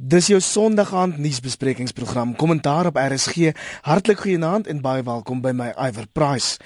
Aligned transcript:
Dis 0.00 0.30
jou 0.30 0.38
Sondag 0.40 0.94
aand 0.96 1.18
nuusbesprekingsprogram 1.20 2.30
Kommentaar 2.36 2.86
op 2.88 2.96
RSG. 2.96 3.52
Hartlik 3.84 4.22
goeienaand 4.24 4.66
en 4.66 4.80
baie 4.80 5.02
welkom 5.04 5.42
by 5.44 5.52
my 5.52 5.68
Iver 5.76 6.06
Price. 6.12 6.56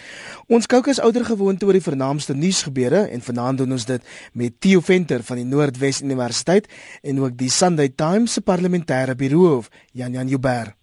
Ons 0.47 0.71
kookus 0.71 1.03
ouer 1.03 1.27
gewoonte 1.27 1.67
oor 1.67 1.75
die 1.75 1.83
vernaamste 1.83 2.39
nuusgebeure 2.39 3.09
en 3.11 3.27
vanaand 3.27 3.59
doen 3.59 3.75
ons 3.75 3.85
dit 3.91 4.15
met 4.33 4.55
Theo 4.61 4.81
Venter 4.81 5.27
van 5.27 5.43
die 5.43 5.49
Noordwes 5.51 6.05
Universiteit 6.07 6.71
en 7.03 7.19
ook 7.27 7.35
die 7.35 7.51
Sunday 7.51 7.91
Times 7.91 8.39
se 8.39 8.47
parlementêre 8.47 9.19
biroof 9.19 9.73
Jan 9.91 10.15
Jan 10.15 10.29
Jubber. 10.31 10.77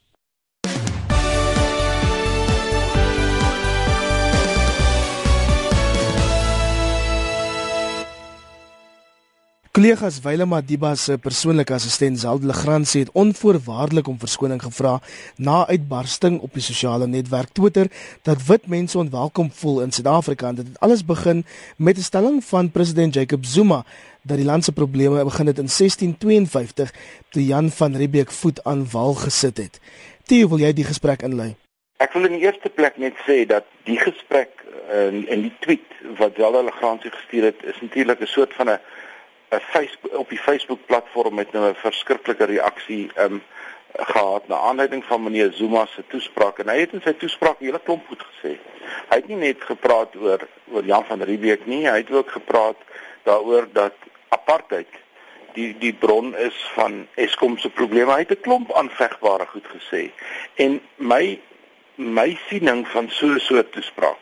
Kollegas 9.74 10.20
Wyle 10.22 10.46
Madiba 10.46 10.92
se 10.96 11.16
persoonlike 11.18 11.74
assistent 11.74 12.20
Zalde 12.20 12.46
Legrand 12.46 12.92
het 12.94 13.10
onvoorwaardelik 13.12 14.08
om 14.08 14.20
verskoning 14.20 14.62
gevra 14.62 15.00
na 15.36 15.66
uitbarsting 15.68 16.36
op 16.46 16.54
die 16.54 16.62
sosiale 16.62 17.08
netwerk 17.08 17.50
Twitter 17.58 17.90
dat 18.22 18.46
wit 18.46 18.68
mense 18.68 18.98
onwelkom 18.98 19.50
voel 19.52 19.82
in 19.82 19.92
Suid-Afrika 19.92 20.48
en 20.48 20.60
dit 20.60 20.68
het 20.68 20.80
alles 20.80 21.02
begin 21.06 21.42
met 21.78 21.98
'n 21.98 22.06
stelling 22.10 22.44
van 22.44 22.72
president 22.72 23.14
Jacob 23.14 23.46
Zuma 23.46 23.84
dat 24.22 24.38
die 24.38 24.46
land 24.46 24.64
se 24.64 24.72
probleme 24.72 25.24
begin 25.24 25.48
het 25.48 25.58
in 25.58 25.70
1652 25.70 26.94
toe 27.30 27.46
Jan 27.46 27.70
van 27.70 27.96
Riebeeck 27.96 28.32
voet 28.32 28.64
aan 28.64 28.86
wal 28.92 29.14
gesit 29.14 29.58
het. 29.58 29.80
Theo, 30.24 30.48
wil 30.48 30.60
jy 30.60 30.74
die 30.74 30.86
gesprek 30.86 31.22
inlei? 31.22 31.56
Ek 31.98 32.14
wil 32.14 32.26
in 32.26 32.32
die 32.32 32.46
eerste 32.46 32.70
plek 32.70 32.98
net 32.98 33.14
sê 33.26 33.46
dat 33.46 33.66
die 33.84 33.98
gesprek 33.98 34.50
in 34.92 35.28
in 35.28 35.42
die 35.42 35.56
tweet 35.60 35.90
wat 36.18 36.32
Zalde 36.38 36.64
Legrand 36.64 37.02
gestuur 37.02 37.44
het 37.44 37.64
is 37.64 37.82
natuurlik 37.82 38.20
'n 38.22 38.26
soort 38.26 38.54
van 38.54 38.70
'n 38.70 38.80
Facebook 39.60 40.18
op 40.18 40.30
die 40.30 40.38
Facebook 40.38 40.86
platform 40.86 41.36
met 41.36 41.52
nou 41.52 41.70
'n 41.70 41.76
verskriklike 41.76 42.46
reaksie 42.46 43.12
um 43.18 43.42
gehad 43.94 44.48
na 44.48 44.56
aanleiding 44.56 45.04
van 45.06 45.24
meneer 45.24 45.52
Zuma 45.54 45.86
se 45.86 46.04
toespraak 46.08 46.60
en 46.60 46.68
hy 46.68 46.80
het 46.80 46.94
in 46.94 47.02
sy 47.02 47.14
toespraak 47.14 47.60
hele 47.60 47.80
klomp 47.80 48.08
goed 48.08 48.24
gesê. 48.24 48.58
Hy 49.10 49.16
het 49.20 49.28
nie 49.28 49.38
net 49.38 49.62
gepraat 49.62 50.16
oor 50.16 50.48
oor 50.74 50.86
Jan 50.86 51.06
van 51.06 51.22
Riebeeck 51.22 51.66
nie, 51.66 51.86
hy 51.90 51.98
het 52.02 52.12
ook 52.12 52.32
gepraat 52.32 52.78
daaroor 53.24 53.68
dat 53.74 53.94
apartheid 54.30 54.90
die 55.54 55.76
die 55.78 55.94
bron 55.94 56.34
is 56.38 56.58
van 56.74 57.08
Eskom 57.16 57.58
se 57.58 57.70
probleme. 57.70 58.12
Hy 58.12 58.26
het 58.26 58.32
'n 58.32 58.42
klomp 58.42 58.74
aanvegbare 58.74 59.46
goed 59.46 59.68
gesê. 59.76 60.10
En 60.56 60.82
my 60.98 61.40
my 61.96 62.38
siening 62.50 62.88
van 62.88 63.10
so 63.10 63.28
'n 63.28 63.40
soort 63.40 63.72
toespraak 63.72 64.22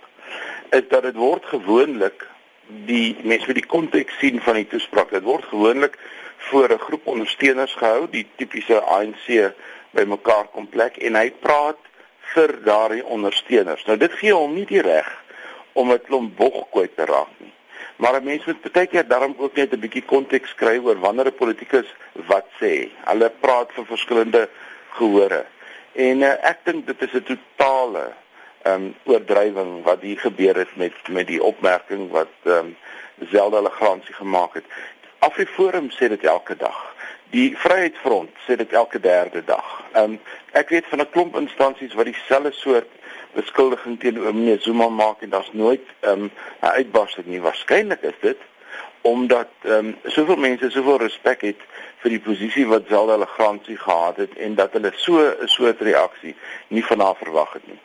is 0.69 0.87
dat 0.89 1.03
dit 1.03 1.15
word 1.15 1.45
gewoonlik 1.45 2.27
die 2.67 3.17
mense 3.23 3.45
vir 3.45 3.59
die 3.59 3.67
konteks 3.67 4.17
sien 4.19 4.41
van 4.41 4.55
die 4.55 4.67
toespraak. 4.67 5.11
Dit 5.11 5.23
word 5.23 5.45
gewoonlik 5.45 5.97
voor 6.49 6.69
'n 6.69 6.79
groep 6.79 7.07
ondersteuners 7.07 7.73
gehou, 7.73 8.07
die 8.09 8.27
tipiese 8.35 8.81
ANC 8.81 9.53
bymekaar 9.91 10.47
kom 10.53 10.67
plek 10.67 10.97
en 10.97 11.15
hy 11.15 11.31
praat 11.31 11.77
vir 12.33 12.63
daardie 12.63 13.05
ondersteuners. 13.05 13.85
Nou 13.85 13.97
dit 13.97 14.11
gee 14.11 14.33
hom 14.33 14.53
nie 14.53 14.65
die 14.65 14.81
reg 14.81 15.09
om 15.73 15.91
'n 15.91 16.01
klomp 16.01 16.37
bog 16.37 16.69
kwyt 16.71 16.95
te 16.95 17.05
raak 17.05 17.33
nie. 17.37 17.53
Maar 17.95 18.15
'n 18.19 18.23
mens 18.23 18.45
moet 18.45 18.71
baie 18.71 18.87
keer 18.87 19.07
daarom 19.07 19.35
ook 19.37 19.55
net 19.55 19.73
'n 19.73 19.79
bietjie 19.79 20.05
konteks 20.05 20.55
kry 20.55 20.77
oor 20.77 20.99
wanneer 20.99 21.25
'n 21.25 21.35
politikus 21.35 21.87
wat 22.27 22.47
sê. 22.59 22.89
Hulle 23.05 23.29
praat 23.39 23.71
vir 23.73 23.85
verskillende 23.85 24.49
gehore. 24.89 25.45
En 25.93 26.21
uh, 26.21 26.49
ek 26.49 26.59
dink 26.63 26.87
dit 26.87 27.01
is 27.01 27.13
'n 27.13 27.23
totale 27.23 28.13
um 28.63 28.95
oordrywing 29.03 29.83
wat 29.83 30.01
hier 30.01 30.19
gebeur 30.19 30.55
het 30.55 30.75
met 30.75 30.93
met 31.09 31.27
die 31.27 31.43
opmerking 31.43 32.11
wat 32.11 32.33
um 32.43 32.75
Zelda 33.29 33.61
Legrandsie 33.61 34.13
gemaak 34.13 34.53
het. 34.53 34.65
Afriforum 35.19 35.89
sê 35.89 36.07
dit 36.09 36.23
elke 36.23 36.55
dag. 36.57 36.95
Die 37.29 37.57
Vryheidsfront 37.57 38.29
sê 38.47 38.55
dit 38.55 38.73
elke 38.73 38.99
derde 38.99 39.43
dag. 39.45 39.83
Um 39.95 40.19
ek 40.51 40.69
weet 40.69 40.85
van 40.89 41.01
'n 41.01 41.09
klomp 41.09 41.35
instansies 41.35 41.93
wat 41.93 42.05
dieselfde 42.05 42.51
soort 42.51 42.89
beskuldiging 43.33 43.99
teenoor 43.99 44.35
meneer 44.35 44.59
Zuma 44.59 44.89
maak 44.89 45.21
en 45.21 45.29
daar's 45.29 45.53
nooit 45.53 45.85
um 46.01 46.31
'n 46.61 46.75
uitbarsting 46.79 47.25
nie. 47.25 47.41
Waarskynlik 47.41 48.01
is 48.01 48.19
dit 48.21 48.37
omdat 49.01 49.49
um 49.61 49.97
soveel 50.03 50.35
mense 50.35 50.69
soveel 50.69 50.97
respek 50.97 51.41
het 51.41 51.61
vir 52.01 52.09
die 52.09 52.19
posisie 52.19 52.67
wat 52.67 52.89
Zelda 52.89 53.17
Legrandsie 53.17 53.77
gehad 53.77 54.17
het 54.17 54.33
en 54.37 54.55
dat 54.55 54.73
hulle 54.73 54.91
so 54.95 55.17
'n 55.17 55.47
soort 55.47 55.81
reaksie 55.81 56.35
nie 56.67 56.85
van 56.85 56.99
haar 56.99 57.15
verwag 57.15 57.53
het 57.53 57.67
nie. 57.67 57.79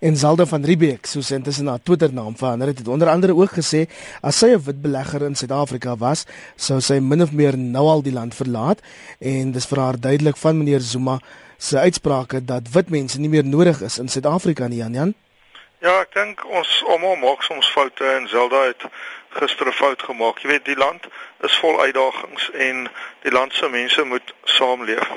En 0.00 0.16
Zalda 0.16 0.46
van 0.46 0.64
Riebeeck, 0.64 1.06
soos 1.06 1.30
intussen 1.30 1.66
haar 1.66 1.82
Twitter 1.82 2.12
naam 2.12 2.36
verander 2.36 2.68
het, 2.68 2.78
het 2.78 2.88
onder 2.88 3.08
andere 3.08 3.34
ook 3.34 3.52
gesê 3.58 3.86
as 4.20 4.38
sy 4.38 4.46
'n 4.54 4.62
wit 4.64 4.82
belegger 4.82 5.22
in 5.22 5.36
Suid-Afrika 5.36 5.96
was, 5.96 6.24
sou 6.56 6.80
sy 6.80 6.98
min 7.00 7.22
of 7.22 7.32
meer 7.32 7.58
nou 7.58 7.86
al 7.88 8.02
die 8.02 8.12
land 8.12 8.34
verlaat 8.34 8.80
en 9.18 9.52
dis 9.52 9.66
vir 9.66 9.78
haar 9.78 10.00
duidelik 10.00 10.36
van 10.36 10.58
meneer 10.58 10.80
Zuma 10.80 11.18
se 11.58 11.78
uitsprake 11.78 12.44
dat 12.44 12.62
wit 12.72 12.88
mense 12.90 13.20
nie 13.20 13.28
meer 13.28 13.44
nodig 13.44 13.80
is 13.80 13.98
in 13.98 14.08
Suid-Afrika 14.08 14.68
nie, 14.68 14.78
Jan 14.78 14.92
Jan. 14.92 15.14
Ja, 15.78 16.00
ek 16.00 16.14
dink 16.14 16.40
ons 16.48 16.70
almal 16.88 17.16
maak 17.20 17.42
soms 17.44 17.68
foute 17.70 18.04
en 18.04 18.28
Zelda 18.28 18.62
het 18.66 18.82
gister 19.36 19.68
'n 19.68 19.72
fout 19.72 20.02
gemaak. 20.02 20.38
Jy 20.38 20.48
weet, 20.48 20.64
die 20.64 20.76
land 20.76 21.06
is 21.40 21.58
vol 21.60 21.80
uitdagings 21.80 22.50
en 22.50 22.88
die 23.22 23.32
land 23.32 23.52
se 23.54 23.68
mense 23.68 24.04
moet 24.04 24.34
saamleef. 24.44 25.10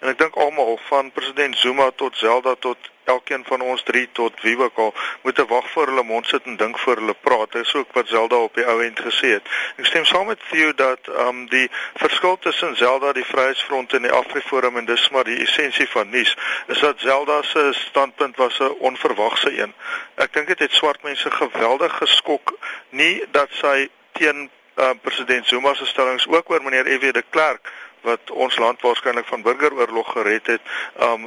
En 0.00 0.08
ek 0.08 0.18
dink 0.18 0.34
almal 0.36 0.78
van 0.88 1.12
president 1.12 1.58
Zuma 1.58 1.90
tot 1.96 2.16
Zelda 2.16 2.54
tot 2.58 2.78
elkeen 3.06 3.44
van 3.44 3.60
ons 3.60 3.82
drie 3.82 4.08
tot 4.12 4.40
wie 4.42 4.58
ook 4.58 4.76
al 4.76 4.94
moet 5.22 5.38
wag 5.48 5.70
voor 5.70 5.86
hulle 5.86 6.02
mond 6.02 6.26
sit 6.26 6.44
en 6.44 6.56
dink 6.56 6.78
voor 6.78 6.96
hulle 6.96 7.14
praat. 7.20 7.52
Dit 7.52 7.66
is 7.66 7.74
ook 7.74 7.92
wat 7.92 8.08
Zelda 8.08 8.36
op 8.36 8.54
die 8.54 8.66
ou 8.66 8.82
end 8.84 9.00
gesê 9.00 9.32
het. 9.36 9.48
Ek 9.76 9.86
stem 9.86 10.04
saam 10.04 10.26
met 10.26 10.40
Theo 10.50 10.72
dat 10.74 11.08
um, 11.08 11.46
die 11.50 11.70
verskil 11.94 12.38
tussen 12.38 12.76
Zelda, 12.76 13.12
die 13.12 13.24
Vryheidsfront 13.24 13.92
en 13.92 14.02
die 14.02 14.12
Afriforum 14.12 14.76
en 14.76 14.84
dis 14.84 15.08
maar 15.10 15.24
die 15.24 15.38
essensie 15.44 15.88
van 15.88 16.10
nuus 16.10 16.36
is 16.66 16.80
dat 16.80 17.00
Zelda 17.00 17.42
se 17.42 17.68
standpunt 17.72 18.36
was 18.36 18.58
'n 18.58 18.74
onverwagse 18.78 19.58
een. 19.58 19.74
Ek 20.14 20.32
dink 20.32 20.46
dit 20.46 20.58
het 20.58 20.72
swart 20.72 21.02
mense 21.02 21.30
geweldig 21.30 21.96
geskok 21.96 22.58
nie 22.90 23.24
dat 23.30 23.48
sy 23.50 23.88
teen 24.12 24.50
uh, 24.76 24.90
president 25.02 25.46
Zuma 25.46 25.74
se 25.74 25.86
stellings 25.86 26.26
ook 26.28 26.50
oor 26.50 26.62
meneer 26.62 26.84
F.W. 26.98 27.12
de 27.12 27.24
Klerk 27.30 27.72
wat 28.06 28.30
ons 28.30 28.56
land 28.56 28.80
waarskynlik 28.80 29.26
van 29.26 29.42
burgeroorlog 29.42 30.12
gered 30.12 30.46
het. 30.46 30.60
Um 31.08 31.26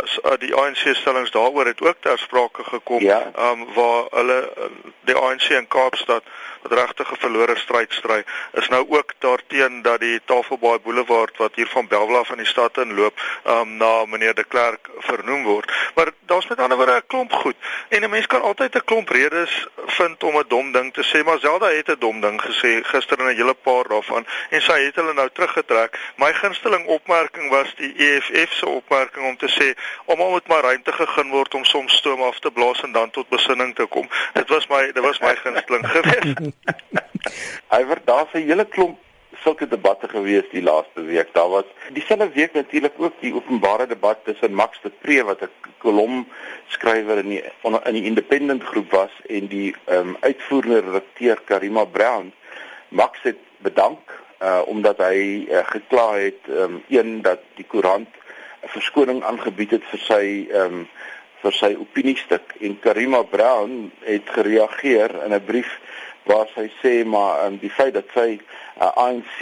as, 0.00 0.16
as 0.22 0.38
die 0.44 0.54
ANC 0.54 0.84
stellings 1.00 1.32
daaroor 1.32 1.66
het 1.66 1.80
ook 1.80 1.96
ter 2.00 2.18
sprake 2.18 2.64
gekom. 2.64 3.00
Ja. 3.02 3.20
Um 3.48 3.64
waar 3.74 4.04
hulle 4.10 4.40
die 5.08 5.16
ANC 5.16 5.48
in 5.56 5.68
Kaapstad 5.68 6.24
wat 6.62 6.72
regtig 6.78 7.10
'n 7.12 7.16
verlore 7.24 7.56
stryd 7.56 7.92
stry, 7.92 8.24
is 8.52 8.68
nou 8.68 8.86
ook 8.88 9.12
daarteen 9.18 9.82
dat 9.82 10.00
die 10.00 10.20
Tafelbaai 10.24 10.78
Boulevard 10.78 11.36
wat 11.36 11.54
hier 11.54 11.66
van 11.66 11.88
Belwel 11.88 12.18
af 12.18 12.30
in 12.30 12.36
die 12.36 12.46
stad 12.46 12.76
inloop, 12.76 13.20
um 13.44 13.76
na 13.76 14.04
meneer 14.04 14.34
de 14.34 14.44
Klerk 14.44 14.88
vernoem 14.98 15.44
word. 15.44 15.72
Maar 15.94 16.10
daar's 16.26 16.46
met 16.46 16.58
ander 16.58 16.76
woorde 16.76 16.92
'n 16.96 17.06
klomp 17.06 17.32
goed 17.32 17.56
en 17.88 18.04
'n 18.04 18.10
mens 18.10 18.26
kan 18.26 18.42
altyd 18.42 18.74
'n 18.74 18.84
klomp 18.84 19.08
redes 19.08 19.66
vind 19.86 20.24
om 20.24 20.36
'n 20.38 20.44
dom 20.48 20.72
ding 20.72 20.92
te 20.92 21.04
sê, 21.04 21.24
maar 21.24 21.38
Zelda 21.38 21.66
het 21.66 21.88
'n 21.88 21.96
dom 21.98 22.20
ding 22.20 22.42
gesê 22.42 22.82
gister 22.82 23.18
in 23.18 23.26
'n 23.26 23.36
hele 23.36 23.54
paar 23.54 23.88
daarvan 23.88 24.26
en 24.50 24.62
sy 24.62 24.84
het 24.84 24.94
hulle 24.94 25.12
nou 25.12 25.28
teruggetrek. 25.32 25.98
My 26.18 26.32
gunsteling 26.32 26.86
opmerking 26.86 27.50
was 27.50 27.74
die 27.78 27.94
EFF 27.94 28.52
se 28.52 28.66
opmerking 28.66 29.26
om 29.26 29.36
te 29.38 29.46
sê 29.54 29.68
almal 30.10 30.30
moet 30.30 30.48
maar 30.50 30.64
ruimte 30.66 30.92
gegee 30.92 31.30
word 31.30 31.54
om 31.54 31.64
soms 31.64 31.94
stoom 32.00 32.24
af 32.26 32.40
te 32.42 32.50
blaas 32.50 32.80
en 32.82 32.92
dan 32.92 33.10
tot 33.14 33.28
besinning 33.30 33.74
te 33.78 33.86
kom. 33.86 34.08
Dit 34.34 34.50
was 34.50 34.66
my 34.66 34.80
dit 34.90 35.04
was 35.04 35.20
my 35.22 35.36
gunsteling 35.44 35.86
geweest. 35.86 36.42
Hy 37.74 37.80
word 37.86 38.02
daar 38.10 38.26
se 38.32 38.42
hele 38.42 38.66
klomp 38.66 38.98
sulke 39.44 39.70
debatte 39.70 40.10
gewees 40.10 40.50
die 40.50 40.62
laaste 40.62 41.06
week. 41.06 41.30
Daar 41.38 41.54
was 41.54 41.70
dieselfde 41.94 42.30
week 42.34 42.52
natuurlik 42.52 42.98
ook 42.98 43.14
die 43.22 43.34
openbare 43.34 43.86
debat 43.86 44.18
tussen 44.24 44.54
Max 44.54 44.82
de 44.82 44.90
Pre 44.90 45.22
wat 45.24 45.46
'n 45.46 45.72
kolom 45.78 46.26
skrywer 46.66 47.18
in 47.22 47.28
die 47.28 47.42
in 47.62 47.94
die 47.94 48.08
Independent 48.10 48.64
groep 48.64 48.90
was 48.90 49.14
en 49.26 49.46
die 49.46 49.74
ehm 49.84 50.08
um, 50.08 50.16
uitvoerende 50.20 50.80
redakteur 50.80 51.40
Karima 51.44 51.84
Brown. 51.84 52.32
Max 52.88 53.18
het 53.22 53.38
bedank 53.58 54.26
uh 54.42 54.62
omdat 54.66 54.98
hy 54.98 55.46
uh, 55.50 55.64
gekla 55.66 56.14
het 56.14 56.46
um, 56.48 56.82
een 56.88 57.22
dat 57.22 57.40
die 57.54 57.66
koerant 57.66 58.08
'n 58.62 58.68
verskoning 58.68 59.22
aangebied 59.24 59.70
het 59.70 59.84
vir 59.90 59.98
sy 59.98 60.24
um, 60.54 60.88
vir 61.42 61.52
sy 61.52 61.74
opiniestuk. 61.78 62.54
En 62.60 62.78
Karima 62.80 63.22
Brown 63.22 63.92
het 64.02 64.26
gereageer 64.34 65.10
in 65.24 65.34
'n 65.34 65.44
brief 65.44 65.78
waar 66.28 66.48
sy 66.54 66.68
sê 66.82 67.04
maar 67.06 67.46
um, 67.46 67.58
die 67.58 67.70
feit 67.70 67.94
dat 67.94 68.08
sy 68.14 68.38
uh, 68.80 68.90
ANC 68.94 69.38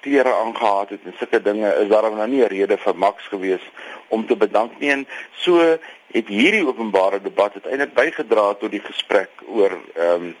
tere 0.00 0.34
aangehaat 0.34 0.90
het 0.94 1.00
en 1.04 1.14
sulke 1.18 1.42
dinge 1.42 1.72
is 1.82 1.88
daarom 1.88 2.16
nou 2.16 2.28
nie 2.28 2.42
'n 2.44 2.52
rede 2.52 2.76
vir 2.76 2.96
Max 2.96 3.26
gewees 3.28 3.64
om 4.08 4.26
te 4.26 4.36
bedank 4.36 4.78
nie. 4.78 4.90
En 4.90 5.06
so 5.32 5.78
het 6.12 6.28
hierdie 6.28 6.66
openbare 6.66 7.20
debat 7.22 7.52
uiteindelik 7.52 7.94
bygedra 7.94 8.54
tot 8.54 8.70
die 8.70 8.84
gesprek 8.84 9.30
oor 9.46 9.72
ehm 9.94 10.22
um, 10.22 10.36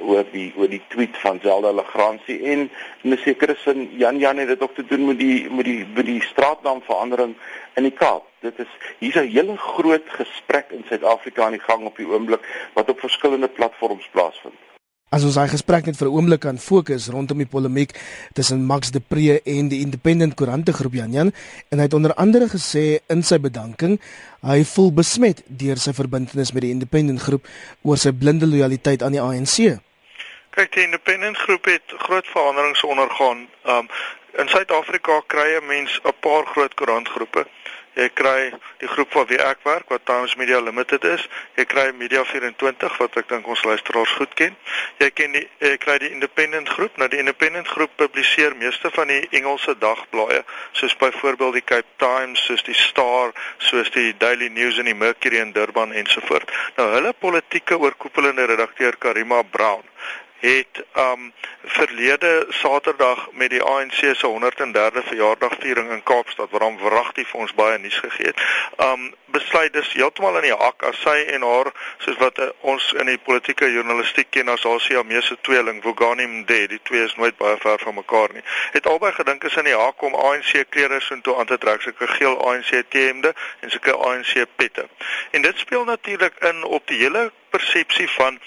oor 0.00 0.24
die 0.32 0.52
oor 0.56 0.68
die 0.68 0.82
tweet 0.88 1.16
van 1.22 1.40
Zelda 1.42 1.72
Legrandsie 1.72 2.38
en 2.52 2.70
in 3.02 3.12
'n 3.12 3.18
sekere 3.24 3.56
sin 3.64 3.88
Jan 3.98 4.18
Jan 4.18 4.38
het 4.38 4.48
dit 4.48 4.62
ook 4.62 4.74
te 4.74 4.86
doen 4.86 5.06
met 5.06 5.18
die 5.18 5.50
met 5.50 5.64
die 5.64 5.86
met 5.94 6.06
die 6.06 6.22
straatnaamverandering 6.22 7.34
in 7.74 7.82
die 7.82 7.96
Kaap. 8.02 8.24
Dit 8.40 8.58
is 8.58 8.72
hier's 8.98 9.16
'n 9.16 9.28
hele 9.28 9.56
groot 9.56 10.06
gesprek 10.06 10.70
in 10.70 10.84
Suid-Afrika 10.88 11.44
aan 11.44 11.58
die 11.58 11.66
gang 11.68 11.84
op 11.84 11.96
die 11.96 12.08
oomblik 12.08 12.70
wat 12.74 12.88
op 12.88 13.00
verskillende 13.00 13.48
platforms 13.48 14.08
plaasvind. 14.12 14.60
As 15.06 15.22
ons 15.22 15.36
daai 15.38 15.46
gesprek 15.46 15.86
net 15.86 15.96
vir 15.96 16.08
'n 16.08 16.14
oomblik 16.18 16.40
kan 16.40 16.58
fokus 16.58 17.08
rondom 17.08 17.38
die 17.38 17.46
polemiek 17.46 17.94
tussen 18.34 18.66
Max 18.66 18.90
de 18.90 19.00
Pre 19.00 19.40
en 19.44 19.68
die 19.68 19.80
Independent 19.80 20.34
Koerante 20.34 20.72
groep 20.72 20.94
Jan 20.94 21.12
Jan 21.12 21.32
en 21.70 21.78
hy 21.78 21.84
het 21.84 21.94
onder 21.94 22.14
andere 22.14 22.48
gesê 22.48 22.98
in 23.08 23.22
sy 23.22 23.38
bedanking 23.38 24.00
hy 24.42 24.64
voel 24.64 24.92
besmet 24.92 25.42
deur 25.46 25.78
sy 25.78 25.92
verbintenis 25.92 26.52
met 26.52 26.62
die 26.62 26.70
Independent 26.70 27.20
groep 27.20 27.46
oor 27.82 27.96
sy 27.96 28.10
blinde 28.10 28.46
lojaliteit 28.46 29.02
aan 29.02 29.12
die 29.12 29.22
ANC. 29.22 29.78
Kyk, 30.56 30.72
die 30.72 30.82
Independent 30.86 31.36
groep 31.36 31.64
het 31.68 31.92
groot 31.98 32.26
veranderings 32.26 32.82
ondergaan. 32.82 33.48
Um 33.68 33.88
in 34.40 34.48
Suid-Afrika 34.48 35.20
kry 35.26 35.56
'n 35.56 35.66
mens 35.66 36.00
'n 36.04 36.14
paar 36.20 36.46
groot 36.46 36.74
koerantgroepe. 36.74 37.46
Jy 37.94 38.08
kry 38.08 38.52
die 38.78 38.88
groep 38.88 39.12
waar 39.12 39.26
wie 39.26 39.38
ek 39.38 39.58
werk 39.62 39.88
wat 39.88 40.06
Times 40.06 40.34
Media 40.34 40.60
Limited 40.60 41.04
is. 41.04 41.28
Jy 41.56 41.64
kry 41.64 41.92
Media 41.92 42.24
24 42.24 42.96
wat 42.96 43.16
ek 43.16 43.28
dink 43.28 43.46
ons 43.46 43.64
luisteraars 43.64 44.10
goed 44.10 44.34
ken. 44.34 44.56
Jy 44.98 45.10
ken 45.10 45.32
die 45.32 45.48
jy 45.58 45.76
kry 45.76 45.98
die 45.98 46.10
Independent 46.10 46.68
groep. 46.68 46.96
Nou 46.96 47.08
die 47.08 47.18
Independent 47.18 47.68
groep 47.68 47.90
publiseer 47.96 48.56
meeste 48.56 48.90
van 48.90 49.06
die 49.06 49.28
Engelse 49.30 49.78
dagblaaie 49.78 50.44
soos 50.72 50.96
byvoorbeeld 50.96 51.52
die 51.52 51.64
Cape 51.64 51.92
Times, 51.96 52.44
soos 52.44 52.62
die 52.62 52.74
Star, 52.74 53.32
soos 53.58 53.90
die 53.90 54.16
Daily 54.16 54.48
News 54.48 54.78
en 54.78 54.84
die 54.84 54.94
Mercury 54.94 55.36
in 55.36 55.52
Durban 55.52 55.92
ensovoort. 55.92 56.52
Nou 56.76 56.88
hulle 56.94 57.12
politieke 57.12 57.78
oorkoepelende 57.78 58.44
redakteur 58.44 58.96
Karima 58.96 59.42
Brown 59.42 59.84
het 60.38 60.84
um 60.94 61.32
verlede 61.64 62.46
Saterdag 62.48 63.28
met 63.32 63.50
die 63.50 63.62
ANC 63.62 63.94
se 63.94 64.26
103de 64.26 65.02
verjaardagviering 65.04 65.90
in 65.90 66.02
Kaapstad 66.02 66.50
waar 66.50 66.60
hom 66.68 66.78
wragtig 66.78 67.28
vir 67.28 67.40
ons 67.40 67.54
baie 67.54 67.78
nuus 67.78 67.98
gegee 67.98 68.26
het. 68.26 68.42
Um 68.76 69.14
besluit 69.36 69.72
dis 69.72 69.92
heeltemal 69.92 70.38
in 70.40 70.46
die 70.48 70.56
hak 70.56 70.84
as 70.88 71.00
sy 71.04 71.16
en 71.34 71.42
haar 71.44 71.68
soos 72.04 72.16
wat 72.20 72.38
uh, 72.40 72.48
ons 72.72 72.84
in 73.00 73.10
die 73.10 73.18
politieke 73.18 73.68
journalistiek 73.72 74.30
ken 74.30 74.48
as 74.52 74.64
haar 74.68 74.80
Siamese 74.80 75.36
tweeling 75.48 75.82
Vogani 75.84 76.26
Mde, 76.30 76.60
die 76.72 76.80
twee 76.88 77.04
is 77.04 77.16
nooit 77.20 77.36
baie 77.40 77.56
ver 77.60 77.82
van 77.84 77.98
mekaar 77.98 78.32
nie. 78.32 78.44
Het 78.76 78.86
albei 78.86 79.12
gedink 79.16 79.44
is 79.44 79.56
in 79.60 79.68
die 79.68 79.76
hak 79.76 80.02
om 80.06 80.14
ANC 80.14 80.52
klere 80.70 81.00
so 81.04 81.20
toe 81.20 81.36
aan 81.40 81.50
te 81.50 81.58
trek, 81.58 81.82
sulke 81.84 82.08
geel 82.16 82.38
ANC 82.48 82.72
T-hemde 82.88 83.34
en 83.60 83.74
sulke 83.74 83.96
ANC 84.08 84.46
pette. 84.56 84.88
En 85.36 85.42
dit 85.42 85.58
speel 85.58 85.84
natuurlik 85.84 86.40
in 86.52 86.64
op 86.64 86.86
die 86.88 87.02
hele 87.02 87.30
persepsie 87.50 88.08
van 88.10 88.40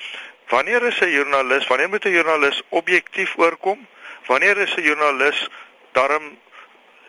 Wanneer 0.50 0.84
is 0.84 1.00
'n 1.00 1.10
joernalis, 1.10 1.68
wanneer 1.68 1.90
moet 1.90 2.06
'n 2.06 2.10
joernalis 2.10 2.62
objektief 2.70 3.38
oorkom? 3.38 3.88
Wanneer 4.26 4.58
is 4.58 4.76
'n 4.76 4.82
joernalis 4.82 5.50
darm 5.92 6.38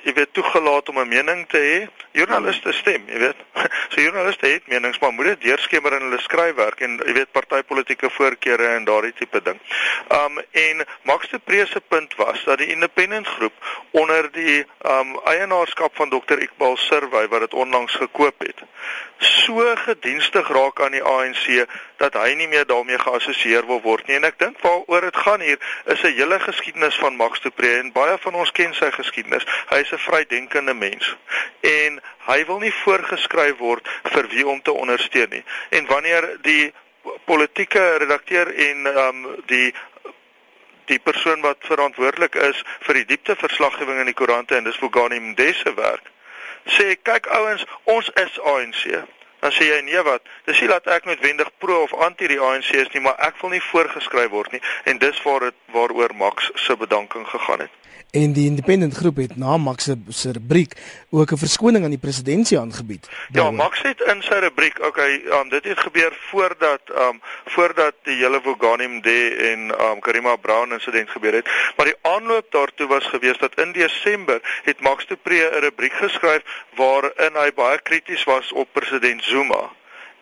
jy 0.02 0.12
weet 0.16 0.32
toegelaat 0.32 0.88
om 0.88 0.98
'n 0.98 1.08
mening 1.08 1.48
te 1.48 1.58
hê? 1.58 1.78
Joernaliste 2.12 2.72
stem, 2.72 3.02
jy 3.06 3.18
weet. 3.18 3.36
So 3.90 4.00
joernaliste 4.00 4.46
het 4.46 4.66
menings, 4.66 4.98
maar 4.98 5.12
moet 5.12 5.24
dit 5.24 5.40
deurskemer 5.40 5.92
in 5.92 6.02
hulle 6.06 6.20
skryfwerk 6.20 6.80
en 6.80 7.00
jy 7.06 7.12
weet 7.12 7.32
partytetiese 7.32 8.10
voorkeure 8.10 8.66
en 8.76 8.84
daardie 8.84 9.12
tipe 9.12 9.42
ding. 9.42 9.58
Um 10.08 10.38
en 10.50 10.86
Max 11.02 11.28
de 11.28 11.38
Prese 11.38 11.80
punt 11.80 12.14
was 12.16 12.44
dat 12.44 12.58
die 12.58 12.66
independent 12.66 13.26
groep 13.26 13.52
onder 13.90 14.32
die 14.32 14.64
um 14.86 15.18
eienaarskap 15.24 15.96
van 15.96 16.10
Dr. 16.10 16.38
Iqbal 16.38 16.76
Survey 16.76 17.28
wat 17.28 17.40
dit 17.40 17.54
onlangs 17.54 17.94
gekoop 17.94 18.38
het, 18.38 18.62
so 19.18 19.74
gedienstig 19.76 20.48
raak 20.48 20.80
aan 20.80 20.92
die 20.92 21.02
ANC 21.02 21.66
dat 22.00 22.16
hy 22.16 22.32
nie 22.34 22.48
meer 22.48 22.66
daarmee 22.66 22.98
geassosieer 22.98 23.66
wil 23.68 23.80
word 23.84 24.06
nie. 24.08 24.16
En 24.16 24.26
ek 24.28 24.38
dink 24.40 24.60
waaroor 24.64 25.06
dit 25.06 25.16
gaan 25.24 25.40
hier 25.44 25.58
is 25.84 26.02
'n 26.02 26.16
hele 26.16 26.38
geskiedenis 26.40 26.96
van 27.02 27.16
Max 27.16 27.40
de 27.44 27.50
Pre 27.50 27.72
en 27.78 27.92
baie 27.92 28.16
van 28.18 28.34
ons 28.34 28.52
ken 28.52 28.74
sy 28.74 28.90
geskiedenis. 28.90 29.46
Hy 29.68 29.80
is 29.84 29.92
'n 29.92 30.04
vrydenkende 30.08 30.74
mens 30.74 31.16
en 31.60 32.00
hy 32.26 32.44
wil 32.46 32.58
nie 32.58 32.72
voorgeskryf 32.84 33.56
word 33.56 33.88
vir 34.12 34.28
wie 34.28 34.46
om 34.46 34.62
te 34.62 34.72
ondersteun 34.72 35.30
nie. 35.30 35.44
En 35.70 35.86
wanneer 35.86 36.36
die 36.42 36.72
politieke 37.24 37.96
redakteur 37.96 38.54
en 38.54 38.86
um 38.86 39.26
die 39.46 39.74
die 40.84 40.98
persoon 40.98 41.40
wat 41.40 41.56
verantwoordelik 41.60 42.34
is 42.34 42.62
vir 42.80 42.94
die 42.94 43.04
diepte 43.04 43.36
verslaggewing 43.36 43.98
in 43.98 44.10
die 44.10 44.14
koerante 44.14 44.56
en 44.56 44.64
dis 44.64 44.78
Bogani 44.78 45.20
Mdese 45.20 45.74
werk 45.74 46.10
sê 46.66 46.96
kyk 47.02 47.28
ouens, 47.34 47.64
ons 47.84 48.10
is 48.20 48.38
ANC. 48.40 48.84
Dan 49.40 49.52
sê 49.56 49.68
jy 49.70 49.80
nee 49.88 50.02
wat? 50.04 50.22
Dis 50.44 50.60
nie 50.60 50.68
dat 50.68 50.86
ek 50.86 51.08
noodwendig 51.08 51.50
pro 51.58 51.82
of 51.82 51.94
anti 51.94 52.28
die 52.28 52.40
ANC 52.40 52.72
is 52.76 52.92
nie, 52.92 53.04
maar 53.04 53.18
ek 53.18 53.40
wil 53.40 53.54
nie 53.56 53.64
voorgeskryf 53.70 54.30
word 54.30 54.52
nie 54.52 54.62
en 54.84 54.98
dis 54.98 55.22
waar 55.22 55.48
dit 55.48 55.60
waaroor 55.74 56.14
Max 56.14 56.50
se 56.54 56.76
bedanking 56.76 57.28
gegaan 57.28 57.66
het 57.66 57.79
en 58.10 58.32
die 58.32 58.46
independent 58.46 58.94
groep 58.94 59.16
het 59.16 59.36
na 59.36 59.56
Max 59.56 59.88
se 60.08 60.32
rubriek 60.32 60.72
ook 61.10 61.32
'n 61.32 61.36
verskoning 61.36 61.84
aan 61.84 61.96
die 61.96 62.06
presidentsie 62.06 62.58
aangebied. 62.58 63.08
Ja, 63.32 63.50
Max 63.50 63.82
het 63.82 64.00
in 64.00 64.22
sy 64.22 64.34
rubriek, 64.34 64.86
okay, 64.86 65.22
um, 65.40 65.48
dit 65.48 65.64
het 65.64 65.80
gebeur 65.80 66.12
voordat 66.30 66.80
um 66.98 67.20
voordat 67.44 67.94
die 68.02 68.16
hele 68.16 68.40
Vogani 68.42 68.86
Mde 68.86 69.34
en 69.50 69.60
um 69.90 70.00
Karima 70.00 70.36
Brown 70.36 70.72
insident 70.72 71.10
gebeur 71.10 71.32
het, 71.32 71.48
maar 71.76 71.86
die 71.86 71.98
aanloop 72.02 72.46
daartoe 72.50 72.86
was 72.86 73.06
gewees 73.06 73.38
dat 73.38 73.60
in 73.60 73.72
Desember 73.72 74.60
het 74.62 74.80
Max 74.80 75.06
de 75.06 75.16
Pre 75.16 75.50
'n 75.52 75.60
rubriek 75.60 75.92
geskryf 75.92 76.42
waarin 76.74 77.34
hy 77.34 77.52
baie 77.54 77.80
krities 77.82 78.24
was 78.24 78.52
op 78.52 78.68
president 78.72 79.24
Zuma 79.24 79.70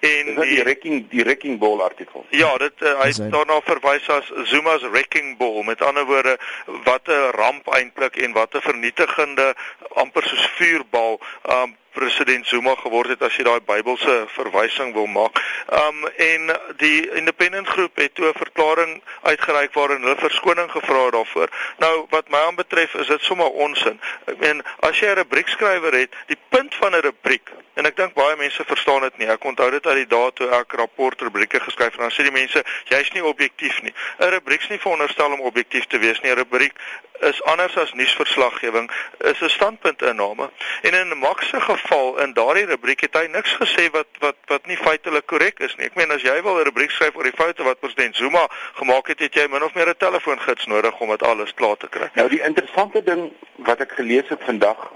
en 0.00 0.34
die, 0.34 0.44
die 0.44 0.62
wrecking 0.62 1.08
die 1.10 1.24
wrecking 1.24 1.58
ball 1.58 1.80
artikel. 1.82 2.24
Ja, 2.30 2.56
dit 2.56 2.82
uh, 2.82 2.94
hy 3.00 3.08
het 3.10 3.32
daarna 3.32 3.60
verwys 3.66 4.08
as 4.08 4.30
Zuma's 4.50 4.84
wrecking 4.90 5.36
ball. 5.38 5.62
Met 5.66 5.82
ander 5.82 6.06
woorde, 6.06 6.38
wat 6.84 7.08
'n 7.08 7.30
ramp 7.36 7.68
eintlik 7.74 8.16
en 8.16 8.32
wat 8.32 8.54
'n 8.54 8.60
vernietigende 8.60 9.54
amper 9.94 10.22
soos 10.22 10.46
vuurbal 10.58 11.20
um 11.50 11.76
president 11.98 12.46
Zuma 12.46 12.74
geword 12.78 13.08
het 13.14 13.22
as 13.26 13.36
jy 13.36 13.44
daai 13.46 13.60
Bybelse 13.66 14.16
verwysing 14.36 14.94
wil 14.94 15.08
maak. 15.10 15.40
Um 15.82 16.06
en 16.28 16.52
die 16.82 17.10
independent 17.20 17.68
groep 17.74 17.98
het 17.98 18.14
toe 18.14 18.28
'n 18.30 18.38
verklaring 18.38 19.02
uitgereik 19.22 19.74
waarin 19.74 20.02
hulle 20.02 20.16
verskoning 20.22 20.70
gevra 20.70 21.04
het 21.04 21.16
daarvoor. 21.18 21.48
Nou 21.78 22.06
wat 22.10 22.28
my 22.28 22.38
aanbetref 22.46 22.94
is 22.94 23.06
dit 23.06 23.22
sommer 23.22 23.50
onsin. 23.50 24.00
Ek 24.26 24.38
meen 24.38 24.62
as 24.80 25.00
jy 25.00 25.08
'n 25.10 25.18
rubriekskrywer 25.22 25.94
het, 25.94 26.14
die 26.26 26.40
punt 26.48 26.74
van 26.74 26.94
'n 26.94 27.06
rubriek 27.08 27.50
en 27.78 27.86
ek 27.86 27.96
dink 27.96 28.14
baie 28.14 28.36
mense 28.36 28.64
verstaan 28.66 29.04
dit 29.06 29.18
nie. 29.18 29.28
Ek 29.30 29.44
onthou 29.44 29.70
dit 29.70 29.86
uit 29.86 29.96
die 29.96 30.10
dae 30.10 30.32
toe 30.34 30.48
ek 30.50 30.72
rapportrubrieke 30.80 31.60
geskryf 31.60 31.94
het. 31.94 32.00
Dan 32.00 32.10
sê 32.10 32.26
die 32.26 32.34
mense, 32.34 32.64
jy's 32.90 33.10
nie 33.14 33.24
objektief 33.24 33.82
nie. 33.82 33.94
'n 34.18 34.30
Rubriek 34.34 34.62
is 34.62 34.68
nie 34.68 34.78
veronderstel 34.82 35.32
om 35.32 35.40
objektief 35.40 35.86
te 35.86 35.98
wees 35.98 36.20
nie. 36.20 36.30
'n 36.30 36.36
Rubriek 36.42 36.74
is 37.20 37.42
anders 37.42 37.76
as 37.76 37.92
nuusverslaggewing, 37.92 38.90
is 39.18 39.40
'n 39.40 39.48
standpuntinname. 39.48 40.50
En 40.82 40.94
in 40.94 41.18
Max 41.18 41.48
se 41.48 41.60
geval 41.60 42.18
in 42.18 42.32
daardie 42.32 42.66
rubriek 42.66 43.00
het 43.00 43.14
hy 43.14 43.26
niks 43.26 43.56
gesê 43.56 43.90
wat 43.90 44.06
wat 44.18 44.36
wat 44.46 44.66
nie 44.66 44.76
feitelik 44.76 45.26
korrek 45.26 45.58
is 45.58 45.76
nie. 45.76 45.86
Ek 45.86 45.94
meen 45.94 46.10
as 46.10 46.22
jy 46.22 46.42
wil 46.42 46.58
'n 46.58 46.64
rubriek 46.64 46.90
skryf 46.90 47.16
oor 47.16 47.22
die 47.22 47.36
foute 47.36 47.62
wat 47.62 47.80
president 47.80 48.16
Zuma 48.16 48.48
gemaak 48.74 49.06
het, 49.06 49.18
het 49.18 49.34
jy 49.34 49.46
min 49.48 49.62
of 49.62 49.74
meer 49.74 49.88
'n 49.88 49.96
telefoongids 49.98 50.66
nodig 50.66 51.00
om 51.00 51.08
dit 51.08 51.22
alles 51.22 51.54
klaar 51.54 51.76
te 51.76 51.88
kry. 51.88 52.10
Nou 52.14 52.28
die 52.28 52.42
interessante 52.42 53.02
ding 53.02 53.32
wat 53.56 53.80
ek 53.80 53.92
gelees 53.92 54.28
het 54.28 54.44
vandag, 54.44 54.92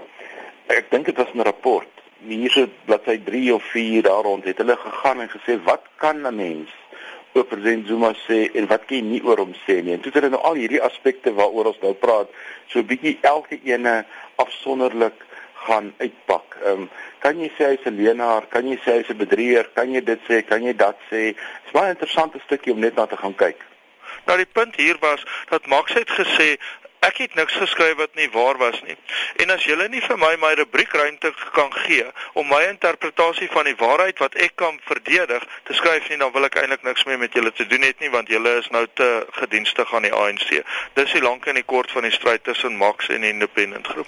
ek 0.66 0.90
dink 0.90 1.04
dit 1.06 1.16
was 1.16 1.32
'n 1.34 1.40
rapport. 1.40 1.88
Hierse 2.26 2.68
bladsy 2.84 3.20
3 3.24 3.54
of 3.54 3.64
4 3.64 4.02
daar 4.02 4.22
rond 4.22 4.44
het 4.44 4.58
hulle 4.58 4.76
gegaan 4.76 5.20
en 5.20 5.30
gesê 5.30 5.62
wat 5.62 5.82
kan 5.96 6.26
'n 6.26 6.34
mens 6.34 6.70
oor 7.32 7.44
president 7.44 7.86
Zuma 7.86 8.12
sê 8.26 8.44
en 8.54 8.66
wat 8.70 8.86
kan 8.86 8.98
jy 8.98 9.02
nie 9.02 9.22
oor 9.24 9.40
hom 9.40 9.54
sê 9.64 9.80
nie. 9.82 9.94
En 9.96 10.00
toe 10.00 10.12
het 10.12 10.20
hulle 10.20 10.32
nou 10.34 10.42
al 10.48 10.60
hierdie 10.60 10.82
aspekte 10.82 11.32
waaroor 11.36 11.72
ons 11.72 11.82
nou 11.82 11.94
praat, 11.94 12.28
so 12.68 12.78
'n 12.78 12.86
bietjie 12.86 13.18
elke 13.22 13.60
ene 13.64 14.04
afsonderlik 14.36 15.18
gaan 15.66 15.92
uitpak. 15.98 16.56
Ehm 16.64 16.82
um, 16.82 16.88
kan 17.18 17.38
jy 17.38 17.50
sê 17.56 17.72
hy's 17.72 17.86
'n 17.86 17.96
leenaar, 17.96 18.46
kan 18.48 18.68
jy 18.68 18.78
sê 18.84 18.98
hy's 18.98 19.10
'n 19.10 19.22
bedrieger, 19.24 19.66
kan 19.74 19.92
jy 19.94 20.00
dit 20.00 20.20
sê, 20.28 20.42
kan 20.46 20.62
jy 20.62 20.74
dat 20.76 20.98
sê? 21.10 21.34
Dit's 21.34 21.72
baie 21.72 21.94
interessante 21.94 22.38
stukkie 22.44 22.72
om 22.72 22.80
net 22.80 22.96
na 22.96 23.06
te 23.06 23.16
gaan 23.16 23.34
kyk. 23.34 23.58
Nou 24.26 24.36
die 24.36 24.52
punt 24.52 24.76
hier 24.76 24.96
was 25.00 25.24
dat 25.50 25.66
Max 25.66 25.92
het 25.92 26.10
gesê 26.10 26.56
Ek 27.02 27.16
het 27.18 27.34
niks 27.34 27.56
geskryf 27.58 27.96
wat 27.98 28.14
nie 28.14 28.28
waar 28.30 28.58
was 28.58 28.78
nie. 28.86 28.94
En 29.42 29.50
as 29.50 29.64
julle 29.66 29.88
nie 29.90 30.00
vir 30.04 30.18
my 30.22 30.36
my 30.38 30.52
rubriekruimte 30.60 31.32
kan 31.56 31.72
gee 31.82 32.04
om 32.38 32.46
my 32.46 32.60
interpretasie 32.68 33.48
van 33.50 33.66
die 33.66 33.74
waarheid 33.80 34.22
wat 34.22 34.38
ek 34.46 34.54
kan 34.62 34.78
verdedig 34.86 35.42
te 35.66 35.74
skryf 35.74 36.06
nie, 36.08 36.20
dan 36.22 36.30
wil 36.32 36.46
ek 36.46 36.60
eintlik 36.62 36.86
niks 36.86 37.02
meer 37.10 37.18
met 37.18 37.34
julle 37.34 37.50
te 37.58 37.66
doen 37.66 37.82
hê 37.82 37.90
nie 37.98 38.12
want 38.14 38.30
julle 38.30 38.54
is 38.60 38.70
nou 38.70 38.86
te 38.94 39.08
gedienstig 39.40 39.94
aan 39.94 40.06
die 40.06 40.14
ANC. 40.14 40.62
Dis 40.94 41.16
die 41.18 41.24
lank 41.26 41.50
en 41.50 41.58
die 41.58 41.66
kort 41.74 41.90
van 41.90 42.06
die 42.06 42.14
stryd 42.14 42.46
tussen 42.46 42.78
Max 42.78 43.10
en 43.10 43.26
die 43.26 43.34
Independent 43.34 43.90
groep. 43.90 44.06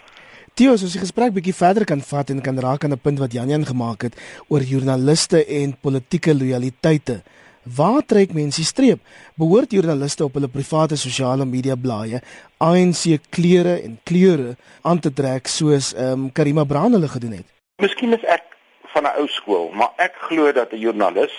Theo, 0.54 0.76
as 0.78 0.84
ons 0.86 0.94
die 0.94 1.02
gesprek 1.02 1.32
bietjie 1.34 1.56
verder 1.58 1.82
kan 1.82 1.98
vat 1.98 2.28
en 2.30 2.42
kan 2.46 2.60
raak 2.62 2.84
aan 2.86 2.94
'n 2.94 3.02
punt 3.02 3.18
wat 3.18 3.32
Janjan 3.34 3.66
gemaak 3.66 4.06
het 4.06 4.14
oor 4.46 4.62
joernaliste 4.62 5.42
en 5.46 5.74
politieke 5.82 6.34
lojaliteite. 6.34 7.24
Waar 7.64 8.02
trek 8.04 8.32
mense 8.36 8.60
die 8.60 8.68
streep? 8.68 9.00
Behoort 9.40 9.72
joernaliste 9.72 10.24
op 10.24 10.34
hulle 10.36 10.50
private 10.52 10.98
sosiale 11.00 11.46
media 11.48 11.76
blaaie 11.80 12.20
ANC 12.60 13.16
klere 13.32 13.78
en 13.80 13.96
kleure 14.04 14.56
aan 14.82 15.00
te 15.00 15.12
trek 15.12 15.48
soos 15.48 15.94
ehm 15.94 16.26
um, 16.26 16.32
Karima 16.32 16.64
Brown 16.64 16.92
hulle 16.92 17.08
gedoen 17.08 17.38
het? 17.40 17.46
Miskien 17.80 18.12
is 18.12 18.24
ek 18.28 18.44
van 18.92 19.08
'n 19.08 19.16
ou 19.16 19.28
skool, 19.28 19.70
maar 19.72 19.92
ek 19.96 20.12
glo 20.28 20.52
dat 20.52 20.72
'n 20.72 20.78
joernalis 20.78 21.32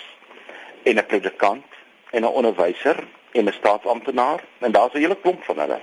en 0.84 0.98
'n 0.98 1.06
predikant 1.06 1.70
en 2.12 2.22
'n 2.24 2.36
onderwyser 2.40 2.98
en 3.32 3.46
'n 3.46 3.54
staatsamptenaar 3.54 4.44
en 4.60 4.72
daar's 4.72 4.94
'n 4.94 5.06
hele 5.06 5.18
klomp 5.22 5.44
van 5.44 5.60
hulle 5.60 5.80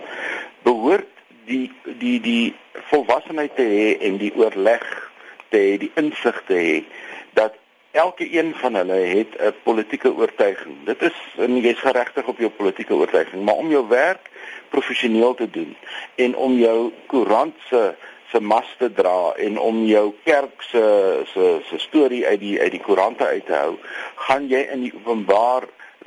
behoort 0.62 1.14
die 1.46 1.70
die 1.98 2.20
die 2.20 2.54
volwassenheid 2.90 3.54
te 3.56 3.62
hê 3.62 4.06
en 4.06 4.18
die 4.18 4.34
oorleg 4.34 5.10
te 5.48 5.58
hê, 5.58 5.78
die 5.78 5.92
insig 5.94 6.42
te 6.46 6.54
hê 6.54 6.84
dat 7.32 7.54
elke 7.92 8.38
een 8.38 8.54
van 8.54 8.74
hulle 8.74 8.92
het 8.92 9.32
'n 9.38 9.54
politieke 9.62 10.14
oortuiging. 10.14 10.84
Dit 10.84 11.02
is 11.02 11.16
en 11.36 11.56
jy's 11.56 11.78
geregtig 11.78 12.26
op 12.26 12.38
jou 12.38 12.50
politieke 12.50 12.94
oortuiging, 12.94 13.44
maar 13.44 13.54
om 13.54 13.68
jou 13.68 13.88
werk 13.88 14.30
professioneel 14.68 15.34
te 15.34 15.50
doen 15.50 15.76
en 16.14 16.36
om 16.36 16.52
jou 16.58 16.92
koerant 17.06 17.54
se 17.68 17.94
se 18.30 18.40
mas 18.40 18.74
te 18.78 18.92
dra 18.92 19.32
en 19.36 19.58
om 19.58 19.84
jou 19.84 20.12
kerk 20.24 20.62
se 20.62 20.84
se 21.32 21.60
se 21.68 21.78
storie 21.78 22.26
uit 22.26 22.40
die 22.40 22.60
uit 22.60 22.70
die 22.70 22.80
koerante 22.80 23.26
uit 23.26 23.46
te 23.46 23.54
hou, 23.54 23.76
gaan 24.14 24.48
jy 24.48 24.62
in 24.72 24.80
die 24.80 24.94
openbaar 24.94 25.62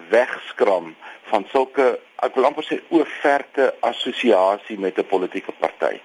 wegskram 0.10 0.96
van 1.30 1.46
sulke 1.52 2.00
ek 2.26 2.36
wil 2.36 2.48
amper 2.50 2.66
sê 2.66 2.80
oorverte 2.90 3.74
assosiasie 3.80 4.80
met 4.80 4.98
'n 4.98 5.06
politieke 5.06 5.54
party. 5.60 6.00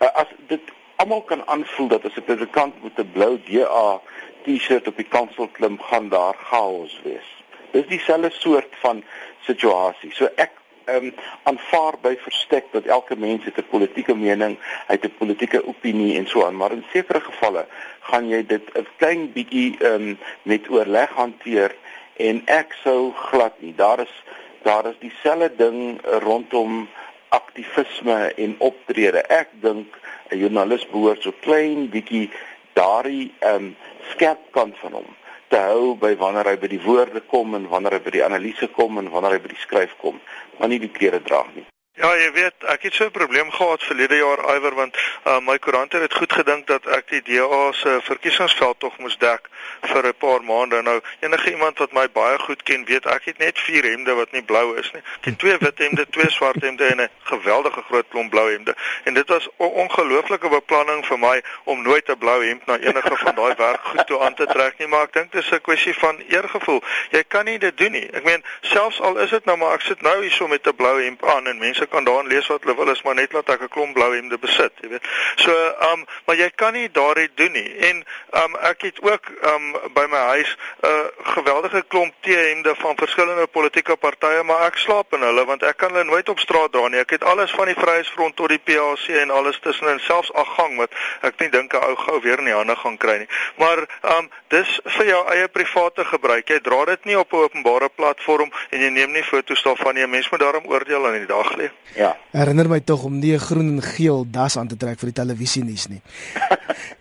Uh, 0.00 0.08
as 0.14 0.26
dit 0.48 0.60
almal 0.96 1.22
kan 1.22 1.42
aanvoel 1.46 1.88
dat 1.88 2.04
as 2.04 2.16
'n 2.16 2.24
predikant 2.24 2.82
met 2.82 2.98
'n 2.98 3.12
blou 3.12 3.38
DA 3.46 4.00
T-shirt 4.44 4.88
op 4.88 4.96
die 4.96 5.08
kansel 5.08 5.48
klim, 5.48 5.78
gaan 5.80 6.08
daar 6.08 6.34
chaos 6.50 7.00
wees. 7.02 7.28
Dis 7.70 7.86
dieselfde 7.86 8.30
soort 8.30 8.74
van 8.82 9.04
situasie. 9.46 10.10
So 10.14 10.28
ek 10.34 10.56
ehm 10.90 11.04
um, 11.04 11.12
aanvaar 11.42 11.98
by 12.02 12.16
verstek 12.18 12.72
dat 12.72 12.84
elke 12.84 13.16
mens 13.16 13.44
het 13.44 13.58
'n 13.58 13.68
politieke 13.70 14.14
mening, 14.14 14.58
hy 14.88 14.94
het 14.94 15.04
'n 15.04 15.18
politieke 15.18 15.66
opinie 15.66 16.16
en 16.18 16.26
so 16.26 16.46
aan, 16.46 16.56
maar 16.56 16.72
in 16.72 16.84
sekere 16.92 17.20
gevalle 17.20 17.66
gaan 18.00 18.28
jy 18.28 18.46
dit 18.46 18.64
'n 18.74 18.86
klein 18.96 19.32
bietjie 19.32 19.76
ehm 19.78 19.94
um, 19.94 20.18
met 20.42 20.70
oorleg 20.70 21.10
hanteer 21.10 21.76
en 22.16 22.42
ek 22.46 22.76
sou 22.82 23.12
glad 23.12 23.60
nie. 23.60 23.74
Daar 23.74 24.00
is 24.00 24.14
daar 24.62 24.86
is 24.86 24.98
dieselfde 24.98 25.52
ding 25.56 26.00
rondom 26.02 26.88
aktivisme 27.28 28.32
en 28.36 28.54
optrede. 28.58 29.22
Ek 29.22 29.48
dink 29.60 29.86
'n 30.30 30.38
joernalis 30.38 30.86
behoort 30.90 31.22
so 31.22 31.32
klein 31.40 31.88
bietjie 31.88 32.30
daardie 32.78 33.32
ehm 33.38 33.70
um, 33.70 33.72
skerp 34.12 34.42
kant 34.52 34.76
van 34.82 34.92
hom 34.98 35.10
te 35.50 35.58
hou 35.58 35.94
by 35.98 36.12
wanneer 36.18 36.46
hy 36.46 36.56
by 36.62 36.68
die 36.70 36.82
woorde 36.84 37.22
kom 37.32 37.54
en 37.58 37.66
wanneer 37.70 37.96
hy 37.96 38.02
by 38.04 38.12
die 38.14 38.24
analise 38.24 38.68
kom 38.76 38.98
en 39.00 39.10
wanneer 39.10 39.34
hy 39.34 39.42
by 39.42 39.50
die 39.50 39.62
skryf 39.64 39.96
kom, 40.02 40.20
maar 40.58 40.70
nie 40.70 40.78
die 40.82 40.92
klere 40.94 41.18
dra 41.26 41.42
nie. 41.54 41.66
Ja, 42.00 42.14
jy 42.16 42.30
weet, 42.32 42.54
ek 42.72 42.86
het 42.86 42.94
so 42.94 43.04
'n 43.04 43.10
probleem 43.10 43.50
gehad 43.52 43.82
verlede 43.84 44.16
jaar 44.16 44.40
iwer 44.56 44.74
want 44.74 44.96
uh, 44.96 45.38
my 45.38 45.58
koerant 45.58 45.92
het 45.92 46.14
goed 46.14 46.32
gedink 46.32 46.66
dat 46.66 46.86
ek 46.86 47.08
die 47.08 47.22
DA 47.22 47.72
se 47.72 47.98
verkiesingsveld 48.02 48.78
tog 48.80 48.96
moes 48.98 49.18
dek 49.18 49.48
vir 49.80 50.06
'n 50.06 50.14
paar 50.18 50.42
maande. 50.42 50.82
Nou, 50.82 51.00
enige 51.20 51.50
iemand 51.50 51.78
wat 51.78 51.92
my 51.92 52.08
baie 52.10 52.38
goed 52.38 52.62
ken, 52.62 52.84
weet 52.84 53.06
ek 53.06 53.24
het 53.24 53.38
net 53.38 53.58
vier 53.58 53.84
hemde 53.84 54.14
wat 54.14 54.32
nie 54.32 54.42
blou 54.42 54.78
is 54.78 54.90
nie. 54.92 55.02
Ek 55.20 55.24
het 55.24 55.38
twee 55.38 55.56
wit 55.58 55.78
hemde, 55.78 56.06
twee 56.10 56.30
swart 56.30 56.62
hemde 56.62 56.84
en 56.84 57.00
'n 57.00 57.08
geweldige 57.22 57.82
groot 57.82 58.08
klomp 58.08 58.30
blou 58.30 58.50
hemde. 58.50 58.74
En 59.04 59.14
dit 59.14 59.28
was 59.28 59.48
'n 59.58 59.64
ongelooflike 59.84 60.48
beplanning 60.48 61.06
vir 61.06 61.18
my 61.18 61.42
om 61.64 61.82
nooit 61.82 62.08
'n 62.08 62.18
blou 62.18 62.44
hemp 62.44 62.66
na 62.66 62.78
enige 62.78 63.16
van 63.16 63.34
daai 63.34 63.54
werk 63.56 63.84
goed 63.84 64.06
toe 64.06 64.20
aan 64.20 64.34
te 64.34 64.46
trek 64.46 64.78
nie, 64.78 64.88
maar 64.88 65.02
ek 65.02 65.12
dink 65.12 65.32
dit 65.32 65.44
is 65.44 65.50
'n 65.50 65.60
kwessie 65.60 65.94
van 65.94 66.16
eergevoel. 66.28 66.82
Jy 67.10 67.24
kan 67.28 67.44
nie 67.44 67.58
dit 67.58 67.76
doen 67.76 67.92
nie. 67.92 68.08
Ek 68.12 68.24
meen, 68.24 68.44
selfs 68.60 69.00
al 69.00 69.18
is 69.18 69.30
dit 69.30 69.44
nou 69.44 69.56
maar 69.56 69.74
ek 69.74 69.80
sit 69.80 70.00
nou 70.02 70.22
hierso 70.22 70.48
met 70.48 70.66
'n 70.66 70.76
blou 70.76 71.02
hemp 71.02 71.26
aan 71.26 71.46
en 71.46 71.58
mense 71.58 71.88
kan 71.90 72.04
daarin 72.04 72.30
lees 72.30 72.46
wat 72.46 72.62
hulle 72.64 72.76
wil 72.76 72.92
is 72.92 73.02
maar 73.02 73.14
net 73.14 73.32
laat 73.32 73.48
ek 73.48 73.62
'n 73.62 73.68
klomp 73.68 73.94
blou 73.94 74.14
hemde 74.14 74.38
besit, 74.38 74.72
jy 74.82 74.88
weet. 74.88 75.04
So, 75.36 75.52
ehm 75.52 75.92
um, 75.92 76.06
maar 76.26 76.36
jy 76.36 76.50
kan 76.54 76.72
nie 76.72 76.88
daardie 76.90 77.30
doen 77.34 77.52
nie. 77.52 77.70
En 77.90 78.04
ehm 78.30 78.44
um, 78.44 78.56
ek 78.56 78.82
het 78.82 79.02
ook 79.02 79.24
ehm 79.42 79.74
um, 79.74 79.92
by 79.94 80.06
my 80.08 80.22
huis 80.34 80.56
'n 80.82 80.86
uh, 80.86 81.06
geweldige 81.34 81.84
klomp 81.88 82.14
T-hemde 82.20 82.74
van 82.74 82.96
verskillende 82.96 83.46
politieke 83.46 83.96
partye, 83.96 84.42
maar 84.42 84.66
ek 84.66 84.76
slaap 84.76 85.12
in 85.14 85.22
hulle 85.22 85.44
want 85.44 85.62
ek 85.62 85.76
kan 85.76 85.90
hulle 85.92 86.04
nooit 86.04 86.28
op 86.28 86.38
straat 86.38 86.72
dra 86.72 86.88
nie. 86.88 87.00
Ek 87.00 87.10
het 87.10 87.24
alles 87.24 87.50
van 87.50 87.66
die 87.66 87.74
Vryheidsfront 87.74 88.36
tot 88.36 88.48
die 88.48 88.58
PAC 88.58 89.08
en 89.08 89.30
alles 89.30 89.58
tussenin, 89.60 90.00
selfs 90.00 90.32
aggang 90.32 90.76
wat 90.76 90.90
ek 91.20 91.40
nie 91.40 91.50
dink 91.50 91.74
'n 91.74 91.84
ou 91.84 91.96
gou 91.96 92.20
weer 92.20 92.38
in 92.38 92.44
die 92.44 92.54
hande 92.54 92.76
gaan 92.76 92.96
kry 92.96 93.16
nie. 93.18 93.28
Maar 93.56 93.78
ehm 93.78 94.18
um, 94.18 94.30
dis 94.48 94.80
vir 94.84 95.06
jou 95.06 95.22
eie 95.32 95.48
private 95.48 96.04
gebruik. 96.04 96.48
Jy 96.48 96.60
dra 96.60 96.84
dit 96.84 97.04
nie 97.04 97.18
op 97.18 97.32
'n 97.32 97.36
openbare 97.36 97.88
platform 97.88 98.50
en 98.70 98.80
jy 98.80 98.88
neem 98.88 99.12
nie 99.12 99.24
foto's 99.24 99.62
daarvan 99.62 99.94
nie. 99.94 100.02
'n 100.02 100.10
Mens 100.10 100.30
moet 100.30 100.40
daarom 100.40 100.66
oordeel 100.66 101.06
aan 101.06 101.18
die 101.18 101.26
dag 101.26 101.56
lê. 101.56 101.70
Ja. 101.96 102.16
Herinner 102.30 102.68
my 102.68 102.80
tog 102.80 103.04
om 103.04 103.18
nie 103.18 103.34
'n 103.34 103.38
groen 103.38 103.68
en 103.76 103.82
geel 103.82 104.26
das 104.30 104.56
aan 104.56 104.68
te 104.68 104.76
trek 104.76 104.98
vir 104.98 105.10
die 105.10 105.20
televisie 105.22 105.64
nuus 105.64 105.88
nie. 105.88 106.02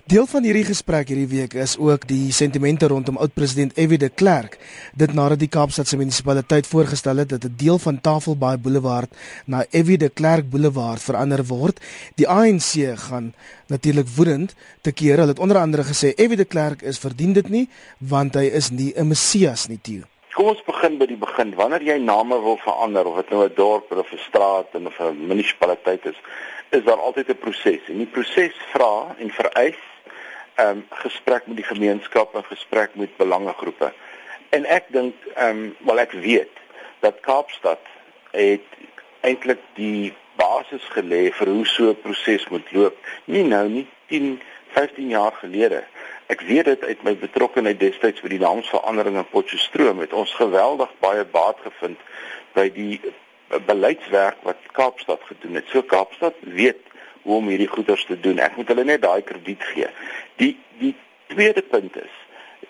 Deel 0.10 0.26
van 0.26 0.44
hierdie 0.44 0.66
gesprek 0.66 1.08
hierdie 1.08 1.28
week 1.28 1.54
is 1.54 1.78
ook 1.78 2.08
die 2.08 2.32
sentimente 2.32 2.88
rondom 2.88 3.18
oud-president 3.18 3.74
F.W. 3.74 3.98
de 3.98 4.10
Klerk. 4.10 4.58
Dit 4.94 5.14
nadat 5.14 5.40
die 5.40 5.48
Kaapstadse 5.48 5.98
munisipaliteit 5.98 6.68
voorgestel 6.68 7.18
het 7.18 7.30
dat 7.30 7.46
'n 7.46 7.54
deel 7.56 7.80
van 7.80 8.02
Tafelbaai 8.02 8.58
Boulevard 8.58 9.10
na 9.46 9.66
F.W. 9.70 9.98
de 9.98 10.10
Klerk 10.10 10.50
Boulevard 10.50 11.02
verander 11.02 11.46
word. 11.46 11.80
Die 12.16 12.28
ANC 12.28 12.98
gaan 12.98 13.34
natuurlik 13.68 14.08
woedend 14.08 14.56
te 14.82 14.92
keer. 14.92 15.18
Hulle 15.18 15.28
het 15.28 15.40
onder 15.40 15.58
andere 15.58 15.84
gesê 15.84 16.14
F.W. 16.16 16.36
de 16.36 16.46
Klerk 16.46 16.82
is 16.82 16.98
verdien 16.98 17.34
dit 17.34 17.50
nie 17.50 17.70
want 17.98 18.34
hy 18.34 18.50
is 18.50 18.70
nie 18.70 18.94
'n 18.96 19.08
Messias 19.08 19.68
nie, 19.68 19.80
Tio. 19.82 20.04
Kom 20.34 20.52
ons 20.52 20.60
begin 20.62 21.00
by 21.00 21.08
die 21.10 21.18
begin. 21.18 21.56
Wanneer 21.58 21.82
jy 21.82 21.96
name 22.04 22.38
wil 22.44 22.60
verander 22.62 23.08
of 23.10 23.16
dit 23.18 23.32
nou 23.34 23.46
'n 23.46 23.56
dorp 23.56 23.92
of 23.92 24.12
'n 24.14 24.22
straat 24.30 24.76
of 24.76 25.00
'n 25.00 25.28
munisipaliteit 25.28 26.06
is, 26.06 26.20
is 26.70 26.84
daar 26.84 27.02
altyd 27.02 27.30
'n 27.30 27.38
proses. 27.38 27.82
En 27.90 27.98
die 27.98 28.14
proses 28.18 28.54
vra 28.74 29.16
en 29.18 29.32
vereis 29.32 29.82
'n 30.58 30.62
um, 30.62 30.86
gesprek 30.90 31.48
met 31.48 31.56
die 31.56 31.66
gemeenskap 31.66 32.36
en 32.36 32.44
gesprek 32.44 32.90
met 32.94 33.18
belangegroepe. 33.18 33.94
En 34.50 34.66
ek 34.66 34.86
dink 34.88 35.16
ehm 35.36 35.50
um, 35.50 35.76
wel 35.80 36.00
ek 36.00 36.12
weet 36.12 36.54
dat 37.00 37.20
Kaapstad 37.22 37.82
het 38.32 38.68
eintlik 39.22 39.62
die 39.74 40.14
basis 40.36 40.86
gelê 40.94 41.34
vir 41.34 41.48
hoe 41.48 41.66
so 41.66 41.90
'n 41.90 42.02
proses 42.02 42.48
moet 42.50 42.72
loop. 42.72 42.98
Nie 43.26 43.44
nou 43.44 43.68
nie 43.70 43.88
10, 44.08 44.42
15 44.68 45.10
jaar 45.10 45.34
gelede 45.34 45.84
Ek 46.30 46.44
weet 46.46 46.66
dit 46.66 46.84
uit 46.86 47.00
my 47.04 47.16
betrokkeheid 47.18 47.80
destyds 47.82 48.22
by 48.22 48.30
die 48.30 48.42
naamsverandering 48.42 49.16
in 49.18 49.26
Potchefstroom 49.32 50.04
het 50.04 50.14
ons 50.14 50.34
geweldig 50.38 50.92
baie 51.02 51.24
baat 51.26 51.58
gevind 51.66 51.98
by 52.54 52.68
die 52.76 53.00
beleidswerk 53.66 54.38
wat 54.46 54.68
Kaapstad 54.78 55.24
gedoen 55.26 55.58
het. 55.58 55.66
So 55.74 55.82
Kaapstad 55.82 56.38
weet 56.46 56.84
hoe 57.24 57.40
om 57.40 57.50
hierdie 57.50 57.72
goeders 57.72 58.06
te 58.06 58.20
doen. 58.20 58.38
Ek 58.38 58.60
moet 58.60 58.70
hulle 58.70 58.86
net 58.86 59.02
daai 59.02 59.24
krediet 59.26 59.66
gee. 59.72 59.90
Die 60.38 60.54
die 60.78 60.94
tweede 61.34 61.66
punt 61.66 61.98
is 61.98 62.14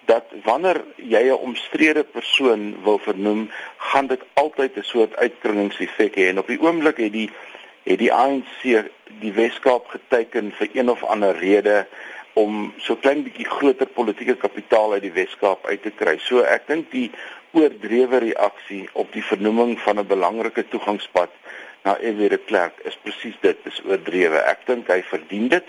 dat 0.08 0.32
wanneer 0.48 0.80
jy 0.96 1.28
'n 1.28 1.44
omstrede 1.51 2.04
persoon 2.04 2.84
wil 2.84 2.98
vernoem, 2.98 3.51
gaan 3.78 4.08
dit 4.08 4.24
altyd 4.34 4.78
'n 4.78 4.88
soort 4.88 5.16
uitkringingseffek 5.16 6.16
hê 6.16 6.32
en 6.32 6.39
op 6.39 6.48
die 6.48 6.62
oomblik 6.62 6.98
het 6.98 7.12
die 7.12 7.30
het 7.84 8.00
die 8.00 8.13
ANC 8.13 8.88
die 9.20 9.34
Weskaap 9.34 9.88
geteken 9.88 10.51
vir 10.51 10.70
een 10.74 10.89
of 10.89 11.04
ander 11.04 11.36
rede 11.36 11.88
om 12.39 12.69
so 12.86 12.96
klein 12.96 13.24
bietjie 13.25 13.48
groter 13.50 13.89
politieke 13.96 14.36
kapitaal 14.39 14.96
uit 14.96 15.03
die 15.08 15.15
Weskaap 15.15 15.65
uit 15.67 15.81
te 15.84 15.91
kry. 15.91 16.15
So 16.24 16.46
ek 16.48 16.67
dink 16.69 16.91
die 16.93 17.10
oordrewe 17.58 18.22
reaksie 18.24 18.86
op 18.93 19.12
die 19.15 19.25
vernoeming 19.25 19.75
van 19.86 20.00
'n 20.00 20.08
belangrike 20.08 20.67
toegangspad 20.69 21.31
na 21.84 21.98
Ewie 21.98 22.29
de 22.29 22.38
Klerk 22.38 22.79
is 22.84 22.98
presies 23.03 23.38
dit, 23.41 23.58
is 23.65 23.81
oordrewe. 23.86 24.38
Ek 24.38 24.65
dink 24.65 24.88
hy 24.88 25.01
verdien 25.12 25.48
dit. 25.48 25.65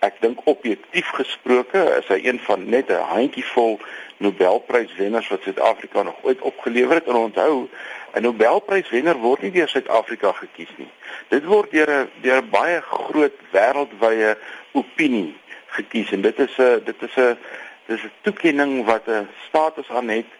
Ek 0.00 0.20
dink 0.20 0.40
objektief 0.50 1.08
gesproke 1.16 1.80
is 1.98 2.08
hy 2.12 2.20
een 2.24 2.40
van 2.46 2.68
net 2.68 2.90
'n 2.90 3.06
handjievol 3.14 3.78
Nobelpryswenners 4.16 5.28
wat 5.28 5.42
Suid-Afrika 5.42 6.02
nog 6.02 6.18
ooit 6.22 6.40
opgelewer 6.40 6.94
het. 6.94 7.06
En 7.06 7.14
onthou, 7.14 7.68
'n 8.14 8.22
Nobelpryswenner 8.22 9.16
word 9.16 9.42
nie 9.42 9.50
deur 9.50 9.68
Suid-Afrika 9.68 10.32
gekies 10.32 10.72
nie. 10.76 10.90
Dit 11.28 11.44
word 11.44 11.70
deur 11.70 11.90
'n 11.90 12.10
deur 12.22 12.42
baie 12.44 12.80
groot 12.80 13.36
wêreldwye 13.52 14.36
opinie 14.72 15.34
gekies 15.78 16.12
en 16.16 16.24
dit 16.26 16.38
is 16.38 16.56
'n 16.58 16.82
dit 16.84 17.02
is 17.08 17.16
'n 17.16 17.38
dis 17.86 18.02
'n 18.02 18.12
toekenning 18.22 18.84
wat 18.84 19.06
'n 19.06 19.28
status 19.48 19.88
aan 19.88 20.08
het 20.08 20.30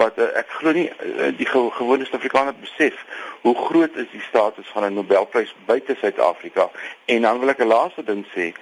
wat 0.00 0.18
a, 0.18 0.26
ek 0.40 0.48
glo 0.58 0.72
nie 0.72 0.90
die 1.36 1.46
gewone 1.46 2.04
Suid-Afrikaner 2.04 2.54
besef 2.60 3.04
hoe 3.40 3.56
groot 3.56 3.96
is 3.96 4.10
die 4.12 4.24
status 4.30 4.66
van 4.72 4.84
'n 4.84 4.94
Nobelprys 4.94 5.54
buite 5.66 5.96
Suid-Afrika 6.00 6.70
en 7.04 7.22
dan 7.22 7.38
wil 7.38 7.48
ek 7.48 7.62
'n 7.62 7.74
laaste 7.76 8.04
ding 8.04 8.26
sê 8.34 8.52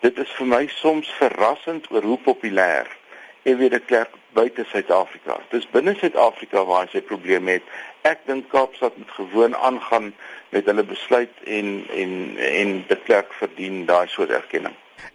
dit 0.00 0.18
is 0.18 0.30
vir 0.38 0.46
my 0.46 0.66
soms 0.66 1.08
verrassend 1.20 1.90
oor 1.90 2.02
hoe 2.02 2.18
populêr 2.18 2.86
Ewie 3.44 3.68
de 3.68 3.80
Klerk 3.80 4.08
buite 4.32 4.64
Suid-Afrika. 4.64 5.36
Dis 5.50 5.66
binne 5.70 5.92
Suid-Afrika 6.00 6.62
waar 6.64 6.86
hy 6.86 6.94
sy 6.94 7.02
probleme 7.04 7.58
het. 7.58 7.66
Ek 8.08 8.22
dink 8.24 8.48
Kaapstad 8.48 8.96
moet 8.96 9.10
gewoon 9.16 9.56
aangaan 9.56 10.14
met 10.48 10.64
hulle 10.64 10.84
besluit 10.84 11.42
en 11.44 11.84
en 11.92 12.14
en 12.36 12.72
de 12.88 12.96
Klerk 13.04 13.36
verdien 13.36 13.84
daai 13.84 14.08
soort 14.08 14.32
erkenning. 14.32 14.72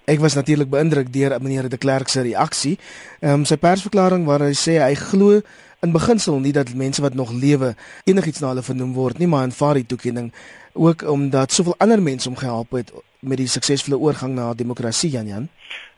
Ek 0.10 0.20
was 0.20 0.34
natuurlik 0.34 0.70
beïndruk 0.70 1.12
deur 1.14 1.36
meneer 1.42 1.70
de 1.70 1.78
Klerk 1.78 2.10
se 2.10 2.22
reaksie. 2.22 2.78
Ehm 3.20 3.42
um, 3.42 3.46
sy 3.46 3.58
persverklaring 3.58 4.26
waar 4.26 4.42
hy 4.48 4.54
sê 4.58 4.80
hy 4.82 4.96
glo 4.96 5.42
in 5.82 5.92
beginsel 5.96 6.40
nie 6.40 6.52
dat 6.52 6.74
mense 6.76 7.02
wat 7.02 7.14
nog 7.14 7.32
lewe 7.32 7.76
enigiets 8.04 8.40
na 8.40 8.52
hulle 8.52 8.64
vernoem 8.64 8.94
word 8.94 9.20
nie, 9.20 9.28
maar 9.28 9.46
aanvaar 9.48 9.80
die 9.80 9.86
toekenning 9.86 10.34
ook 10.74 11.04
omdat 11.08 11.52
soveel 11.52 11.76
ander 11.78 12.02
mense 12.02 12.28
hom 12.30 12.38
gehelp 12.38 12.72
het 12.72 12.92
met 13.20 13.38
die 13.38 13.48
suksesvolle 13.48 14.00
oorgang 14.00 14.34
na 14.36 14.54
demokrasie 14.54 15.10
Jan 15.10 15.28
Jan. 15.28 15.48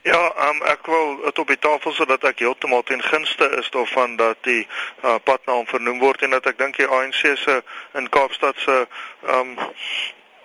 Ja, 0.01 0.49
um, 0.49 0.61
ek 0.65 0.85
wil 0.89 1.19
dit 1.25 1.39
op 1.39 1.47
die 1.47 1.59
tafel 1.61 1.93
sodat 1.93 2.23
ek 2.25 2.39
heeltemal 2.41 2.81
ten 2.89 3.01
gunste 3.05 3.45
is 3.59 3.69
daarvan 3.69 4.15
dat 4.17 4.39
die 4.47 4.63
uh, 5.03 5.19
pad 5.23 5.45
na 5.45 5.59
hom 5.59 5.67
vernoem 5.69 5.99
word 6.01 6.25
en 6.25 6.33
dat 6.33 6.49
ek 6.49 6.57
dink 6.57 6.79
die 6.81 6.89
ANC 6.89 7.21
se 7.37 7.59
in 7.93 8.09
Kaapstad 8.09 8.57
se 8.65 8.79
um 9.29 9.53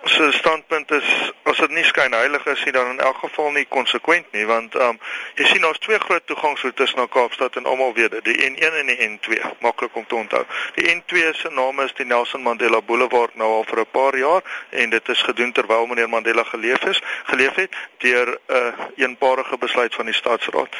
se 0.03 0.31
standpunt 0.31 0.91
is 0.91 1.31
as 1.43 1.57
dit 1.57 1.69
nie 1.69 1.83
skynheilig 1.83 2.45
is 2.45 2.63
nie 2.63 2.71
dan 2.71 2.89
in 2.89 2.99
elk 2.99 3.17
geval 3.17 3.51
nie 3.51 3.65
konsekwent 3.65 4.31
nie 4.31 4.45
want 4.45 4.75
ehm 4.75 4.95
um, 4.95 4.99
jy 5.35 5.45
sien 5.49 5.65
ons 5.65 5.79
twee 5.83 5.99
groot 5.99 6.25
toegangsroetes 6.29 6.93
na 6.99 7.07
Kaapstad 7.07 7.55
en 7.55 7.65
almal 7.65 7.93
weet 7.93 8.11
dit 8.11 8.25
die 8.29 8.49
N1 8.49 8.77
en 8.81 8.91
die 8.91 8.97
N2 9.07 9.41
maklik 9.65 9.95
om 9.95 10.05
te 10.07 10.15
onthou. 10.15 10.43
Die 10.75 10.87
N2 10.93 11.33
se 11.37 11.49
naam 11.49 11.81
is 11.81 11.93
die 11.97 12.05
Nelson 12.05 12.41
Mandela 12.41 12.81
Boulevard 12.81 13.35
nou 13.35 13.49
al 13.59 13.65
vir 13.69 13.79
'n 13.79 13.91
paar 13.91 14.17
jaar 14.17 14.41
en 14.69 14.89
dit 14.89 15.09
is 15.09 15.21
gedoen 15.21 15.51
terwyl 15.51 15.87
meneer 15.87 16.09
Mandela 16.09 16.43
geleef 16.43 16.85
is, 16.85 17.01
geleef 17.25 17.55
het 17.55 17.75
deur 17.97 18.27
'n 18.27 18.53
uh, 18.53 18.73
eenparige 18.95 19.57
besluit 19.57 19.95
van 19.95 20.05
die 20.05 20.13
staatsraad. 20.13 20.75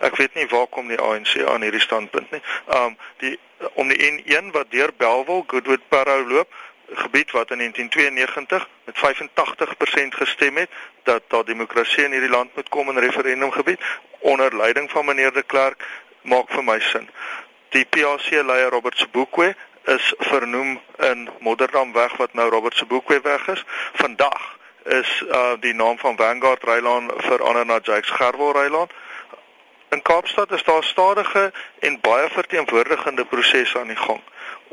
Ek 0.00 0.16
weet 0.16 0.34
nie 0.34 0.46
waar 0.46 0.66
kom 0.66 0.88
die 0.88 1.00
ANC 1.00 1.42
aan 1.46 1.62
hierdie 1.62 1.80
standpunt 1.80 2.30
nie. 2.30 2.42
Um 2.66 2.96
die 3.18 3.38
om 3.74 3.88
die 3.88 3.98
N1 4.10 4.50
wat 4.52 4.70
deur 4.70 4.92
Belwel 4.96 5.44
Goodwood 5.46 5.88
Parow 5.88 6.28
loop 6.28 6.48
gebied 6.92 7.30
wat 7.30 7.50
in 7.50 7.58
1992 7.58 8.68
met 8.84 8.96
85% 8.96 10.08
gestem 10.08 10.56
het 10.56 10.70
dat 11.02 11.22
daar 11.28 11.44
demokrasie 11.44 12.04
in 12.04 12.10
hierdie 12.10 12.30
land 12.30 12.54
moet 12.54 12.68
kom 12.68 12.88
in 12.88 12.98
referendumgebied 12.98 13.80
onder 14.18 14.56
leiding 14.56 14.90
van 14.90 15.04
meneer 15.04 15.32
de 15.32 15.42
Klerk 15.42 15.84
maak 16.22 16.50
vir 16.50 16.64
my 16.64 16.80
sin. 16.80 17.08
Die 17.68 17.84
PAC 17.84 18.30
leier 18.30 18.70
Robert 18.70 18.98
Sobukwe 18.98 19.54
is 19.84 20.14
vernoem 20.18 20.80
in 20.96 21.28
Modderdamweg 21.38 22.16
wat 22.16 22.32
nou 22.32 22.48
Robert 22.50 22.76
Sobukwe 22.76 23.20
weg 23.20 23.48
is. 23.48 23.64
Vandag 23.92 24.58
is 24.84 25.24
uh, 25.28 25.52
die 25.60 25.74
naam 25.74 25.98
van 25.98 26.16
Vanguard 26.16 26.62
Rylaan 26.64 27.10
verander 27.16 27.66
na 27.66 27.78
Jakes 27.82 28.10
Gerwel 28.10 28.52
Rylaan. 28.52 28.88
In 29.88 30.02
Kaapstad 30.02 30.52
is 30.52 30.64
daar 30.64 30.84
stadige 30.84 31.52
en 31.78 32.00
baie 32.00 32.28
verteenwoordigende 32.30 33.24
prosesse 33.24 33.78
aan 33.78 33.86
die 33.86 33.96
gang 33.96 34.22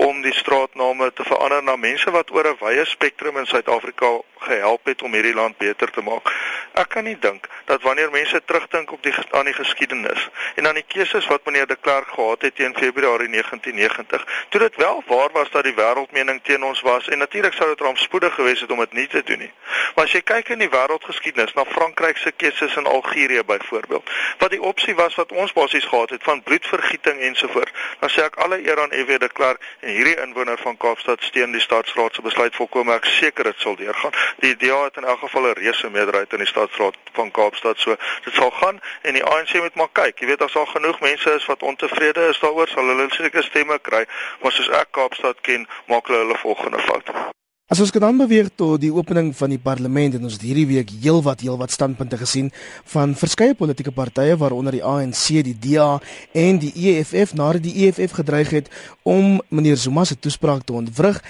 om 0.07 0.21
die 0.21 0.33
straatname 0.33 1.11
te 1.13 1.23
verander 1.23 1.63
na 1.63 1.75
mense 1.75 2.11
wat 2.11 2.31
oor 2.31 2.47
'n 2.47 2.57
wye 2.59 2.85
spektrum 2.85 3.37
in 3.37 3.45
Suid-Afrika 3.45 4.09
gehelp 4.39 4.85
het 4.85 5.01
om 5.01 5.13
hierdie 5.13 5.33
land 5.33 5.57
beter 5.57 5.91
te 5.91 6.01
maak. 6.01 6.31
Ek 6.73 6.89
kan 6.89 7.03
nie 7.03 7.17
dink 7.19 7.47
dat 7.65 7.81
wanneer 7.81 8.11
mense 8.11 8.41
terugdink 8.45 8.91
op 8.91 9.03
die 9.03 9.13
aan 9.31 9.45
die 9.45 9.53
geskiedenis 9.53 10.29
en 10.55 10.67
aan 10.67 10.79
die 10.79 10.87
keuses 10.87 11.27
wat 11.27 11.45
meneer 11.45 11.67
de 11.67 11.75
Klerk 11.75 12.07
gehad 12.07 12.41
het 12.41 12.55
teen 12.55 12.75
Februarie 12.77 13.29
1990, 13.29 14.25
toe 14.49 14.59
dit 14.59 14.75
wel 14.75 15.03
waar 15.07 15.29
was 15.31 15.51
dat 15.51 15.63
die 15.63 15.75
wêreldmening 15.75 16.41
teen 16.43 16.63
ons 16.63 16.81
was 16.81 17.07
en 17.07 17.17
natuurlik 17.17 17.53
sou 17.53 17.69
dit 17.69 17.79
rampspoedig 17.79 18.33
gewees 18.33 18.61
het 18.61 18.71
om 18.71 18.79
dit 18.79 18.93
nie 18.93 19.07
te 19.07 19.23
doen 19.23 19.39
nie. 19.39 19.51
Maar 19.95 20.05
as 20.05 20.15
jy 20.15 20.21
kyk 20.21 20.49
in 20.55 20.63
die 20.63 20.69
wêreldgeskiedenis 20.69 21.53
na 21.53 21.65
Frankryk 21.65 22.17
se 22.17 22.31
keuses 22.31 22.75
in 22.75 22.87
Algerië 22.87 23.43
byvoorbeeld, 23.45 24.09
wat 24.37 24.49
die 24.49 24.61
opsie 24.61 24.95
was 24.95 25.15
wat 25.15 25.31
ons 25.31 25.53
basies 25.53 25.85
gehad 25.85 26.09
het 26.09 26.23
van 26.23 26.43
bloedvergieting 26.43 27.19
ensovoorts, 27.19 27.71
dan 27.99 28.09
sê 28.09 28.25
ek 28.25 28.39
alle 28.41 28.61
eer 28.63 28.81
aan 28.81 28.95
F.W. 29.03 29.19
de 29.19 29.29
Klerk 29.29 29.61
en 29.79 29.90
hierdie 29.95 30.15
inwoner 30.23 30.57
van 30.57 30.77
Kaapstad 30.77 31.23
steun 31.23 31.51
die 31.55 31.61
staatsraad 31.61 32.15
se 32.15 32.21
besluit 32.21 32.55
volkome. 32.55 32.93
Ek 32.95 33.05
seker 33.05 33.49
dit 33.49 33.59
sal 33.59 33.75
deurgaan. 33.75 34.15
Die 34.43 34.55
DA 34.55 34.83
het 34.83 34.97
in 35.01 35.07
elk 35.13 35.19
geval 35.25 35.49
'n 35.49 35.57
reuse 35.59 35.89
meerderheid 35.89 36.33
in 36.33 36.43
die 36.43 36.47
staatsraad 36.47 36.95
van 37.13 37.31
Kaapstad, 37.31 37.79
so 37.79 37.95
dit 38.23 38.33
sal 38.33 38.51
gaan 38.51 38.79
en 39.01 39.13
die 39.13 39.23
ANC 39.23 39.53
moet 39.53 39.75
maar 39.75 39.91
kyk. 39.91 40.19
Jy 40.19 40.27
weet 40.27 40.41
as 40.41 40.53
daar 40.53 40.67
genoeg 40.67 40.99
mense 40.99 41.33
is 41.33 41.45
wat 41.45 41.63
ontevrede 41.63 42.27
is 42.27 42.39
daaroor, 42.39 42.67
sal 42.67 42.85
hulle 42.85 43.09
seker 43.09 43.43
stemme 43.43 43.79
kry, 43.79 44.05
maar 44.41 44.51
soos 44.51 44.69
ek 44.69 44.91
Kaapstad 44.91 45.41
ken, 45.41 45.67
maak 45.85 46.07
hulle 46.07 46.19
hulle 46.19 46.37
volgende 46.37 46.79
fout. 46.79 47.39
As 47.71 47.79
ons 47.79 47.93
gedaan 47.95 48.17
beweeg 48.19 48.49
tot 48.59 48.81
die 48.83 48.89
opening 48.91 49.29
van 49.31 49.53
die 49.53 49.59
parlement 49.63 50.17
en 50.17 50.25
ons 50.27 50.33
het 50.35 50.41
hierdie 50.43 50.65
week 50.67 50.89
heelwat 50.91 51.39
heelwat 51.39 51.71
standpunte 51.71 52.17
gesien 52.19 52.49
van 52.93 53.13
verskeie 53.15 53.55
politieke 53.55 53.93
partye 53.95 54.33
waaronder 54.41 54.75
die 54.75 54.83
ANC, 54.83 55.39
die 55.47 55.55
DA 55.55 55.93
en 56.35 56.59
die 56.59 56.73
EFF 56.75 57.31
nadat 57.39 57.63
die 57.63 57.85
EFF 57.85 58.17
gedreig 58.17 58.51
het 58.57 58.67
om 59.07 59.39
meneer 59.47 59.79
Zuma 59.79 60.03
se 60.03 60.19
toespraak 60.19 60.67
te 60.67 60.75
ontwrig. 60.75 61.21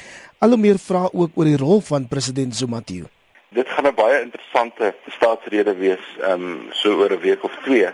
Al 0.41 0.55
hoe 0.55 0.61
meer 0.65 0.81
vra 0.81 1.03
ook 1.13 1.37
oor 1.37 1.51
die 1.51 1.61
rol 1.61 1.85
van 1.91 2.09
president 2.09 2.57
Zuma 2.57 2.81
toe. 2.81 3.05
Dit 3.53 3.69
gaan 3.69 3.85
'n 3.85 3.93
baie 3.93 4.21
interessante 4.25 4.95
staatsrede 5.21 5.77
wees, 5.77 6.05
ehm 6.25 6.41
um, 6.41 6.59
so 6.71 6.97
oor 6.97 7.13
'n 7.13 7.21
week 7.21 7.43
of 7.43 7.53
twee. 7.69 7.93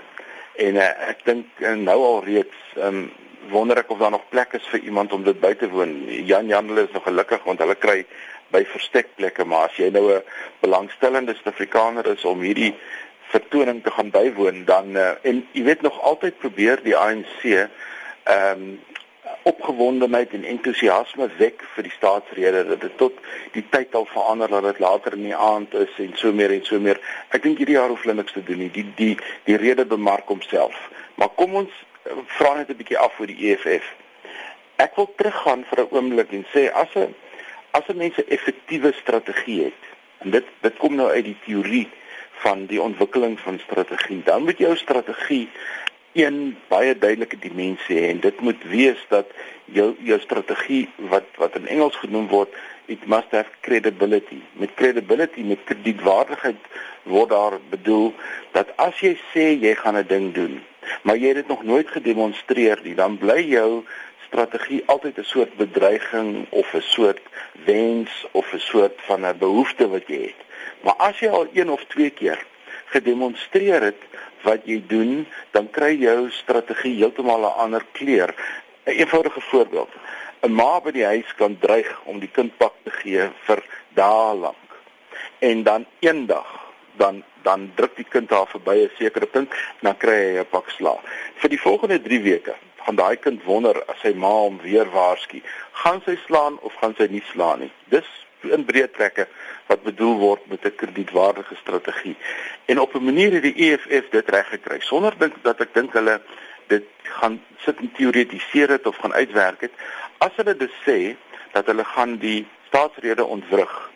En 0.56 0.76
uh, 0.76 1.10
ek 1.12 1.20
dink 1.26 1.46
uh, 1.60 1.76
nou 1.76 2.00
al 2.00 2.24
reeds 2.24 2.56
ehm 2.80 2.96
um, 2.96 3.12
wonder 3.50 3.78
ek 3.78 3.92
of 3.92 4.00
daar 4.00 4.12
nog 4.12 4.30
plek 4.30 4.54
is 4.54 4.68
vir 4.72 4.80
iemand 4.80 5.14
om 5.14 5.24
dit 5.24 5.40
by 5.40 5.54
te 5.56 5.70
woon. 5.70 5.94
Jan 6.26 6.48
Janle 6.48 6.84
is 6.88 6.94
nog 6.96 7.04
gelukkig 7.04 7.44
want 7.44 7.60
hulle 7.64 7.76
kry 7.76 8.06
by 8.52 8.64
verstekplekke, 8.66 9.46
maar 9.46 9.68
as 9.70 9.78
jy 9.78 9.90
nou 9.90 10.12
'n 10.14 10.24
belangstellende 10.60 11.34
Suid-Afrikaner 11.34 12.06
is 12.14 12.26
om 12.26 12.42
hierdie 12.42 12.74
vertoning 13.32 13.84
te 13.84 13.92
gaan 13.92 14.10
bywoon, 14.10 14.66
dan 14.66 14.96
uh, 14.96 15.12
en 15.22 15.48
jy 15.52 15.64
weet 15.64 15.82
nog 15.82 16.02
altyd 16.02 16.38
probeer 16.38 16.84
die 16.84 16.98
ANC 16.98 17.44
ehm 17.44 18.62
um, 18.62 18.80
opgewondenheid 19.48 20.34
en 20.34 20.44
entoesiasme 20.44 21.28
wek 21.38 21.64
vir 21.76 21.86
die 21.88 21.94
staatsrede 21.96 22.64
dat 22.68 22.82
dit 22.84 22.98
tot 23.00 23.20
die 23.56 23.64
tyd 23.72 23.96
al 23.96 24.08
verander 24.12 24.52
dat 24.52 24.64
dit 24.64 24.80
later 24.84 25.16
in 25.16 25.24
die 25.24 25.36
aand 25.36 25.74
is 25.74 25.94
en 26.04 26.12
so 26.20 26.34
meer 26.36 26.52
en 26.52 26.66
so 26.66 26.80
meer. 26.80 27.00
Ek 27.36 27.44
dink 27.44 27.62
hierdie 27.62 27.78
jaar 27.78 27.92
hoef 27.92 28.04
hulle 28.04 28.18
niks 28.20 28.36
te 28.36 28.44
doen 28.44 28.60
nie. 28.64 28.72
Die 28.76 28.86
die 29.00 29.14
die 29.48 29.60
rede 29.60 29.86
bemark 29.86 30.28
homself. 30.28 30.76
Maar 31.16 31.32
kom 31.40 31.56
ons 31.64 31.72
uh, 31.72 32.18
vra 32.40 32.56
net 32.58 32.72
'n 32.72 32.80
bietjie 32.82 33.00
af 33.00 33.20
oor 33.20 33.32
die 33.32 33.52
EFF. 33.52 33.88
Ek 34.84 35.00
wil 35.00 35.10
teruggaan 35.16 35.64
vir 35.70 35.84
'n 35.84 35.92
oomblik 35.96 36.32
en 36.32 36.46
sê 36.54 36.68
as 36.72 36.96
'n 36.96 37.16
as 37.78 37.88
'n 37.88 37.98
mens 38.04 38.18
'n 38.18 38.30
effektiewe 38.38 38.92
strategie 39.02 39.64
het 39.64 39.84
en 40.24 40.30
dit 40.36 40.46
dit 40.62 40.76
kom 40.78 40.96
nou 40.96 41.10
uit 41.10 41.26
die 41.32 41.40
teorie 41.46 41.88
van 42.44 42.66
die 42.66 42.82
ontwikkeling 42.82 43.40
van 43.40 43.60
strategie 43.60 44.22
dan 44.24 44.44
moet 44.44 44.58
jou 44.58 44.76
strategie 44.76 45.50
een 46.14 46.58
baie 46.68 46.98
duidelike 46.98 47.38
dimensie 47.40 47.98
hê 47.98 48.10
en 48.10 48.20
dit 48.20 48.40
moet 48.40 48.64
wees 48.64 49.02
dat 49.10 49.28
jou 49.66 49.96
jou 50.00 50.20
strategie 50.20 50.90
wat 51.14 51.28
wat 51.36 51.56
in 51.56 51.68
Engels 51.68 51.96
genoem 51.96 52.28
word 52.28 52.50
it 52.88 53.08
must 53.08 53.32
have 53.32 53.50
credibility. 53.62 54.42
Met 54.54 54.74
credibility 54.74 55.42
met 55.42 55.64
kredietwaardigheid 55.64 56.62
word 57.04 57.30
daar 57.30 57.60
bedoel 57.70 58.14
dat 58.52 58.72
as 58.76 59.00
jy 59.00 59.14
sê 59.34 59.46
jy 59.62 59.76
gaan 59.76 59.98
'n 59.98 60.08
ding 60.08 60.34
doen 60.34 60.62
maar 61.04 61.18
jy 61.18 61.28
het 61.28 61.36
dit 61.36 61.48
nog 61.48 61.64
nooit 61.64 61.90
gedemonstreer 61.90 62.80
nie 62.84 62.96
dan 62.96 63.18
bly 63.18 63.42
jou 63.52 63.84
strategie 64.28 64.84
altyd 64.86 65.18
'n 65.18 65.24
soort 65.24 65.56
bedreiging 65.56 66.48
of 66.50 66.74
'n 66.74 66.82
soort 66.82 67.22
wens 67.66 68.12
of 68.32 68.54
'n 68.54 68.60
soort 68.60 68.98
van 69.08 69.26
'n 69.26 69.38
behoefte 69.38 69.90
wat 69.90 70.08
jy 70.08 70.22
het. 70.22 70.42
Maar 70.82 70.98
as 71.10 71.20
jy 71.20 71.30
al 71.30 71.48
een 71.54 71.70
of 71.70 71.84
twee 71.86 72.10
keer 72.10 72.46
gedemonstreer 72.86 73.82
het 73.82 74.02
wat 74.42 74.62
jy 74.66 74.84
doen, 74.88 75.28
dan 75.52 75.70
kry 75.70 75.98
jou 76.00 76.30
strategie 76.32 76.96
heeltemal 76.96 77.40
'n 77.40 77.60
ander 77.64 77.86
kleur. 77.92 78.34
'n 78.86 78.92
Eenvoudige 78.92 79.42
voorbeeld. 79.42 79.90
'n 80.42 80.52
Ma 80.52 80.82
by 80.82 80.92
die 80.92 81.06
huis 81.06 81.36
kan 81.36 81.58
dreig 81.60 82.02
om 82.04 82.20
die 82.20 82.32
kind 82.32 82.58
pak 82.58 82.74
te 82.84 82.92
gee 82.92 83.30
vir 83.46 83.64
dae 83.94 84.36
lank. 84.36 84.70
En 85.40 85.64
dan 85.64 85.86
eendag 86.00 86.48
dan 86.98 87.24
dan 87.42 87.72
druk 87.76 87.96
die 87.96 88.10
kind 88.10 88.30
haar 88.30 88.48
verby 88.48 88.78
'n 88.84 88.92
sekere 88.98 89.26
punt 89.26 89.52
en 89.52 89.84
dan 89.90 89.98
kry 89.98 90.14
hy 90.14 90.40
'n 90.40 90.50
pak 90.50 90.70
slaag. 90.70 91.02
Vir 91.36 91.50
die 91.50 91.62
volgende 91.62 92.02
3 92.02 92.22
weke 92.22 92.56
gaan 92.88 92.96
daai 92.96 93.18
kind 93.20 93.44
wonder 93.44 93.76
as 93.92 94.00
sy 94.00 94.14
ma 94.16 94.30
hom 94.32 94.62
weer 94.64 94.88
waarsku, 94.94 95.42
gaan 95.84 96.00
sy 96.06 96.14
slaan 96.24 96.56
of 96.64 96.76
gaan 96.80 96.94
sy 96.96 97.10
nie 97.12 97.24
slaan 97.34 97.66
nie. 97.66 97.72
Dis 97.92 98.08
in 98.48 98.64
breë 98.64 98.88
trekke 98.96 99.26
wat 99.68 99.84
bedoel 99.84 100.16
word 100.22 100.46
met 100.48 100.64
'n 100.64 100.76
kredietwaardige 100.80 101.56
strategie. 101.60 102.16
En 102.66 102.80
op 102.80 102.96
'n 102.96 103.04
manier 103.04 103.32
het 103.34 103.44
die 103.44 103.60
EFF 103.66 104.10
dit 104.10 104.30
reg 104.30 104.48
gekry 104.50 104.80
sonder 104.80 105.14
dink 105.18 105.36
dat 105.44 105.60
ek 105.60 105.74
dink 105.74 105.94
hulle 105.94 106.22
dit 106.68 106.86
gaan 107.04 107.44
sit 107.58 107.78
en 107.80 107.92
teoretiseer 107.92 108.68
dit 108.68 108.88
of 108.88 108.98
gaan 108.98 109.14
uitwerk 109.14 109.62
het. 109.62 109.72
As 110.18 110.32
hulle 110.36 110.56
dit 110.56 110.72
sê 110.88 111.16
dat 111.52 111.66
hulle 111.66 111.84
gaan 111.84 112.18
die 112.18 112.48
staatsrede 112.68 113.26
ontwrig, 113.26 113.92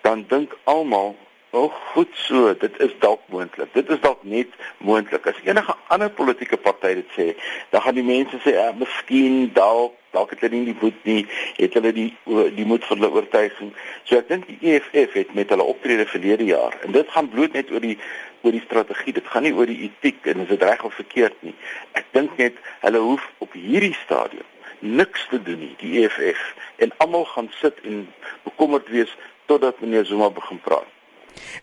dan 0.00 0.24
dink 0.28 0.52
almal 0.64 1.16
Oh, 1.54 1.70
goed 1.92 2.08
so, 2.12 2.54
dit 2.58 2.80
is 2.80 2.94
dalk 2.98 3.20
moontlik. 3.30 3.68
Dit 3.72 3.90
is 3.90 4.00
dalk 4.02 4.22
net 4.26 4.48
moontlik. 4.82 5.26
As 5.30 5.36
enige 5.46 5.74
ander 5.86 6.10
politieke 6.10 6.56
party 6.58 6.96
dit 6.98 7.12
sê, 7.14 7.26
dan 7.70 7.84
gaan 7.84 7.94
die 7.94 8.02
mense 8.02 8.40
sê, 8.42 8.56
"Ag, 8.58 8.72
ja, 8.72 8.72
miskien 8.78 9.52
dalk, 9.54 9.92
dalk 10.10 10.30
het 10.30 10.40
hulle 10.40 10.56
nie 10.56 10.72
die 10.72 10.80
moed 10.80 11.04
nie, 11.04 11.26
het 11.56 11.74
hulle 11.74 11.92
die 11.92 12.16
die 12.56 12.64
moed 12.64 12.84
vir 12.84 12.96
hulle 12.96 13.10
oortuiging." 13.14 13.70
So 14.02 14.16
ek 14.18 14.28
dink 14.28 14.46
die 14.46 14.58
EFF 14.72 15.12
het 15.12 15.34
met 15.34 15.48
hulle 15.48 15.62
optrede 15.62 16.06
verlede 16.06 16.44
jaar 16.44 16.74
en 16.82 16.92
dit 16.92 17.08
gaan 17.08 17.28
bloot 17.28 17.52
net 17.52 17.70
oor 17.70 17.80
die 17.80 17.98
oor 18.42 18.52
die 18.52 18.64
strategie. 18.66 19.12
Dit 19.12 19.26
gaan 19.26 19.42
nie 19.42 19.54
oor 19.54 19.66
die 19.66 19.90
etiek 19.90 20.26
en 20.26 20.40
is 20.40 20.48
dit 20.48 20.62
reg 20.62 20.84
of 20.84 20.94
verkeerd 20.94 21.38
nie. 21.40 21.54
Ek 21.92 22.04
dink 22.10 22.36
net 22.36 22.58
hulle 22.80 22.98
hoef 22.98 23.30
op 23.38 23.52
hierdie 23.52 23.94
stadium 24.04 24.50
niks 24.80 25.26
te 25.30 25.42
doen 25.42 25.58
nie, 25.58 25.74
die 25.78 26.02
EFF 26.02 26.54
en 26.76 26.90
almal 26.96 27.24
gaan 27.24 27.50
sit 27.60 27.78
en 27.84 28.08
bekommerd 28.42 28.88
wees 28.88 29.16
totdat 29.46 29.80
meneer 29.80 30.04
Zuma 30.04 30.30
begin 30.30 30.60
praat. 30.60 30.93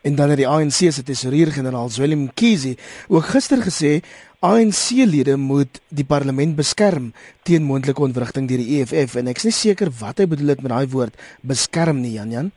En 0.01 0.15
dan 0.15 0.29
het 0.34 0.41
die 0.41 0.47
ANC 0.47 0.91
se 0.91 1.03
tesourier-generaal 1.03 1.89
Willem 1.97 2.27
Mkhize 2.29 2.75
ook 3.07 3.31
gister 3.34 3.62
gesê 3.63 3.99
ANC-lede 4.41 5.36
moet 5.38 5.81
die 5.89 6.05
parlement 6.05 6.55
beskerm 6.57 7.12
teen 7.45 7.63
moontlike 7.63 8.01
ontwrigting 8.01 8.47
deur 8.49 8.63
die 8.63 8.79
EFF 8.81 9.19
en 9.21 9.29
ek 9.29 9.38
is 9.43 9.49
nie 9.51 9.57
seker 9.57 9.91
wat 9.99 10.17
hy 10.17 10.25
bedoel 10.31 10.55
het 10.55 10.63
met 10.65 10.73
daai 10.73 10.89
woord 10.89 11.19
beskerm 11.45 12.01
nie 12.01 12.15
Jan 12.15 12.31
Jan. 12.34 12.49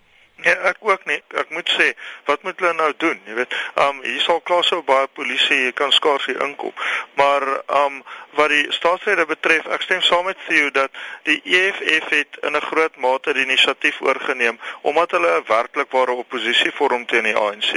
Ja, 0.44 0.52
ek 0.68 0.76
ook 0.80 1.04
nie. 1.08 1.22
Ek 1.40 1.48
moet 1.56 1.70
sê, 1.72 1.94
wat 2.28 2.42
moet 2.44 2.58
hulle 2.60 2.74
nou 2.76 2.90
doen? 3.00 3.20
Jy 3.24 3.34
weet, 3.38 3.54
um 3.80 4.02
hier 4.04 4.20
sal 4.20 4.42
klaar 4.44 4.64
so 4.68 4.84
baie 4.84 5.06
polisie, 5.16 5.56
jy 5.64 5.70
kan 5.72 5.92
skaars 5.92 6.26
hier 6.28 6.42
inkom. 6.44 6.74
Maar 7.16 7.46
um 7.80 8.02
wat 8.36 8.50
die 8.52 8.66
staatsrede 8.74 9.24
betref, 9.30 9.64
ek 9.72 9.86
stem 9.86 10.02
saam 10.04 10.26
met 10.28 10.36
Theo 10.44 10.68
dat 10.74 10.92
die 11.24 11.38
EFF 11.44 12.10
het 12.12 12.36
in 12.42 12.56
'n 12.58 12.60
groot 12.60 12.96
mate 12.96 13.32
die 13.32 13.44
inisiatief 13.46 14.00
oorgeneem 14.00 14.58
omdat 14.82 15.10
hulle 15.16 15.30
'n 15.38 15.44
werklikware 15.46 16.12
oppositie 16.12 16.72
vorm 16.72 17.06
teen 17.06 17.24
die 17.24 17.36
ANC. 17.36 17.72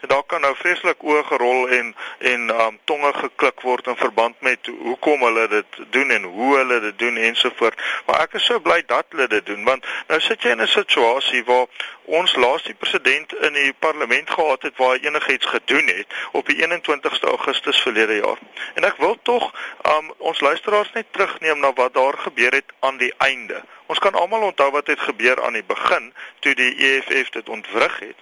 En 0.00 0.08
daar 0.08 0.24
kan 0.26 0.40
nou 0.40 0.54
vreeslik 0.56 1.02
oë 1.02 1.22
gerol 1.24 1.68
en 1.68 1.94
en 2.18 2.50
um 2.50 2.78
tonge 2.84 3.12
geklik 3.14 3.60
word 3.60 3.86
in 3.86 3.96
verband 3.96 4.40
met 4.40 4.66
hoekom 4.66 5.22
hulle 5.22 5.48
dit 5.48 5.66
doen 5.90 6.10
en 6.10 6.22
hoe 6.22 6.56
hulle 6.56 6.80
dit 6.80 6.98
doen 6.98 7.16
ensovoorts. 7.16 7.82
Maar 8.06 8.20
ek 8.20 8.32
is 8.32 8.44
so 8.44 8.60
bly 8.60 8.82
dat 8.86 9.06
hulle 9.10 9.28
dit 9.28 9.46
doen 9.46 9.64
want 9.64 9.86
nou 10.08 10.20
sit 10.20 10.42
jy 10.42 10.50
in 10.50 10.62
'n 10.62 10.66
situasie 10.66 11.44
waar 11.44 11.66
ons 12.08 12.34
laaste 12.36 12.74
president 12.74 13.34
in 13.44 13.52
die 13.52 13.72
parlement 13.78 14.30
gehad 14.30 14.62
het 14.62 14.76
waar 14.76 14.96
hy 14.96 15.06
enigiets 15.06 15.46
gedoen 15.46 15.86
het 15.86 16.14
op 16.32 16.46
die 16.48 16.56
21ste 16.56 17.28
Augustus 17.28 17.80
verlede 17.84 18.16
jaar. 18.16 18.38
En 18.74 18.84
ek 18.88 18.96
wil 18.96 19.18
tog 19.22 19.50
um, 19.84 20.08
ons 20.18 20.40
luisteraars 20.40 20.92
net 20.94 21.12
terugneem 21.12 21.60
na 21.60 21.72
wat 21.76 21.94
daar 21.94 22.16
gebeur 22.24 22.56
het 22.56 22.72
aan 22.80 22.96
die 22.96 23.12
einde. 23.18 23.60
Ons 23.86 24.00
kan 24.00 24.16
almal 24.16 24.48
onthou 24.48 24.70
wat 24.70 24.86
het 24.86 25.00
gebeur 25.00 25.42
aan 25.44 25.52
die 25.52 25.64
begin 25.64 26.12
toe 26.40 26.54
die 26.54 26.72
EFF 26.76 27.28
dit 27.36 27.48
ontwrig 27.48 27.98
het. 27.98 28.16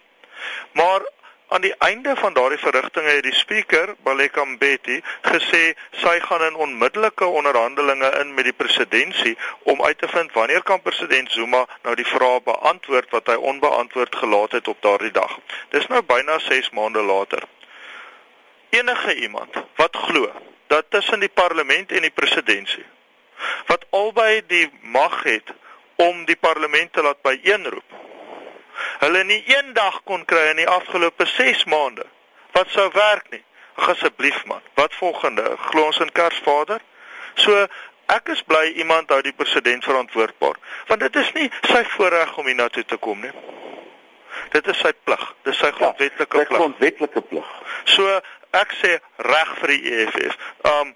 Maar 0.73 1.07
Aan 1.49 1.61
die 1.61 1.75
einde 1.79 2.17
van 2.17 2.33
daardie 2.33 2.59
verrigtinge 2.59 3.09
het 3.09 3.23
die 3.23 3.35
spreker, 3.35 3.95
Baleka 4.03 4.45
Mbeki, 4.45 4.97
gesê 5.23 5.75
sy 6.03 6.15
gaan 6.21 6.43
in 6.43 6.55
onmiddellike 6.55 7.25
onderhandelinge 7.25 8.11
in 8.21 8.35
met 8.35 8.49
die 8.49 8.53
presidentskap 8.53 9.45
om 9.63 9.83
uit 9.83 9.99
te 9.99 10.09
vind 10.09 10.33
wanneer 10.33 10.63
kan 10.63 10.83
president 10.83 11.31
Zuma 11.33 11.63
nou 11.83 11.95
die 11.95 12.07
vrae 12.07 12.41
beantwoord 12.43 13.11
wat 13.11 13.31
hy 13.31 13.37
onbeantwoord 13.53 14.17
gelaat 14.17 14.59
het 14.59 14.69
op 14.69 14.83
daardie 14.83 15.13
dag. 15.15 15.39
Dis 15.71 15.87
nou 15.87 16.03
byna 16.03 16.39
6 16.39 16.71
maande 16.71 17.03
later. 17.03 17.47
Enige 18.71 19.15
iemand 19.15 19.63
wat 19.77 19.97
glo 19.97 20.33
dat 20.67 20.91
tussen 20.91 21.21
die 21.21 21.33
parlement 21.33 21.93
en 21.93 22.03
die 22.03 22.15
presidentskap 22.15 22.95
wat 23.67 23.85
albei 23.91 24.43
die 24.47 24.71
mag 24.81 25.23
het 25.23 25.53
om 25.97 26.25
die 26.25 26.37
parlement 26.37 26.93
te 26.93 27.03
laat 27.03 27.23
byeenroep 27.23 28.06
hulle 29.05 29.25
nie 29.25 29.43
eendag 29.53 30.01
kon 30.05 30.25
kry 30.25 30.51
in 30.51 30.63
die 30.63 30.69
afgelope 30.69 31.27
6 31.27 31.65
maande. 31.73 32.07
Wat 32.57 32.71
sou 32.75 32.87
werk 32.95 33.31
nie? 33.31 33.43
Ag 33.77 33.89
asseblief 33.93 34.45
man. 34.49 34.63
Wat 34.75 34.95
volgende? 34.95 35.57
Glo 35.69 35.91
ons 35.91 36.01
in 36.01 36.13
Kersvader? 36.13 36.81
So 37.37 37.67
ek 38.13 38.31
is 38.33 38.41
bly 38.49 38.71
iemand 38.81 39.11
hou 39.13 39.21
die 39.25 39.35
president 39.37 39.85
verantwoordbaar, 39.85 40.57
want 40.89 41.03
dit 41.03 41.17
is 41.21 41.33
nie 41.35 41.49
sy 41.67 41.83
voorreg 41.97 42.37
om 42.39 42.47
hiernatoe 42.47 42.85
te 42.87 42.97
kom 43.03 43.21
nie. 43.21 43.33
Dit 44.55 44.69
is 44.71 44.79
sy 44.81 44.93
plig. 45.05 45.25
Dis 45.45 45.59
sy 45.59 45.69
ja, 45.73 45.77
grondwetlike 45.77 46.31
plig. 46.33 46.49
Sy 46.49 46.55
grondwetlike 46.55 47.23
plig. 47.31 47.53
So 47.97 48.17
ek 48.57 48.73
sê 48.81 48.97
reg 49.27 49.53
vir 49.61 49.75
die 49.75 49.95
EFF. 49.97 50.39
Um 50.71 50.95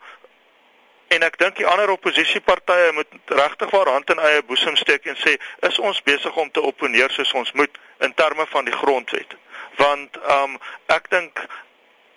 En 1.10 1.24
ek 1.26 1.38
dink 1.42 1.56
die 1.58 1.66
ander 1.66 1.90
oppositiepartye 1.90 2.92
moet 2.94 3.32
regtig 3.34 3.70
waar 3.74 3.88
hand 3.90 4.10
in 4.14 4.20
eie 4.22 4.42
boesem 4.46 4.76
steek 4.78 5.08
en 5.10 5.16
sê 5.18 5.32
is 5.66 5.78
ons 5.78 6.02
besig 6.06 6.36
om 6.38 6.50
te 6.50 6.62
opponeer 6.62 7.10
soos 7.10 7.32
ons 7.40 7.50
moet 7.58 7.80
in 8.06 8.14
terme 8.14 8.46
van 8.46 8.68
die 8.68 8.76
grondwet. 8.82 9.34
Want 9.80 10.18
um 10.38 10.54
ek 10.86 11.10
dink 11.10 11.42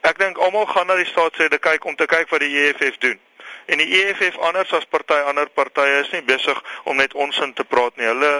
ek 0.05 0.19
dink 0.19 0.37
almal 0.37 0.67
gaan 0.69 0.91
na 0.91 0.97
die 0.99 1.09
staatsrede 1.09 1.57
kyk 1.57 1.85
om 1.89 1.97
te 1.97 2.05
kyk 2.11 2.29
wat 2.29 2.45
die 2.45 2.53
EFF 2.67 2.99
doen. 3.01 3.17
En 3.65 3.81
die 3.81 3.89
EFF 4.01 4.37
anders 4.37 4.73
as 4.77 4.85
party 4.85 5.17
ander 5.31 5.49
partye 5.49 6.01
is 6.03 6.11
nie 6.13 6.25
besig 6.27 6.59
om 6.83 6.99
net 7.01 7.13
onsin 7.13 7.53
te 7.57 7.63
praat 7.63 7.97
nie. 7.97 8.11
Hulle 8.11 8.33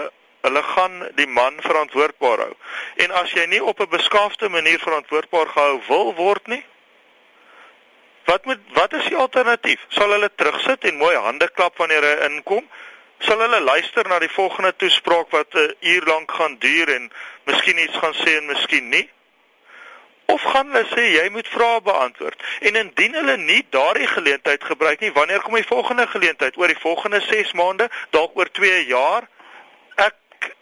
hulle 0.44 0.62
gaan 0.62 0.98
die 1.16 1.26
man 1.26 1.54
verantwoordbaar 1.64 2.42
hou. 2.44 2.54
En 3.00 3.14
as 3.16 3.32
jy 3.32 3.46
nie 3.48 3.62
op 3.64 3.80
'n 3.80 3.88
beskaafde 3.88 4.48
manier 4.48 4.78
verantwoordbaar 4.78 5.48
gehou 5.48 5.80
wil 5.88 6.14
word 6.14 6.46
nie, 6.46 6.64
Wat 8.24 8.44
moet 8.44 8.58
wat 8.72 8.92
is 8.92 9.04
die 9.04 9.16
alternatief? 9.16 9.84
Sal 9.88 10.10
hulle 10.10 10.30
terugsit 10.34 10.84
en 10.84 10.96
mooi 10.96 11.14
hande 11.16 11.48
klap 11.52 11.76
wanneer 11.76 12.04
hy 12.08 12.14
inkom? 12.28 12.64
Sal 13.24 13.40
hulle 13.44 13.60
luister 13.60 14.08
na 14.08 14.18
die 14.18 14.32
volgende 14.32 14.72
toespraak 14.76 15.30
wat 15.30 15.54
'n 15.54 15.74
uur 15.80 16.04
lank 16.12 16.32
gaan 16.32 16.56
duur 16.58 16.94
en 16.94 17.10
miskien 17.44 17.78
iets 17.78 17.96
gaan 17.96 18.14
sê 18.14 18.36
en 18.36 18.46
miskien 18.46 18.88
nie? 18.88 19.08
Of 20.26 20.42
gaan 20.42 20.72
hulle 20.72 20.86
sê 20.88 21.04
jy 21.12 21.28
moet 21.28 21.48
vrae 21.48 21.80
beantwoord? 21.80 22.42
En 22.60 22.76
indien 22.76 23.14
hulle 23.14 23.36
nie 23.36 23.66
daardie 23.70 24.06
geleentheid 24.06 24.64
gebruik 24.64 25.00
nie, 25.00 25.12
wanneer 25.12 25.40
kom 25.40 25.54
die 25.54 25.66
volgende 25.66 26.06
geleentheid? 26.06 26.56
Oor 26.56 26.66
die 26.66 26.80
volgende 26.80 27.20
6 27.20 27.52
maande, 27.52 27.90
dalk 28.10 28.36
oor 28.36 28.50
2 28.50 28.86
jaar? 28.86 29.28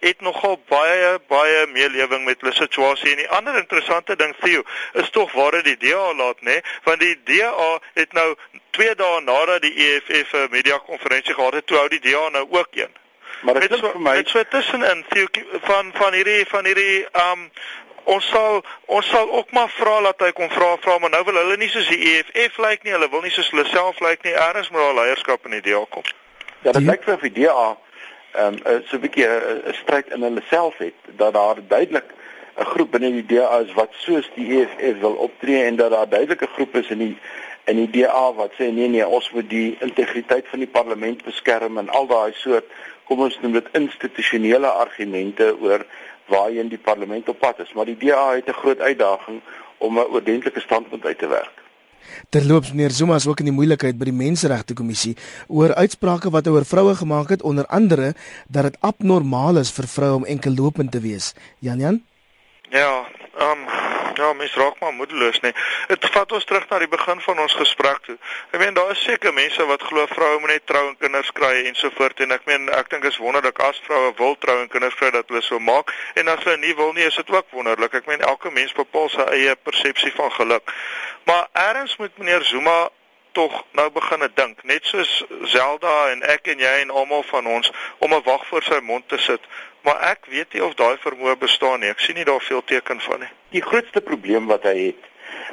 Het 0.01 0.21
nogal 0.21 0.61
baie 0.69 1.19
baie 1.29 1.67
meelewing 1.67 2.25
met 2.25 2.41
hulle 2.41 2.55
situasie. 2.55 3.11
En 3.11 3.17
die 3.17 3.29
ander 3.29 3.57
interessante 3.57 4.17
ding 4.17 4.35
Theo 4.41 4.63
is 4.93 5.11
tog 5.11 5.33
waar 5.33 5.51
dit 5.51 5.65
die 5.65 5.91
DA 5.91 6.15
laat 6.15 6.41
nê 6.41 6.61
want 6.85 7.01
die 7.01 7.17
DA 7.25 7.79
het 7.95 8.13
nou 8.13 8.35
2 8.71 8.95
dae 8.95 9.21
nadat 9.21 9.63
die 9.63 9.75
EFF 9.75 10.33
'n 10.33 10.49
media 10.51 10.79
konferensie 10.79 11.35
gehad 11.35 11.53
het 11.53 11.67
toe 11.67 11.77
hou 11.77 11.89
die 11.89 12.01
DA 12.01 12.29
nou 12.29 12.47
ook 12.51 12.69
een. 12.71 13.01
Maar 13.43 13.61
dit 13.61 13.71
is 13.71 13.81
vir 13.81 14.01
my 14.01 14.15
dit 14.15 14.29
so 14.29 14.43
tussenin 14.49 15.05
Theo 15.09 15.27
van 15.61 15.91
van 15.95 16.13
hierdie 16.13 16.47
van 16.47 16.65
hierdie 16.65 17.07
um 17.31 17.51
ons 18.05 18.29
sal 18.29 18.65
ons 18.87 19.09
sal 19.09 19.31
ook 19.31 19.51
maar 19.51 19.71
vra 19.71 20.01
dat 20.01 20.21
hy 20.27 20.33
kom 20.33 20.51
vra 20.51 20.77
vra 20.81 20.99
maar 20.99 21.11
nou 21.11 21.25
wil 21.25 21.41
hulle 21.41 21.57
nie 21.57 21.71
soos 21.71 21.89
die 21.89 22.01
EFF 22.13 22.59
lyk 22.59 22.83
nie 22.83 22.95
hulle 22.95 23.09
wil 23.11 23.23
nie 23.23 23.35
soos 23.35 23.51
hulle 23.51 23.65
self 23.71 24.01
lyk 24.01 24.23
nie 24.23 24.35
erns 24.35 24.71
moet 24.71 24.81
daar 24.81 24.95
leierskap 24.95 25.47
in 25.51 25.59
die 25.59 25.65
DA 25.71 25.85
kom. 25.91 26.07
Ja 26.63 26.73
dit 26.73 26.87
lyk 26.87 27.07
vir 27.09 27.27
die 27.29 27.35
DA 27.43 27.77
ehm 28.33 28.55
um, 28.67 28.83
so 28.87 28.97
'n 28.97 29.01
bietjie 29.01 29.27
'n 29.27 29.75
stryd 29.83 30.11
in 30.15 30.23
hulle 30.23 30.43
self 30.49 30.77
het 30.79 30.95
dat 31.17 31.33
daar 31.35 31.59
duidelik 31.69 32.09
'n 32.57 32.65
groep 32.65 32.91
binne 32.91 33.11
die 33.13 33.27
DA 33.27 33.59
is 33.59 33.73
wat 33.73 33.93
soos 33.93 34.31
die 34.35 34.61
EFF 34.61 35.01
wil 35.01 35.13
optree 35.13 35.63
en 35.65 35.77
dat 35.77 35.91
daar 35.91 36.09
duidelike 36.09 36.47
groepe 36.47 36.79
is 36.79 36.91
in 36.91 36.99
die 36.99 37.17
in 37.65 37.77
die 37.77 37.91
DA 37.91 38.33
wat 38.35 38.53
sê 38.53 38.71
nee 38.73 38.89
nee 38.89 39.07
ons 39.07 39.31
moet 39.31 39.49
die 39.51 39.77
integriteit 39.81 40.49
van 40.49 40.59
die 40.59 40.73
parlement 40.79 41.25
beskerm 41.25 41.79
en 41.79 41.89
al 41.89 42.07
daai 42.07 42.33
soort 42.35 42.65
kom 43.05 43.21
ons 43.21 43.41
noem 43.41 43.53
dit 43.53 43.69
institusionele 43.73 44.67
argumente 44.67 45.57
oor 45.61 45.87
waarheen 46.27 46.69
die 46.69 46.79
parlement 46.79 47.29
op 47.29 47.39
pad 47.39 47.59
is. 47.59 47.73
Maar 47.73 47.85
die 47.85 47.97
DA 47.97 48.35
het 48.35 48.49
'n 48.49 48.61
groot 48.63 48.81
uitdaging 48.81 49.41
om 49.79 49.99
'n 49.99 50.13
oordentlike 50.13 50.61
standpunt 50.61 51.05
uit 51.05 51.19
te 51.19 51.27
werk 51.27 51.62
Terloops 52.31 52.73
meneer 52.73 52.91
Zuma 52.91 53.17
is 53.21 53.27
ook 53.27 53.41
in 53.41 53.51
die 53.51 53.57
moeilikheid 53.57 53.99
by 53.99 54.11
die 54.11 54.17
Menseregte 54.17 54.75
Kommissie 54.75 55.17
oor 55.49 55.75
uitsprake 55.75 56.31
wat 56.31 56.49
oor 56.49 56.65
vroue 56.65 56.95
gemaak 56.95 57.35
het 57.37 57.43
onder 57.43 57.67
andere 57.67 58.15
dat 58.49 58.71
dit 58.71 58.81
abnormaal 58.81 59.63
is 59.63 59.73
vir 59.73 59.89
vroue 59.89 60.23
om 60.23 60.25
enkel 60.25 60.55
lopend 60.55 60.93
te 60.93 61.01
wees. 61.01 61.35
Jan 61.59 61.79
Jan? 61.79 62.03
Ja, 62.71 63.07
ehm 63.39 63.51
um, 63.51 63.91
ja, 64.15 64.33
mens 64.33 64.55
raak 64.55 64.79
maar 64.81 64.93
moedeloos 64.93 65.41
nê. 65.41 65.51
Dit 65.89 66.07
vat 66.15 66.33
ons 66.33 66.45
terug 66.45 66.65
na 66.69 66.79
die 66.83 66.89
begin 66.89 67.21
van 67.21 67.39
ons 67.45 67.55
gesprek 67.57 68.01
toe. 68.07 68.17
Ek 68.51 68.61
meen 68.61 68.75
daar 68.77 68.93
is 68.95 69.03
seker 69.05 69.33
mense 69.35 69.67
wat 69.69 69.85
glo 69.89 70.07
vroue 70.11 70.41
moet 70.41 70.55
net 70.55 70.67
trou 70.71 70.83
en 70.89 70.97
kinders 71.01 71.33
kry 71.37 71.53
en 71.69 71.79
so 71.79 71.91
voort 71.97 72.21
en 72.21 72.35
ek 72.37 72.45
meen 72.51 72.69
ek 72.77 72.91
dink 72.93 73.07
is 73.09 73.19
wonderlik 73.23 73.61
as 73.65 73.81
vroue 73.87 74.13
wil 74.19 74.37
trou 74.45 74.59
en 74.61 74.69
kinders 74.73 74.97
kry 75.01 75.11
dat 75.15 75.29
hulle 75.33 75.43
so 75.45 75.59
maak 75.59 75.93
en 76.21 76.29
as 76.33 76.45
hulle 76.45 76.59
nie 76.65 76.75
wil 76.81 76.93
nie 76.97 77.07
is 77.09 77.19
dit 77.21 77.33
ook 77.37 77.49
wonderlik. 77.57 77.97
Ek 78.03 78.11
meen 78.11 78.25
elke 78.29 78.53
mens 78.53 78.75
bepaal 78.77 79.11
sy 79.13 79.29
eie 79.39 79.57
persepsie 79.69 80.13
van 80.19 80.33
geluk. 80.39 80.77
Maar 81.25 81.49
eers 81.53 81.97
moet 81.97 82.19
meneer 82.19 82.43
Zuma 82.43 82.89
tog 83.33 83.65
nou 83.73 83.91
begine 83.91 84.29
dink, 84.35 84.63
net 84.63 84.85
soos 84.85 85.25
Zelda 85.43 85.93
en 86.13 86.23
ek 86.23 86.51
en 86.53 86.61
jy 86.61 86.73
en 86.83 86.91
almal 86.91 87.23
van 87.31 87.47
ons 87.47 87.71
om 87.99 88.15
'n 88.15 88.23
wag 88.25 88.47
voor 88.47 88.63
sy 88.63 88.81
mond 88.83 89.09
te 89.09 89.19
sit. 89.19 89.41
Maar 89.83 90.01
ek 90.11 90.27
weet 90.27 90.53
nie 90.53 90.65
of 90.65 90.75
daai 90.75 90.97
vermoë 90.99 91.37
bestaan 91.39 91.81
nie. 91.81 91.89
Ek 91.89 92.01
sien 92.01 92.15
nie 92.15 92.25
daar 92.25 92.41
veel 92.41 92.65
teken 92.65 93.01
van 93.01 93.21
nie. 93.21 93.33
Die 93.51 93.63
grootste 93.63 94.01
probleem 94.01 94.47
wat 94.47 94.63
hy 94.63 94.77
het 94.87 95.03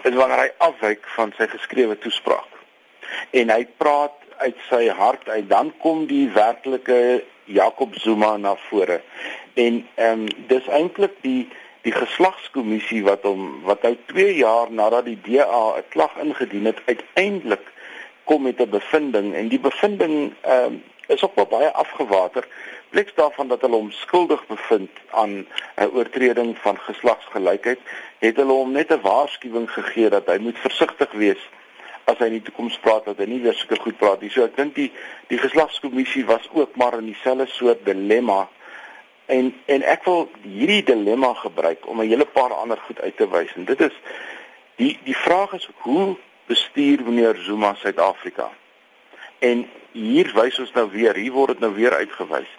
is 0.04 0.14
wanneer 0.14 0.40
hy 0.40 0.52
afwyk 0.58 1.08
van 1.16 1.34
sy 1.38 1.48
geskrewe 1.48 1.98
toespraak. 1.98 2.52
En 3.32 3.50
hy 3.50 3.66
praat 3.78 4.16
uit 4.38 4.58
sy 4.70 4.88
hart 4.88 5.30
uit, 5.30 5.50
dan 5.50 5.74
kom 5.78 6.06
die 6.08 6.30
werklike 6.30 7.24
Jakob 7.46 7.96
Zuma 7.96 8.38
na 8.38 8.56
vore. 8.70 9.02
En 9.54 9.88
ehm 9.96 10.22
um, 10.22 10.28
dis 10.48 10.68
eintlik 10.68 11.18
die 11.22 11.50
die 11.82 11.96
geslagskommissie 11.96 13.04
wat 13.04 13.24
hom 13.24 13.62
wat 13.64 13.84
hy 13.88 13.96
2 14.12 14.36
jaar 14.36 14.72
nadat 14.72 15.06
die 15.06 15.20
DA 15.24 15.78
'n 15.78 15.84
klag 15.90 16.16
ingedien 16.18 16.66
het 16.66 16.80
uiteindelik 16.86 17.66
kom 18.24 18.42
met 18.44 18.60
'n 18.62 18.70
bevinding. 18.70 19.34
En 19.36 19.48
die 19.48 19.60
bevinding 19.60 20.34
ehm 20.42 20.66
um, 20.66 20.84
is 21.08 21.24
ook 21.24 21.50
baie 21.50 21.72
afgewater 21.72 22.48
pleks 22.90 23.14
daarvan 23.16 23.48
dat 23.48 23.62
hulle 23.62 23.76
hom 23.76 23.92
skuldig 23.92 24.48
bevind 24.48 24.90
aan 25.10 25.48
'n 25.76 25.90
oortreding 25.94 26.58
van 26.58 26.78
geslagsgelykheid 26.80 27.80
het 28.20 28.36
hulle 28.36 28.52
hom 28.52 28.72
net 28.72 28.92
'n 28.92 29.02
waarskuwing 29.02 29.72
gegee 29.72 30.10
dat 30.10 30.28
hy 30.28 30.38
moet 30.38 30.58
versigtig 30.58 31.12
wees 31.12 31.50
as 32.04 32.18
hy 32.18 32.26
in 32.26 32.38
die 32.40 32.42
toekoms 32.42 32.78
praat 32.78 33.06
dat 33.06 33.18
hy 33.18 33.26
nie 33.26 33.42
weer 33.42 33.54
sulke 33.54 33.78
goed 33.82 33.98
praat 33.98 34.22
nie. 34.22 34.30
So 34.30 34.44
ek 34.44 34.56
dink 34.56 34.76
die 34.76 34.92
die 35.28 35.38
geslagskommissie 35.38 36.26
was 36.26 36.50
ook 36.54 36.76
maar 36.76 36.98
in 36.98 37.06
dieselfde 37.06 37.46
soort 37.46 37.86
dilemma 37.86 38.48
En 39.30 39.52
en 39.66 39.86
ek 39.86 40.08
wil 40.10 40.26
hierdie 40.42 40.84
dilemma 40.84 41.34
gebruik 41.44 41.88
om 41.88 42.02
'n 42.02 42.10
hele 42.10 42.26
paar 42.26 42.54
ander 42.54 42.78
goed 42.88 43.02
uit 43.02 43.18
te 43.18 43.30
wys. 43.30 43.54
En 43.56 43.66
dit 43.66 43.82
is 43.82 43.96
die 44.76 44.98
die 45.04 45.18
vraag 45.18 45.54
is 45.54 45.70
hoe 45.86 46.18
bestuur 46.46 47.04
meneer 47.04 47.36
Zuma 47.46 47.74
Suid-Afrika? 47.74 48.50
En 49.40 49.68
hier 49.92 50.32
wys 50.34 50.60
ons 50.60 50.74
nou 50.74 50.90
weer, 50.92 51.16
hier 51.16 51.32
word 51.32 51.48
dit 51.48 51.60
nou 51.60 51.74
weer 51.74 51.94
uitgewys. 51.94 52.50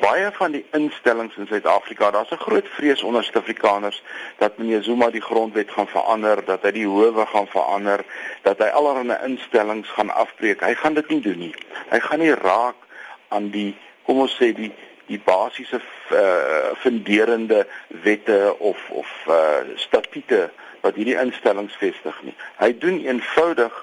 baie 0.00 0.28
van 0.32 0.52
die 0.52 0.64
instellings 0.76 1.36
in 1.40 1.46
Suid-Afrika, 1.46 2.10
daar's 2.10 2.30
'n 2.30 2.44
groot 2.46 2.68
vrees 2.68 3.02
onder 3.02 3.24
Suid-Afrikaners 3.24 4.02
dat 4.38 4.58
meneer 4.58 4.82
Zuma 4.82 5.10
die 5.10 5.20
grondwet 5.20 5.70
gaan 5.70 5.86
verander, 5.86 6.44
dat 6.44 6.62
hy 6.62 6.70
die 6.70 6.86
howe 6.86 7.26
gaan 7.26 7.46
verander, 7.46 8.04
dat 8.42 8.58
hy 8.58 8.68
allerlei 8.68 9.18
instellings 9.24 9.88
gaan 9.88 10.10
afbreek. 10.10 10.60
Hy 10.60 10.74
gaan 10.74 10.94
dit 10.94 11.08
nie 11.08 11.20
doen 11.20 11.38
nie. 11.38 11.54
Hy 11.88 12.00
gaan 12.00 12.18
nie 12.18 12.34
raak 12.34 12.76
aan 13.28 13.50
die 13.50 13.76
kom 14.02 14.20
ons 14.20 14.36
sê 14.42 14.52
die 14.52 14.72
die 15.06 15.20
basiese 15.24 15.80
uh, 15.80 16.72
funderende 16.82 17.66
wette 18.02 18.54
of 18.58 18.78
of 18.90 19.10
uh, 19.28 19.62
statute 19.74 20.50
wat 20.80 20.94
hierdie 20.94 21.18
instellings 21.18 21.74
vestig 21.80 22.22
nie. 22.22 22.34
Hy 22.58 22.72
doen 22.78 23.00
eenvoudig 23.04 23.74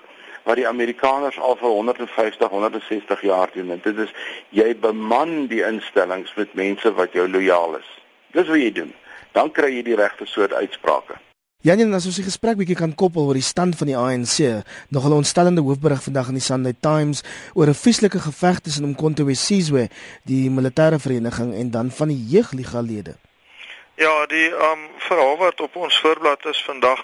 wat 0.43 0.59
die 0.59 0.67
Amerikaners 0.67 1.39
al 1.39 1.55
vir 1.59 1.69
150, 1.69 2.49
160 2.49 3.21
jaar 3.21 3.51
doen. 3.53 3.71
En 3.71 3.81
dit 3.83 3.97
is 3.97 4.11
jy 4.49 4.71
beman 4.75 5.47
die 5.51 5.63
instellings 5.63 6.33
met 6.35 6.53
mense 6.53 6.93
wat 6.99 7.15
jou 7.15 7.27
lojaal 7.29 7.77
is. 7.79 7.91
Dis 8.35 8.47
wat 8.47 8.59
jy 8.59 8.71
doen. 8.71 8.95
Dan 9.33 9.51
kry 9.51 9.71
jy 9.77 9.85
die 9.87 9.99
regte 9.99 10.27
soort 10.29 10.53
uitsprake. 10.53 11.19
Janine, 11.63 11.95
as 11.95 12.03
ons 12.03 12.17
die 12.19 12.25
gesprek 12.27 12.57
bietjie 12.59 12.75
kan 12.75 12.91
koppel 12.91 13.23
oor 13.23 13.37
die 13.39 13.45
stand 13.47 13.77
van 13.79 13.87
die 13.87 13.95
ANC, 13.95 14.65
nog 14.91 15.05
'n 15.07 15.15
ontstellende 15.15 15.61
hoofberig 15.63 16.03
vandag 16.03 16.27
in 16.27 16.35
die 16.35 16.43
Sunday 16.43 16.75
Times 16.75 17.23
oor 17.55 17.67
'n 17.67 17.73
vieslike 17.73 18.19
geveg 18.19 18.59
tussen 18.59 18.83
Umkhonto 18.83 19.23
we 19.23 19.33
Sizwe, 19.33 19.87
die 20.23 20.49
militêre 20.49 20.99
vereniging 20.99 21.53
en 21.55 21.71
dan 21.71 21.91
van 21.91 22.07
die 22.07 22.25
jeugliga 22.27 22.81
lede. 22.81 23.15
Ja, 23.95 24.25
die 24.25 24.51
um 24.51 24.79
verhaal 24.97 25.37
wat 25.37 25.61
op 25.61 25.75
ons 25.75 25.99
voorblad 25.99 26.45
is 26.45 26.63
vandag 26.65 26.99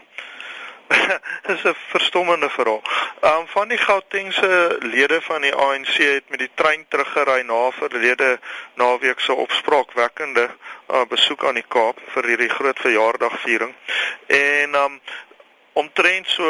dis 1.48 1.64
'n 1.64 1.76
verstommende 1.90 2.50
verhaal. 2.50 2.82
Um 3.22 3.48
van 3.48 3.68
die 3.68 3.78
Gautengse 3.78 4.78
lede 4.80 5.22
van 5.22 5.42
die 5.42 5.56
ANC 5.56 5.96
het 5.98 6.30
met 6.30 6.40
die 6.40 6.52
trein 6.54 6.86
teruggery 6.88 7.42
na 7.42 7.72
verlede 7.72 8.40
naweek 8.74 9.20
se 9.20 9.34
opspraakwekkende 9.34 10.50
uh, 10.92 11.02
besoek 11.10 11.46
aan 11.46 11.60
die 11.62 11.68
Kaap 11.68 12.00
vir 12.14 12.26
hierdie 12.26 12.50
groot 12.50 12.80
verjaardagviering. 12.80 13.74
En 14.28 14.76
um 14.76 15.02
omtrent 15.80 16.28
so 16.28 16.46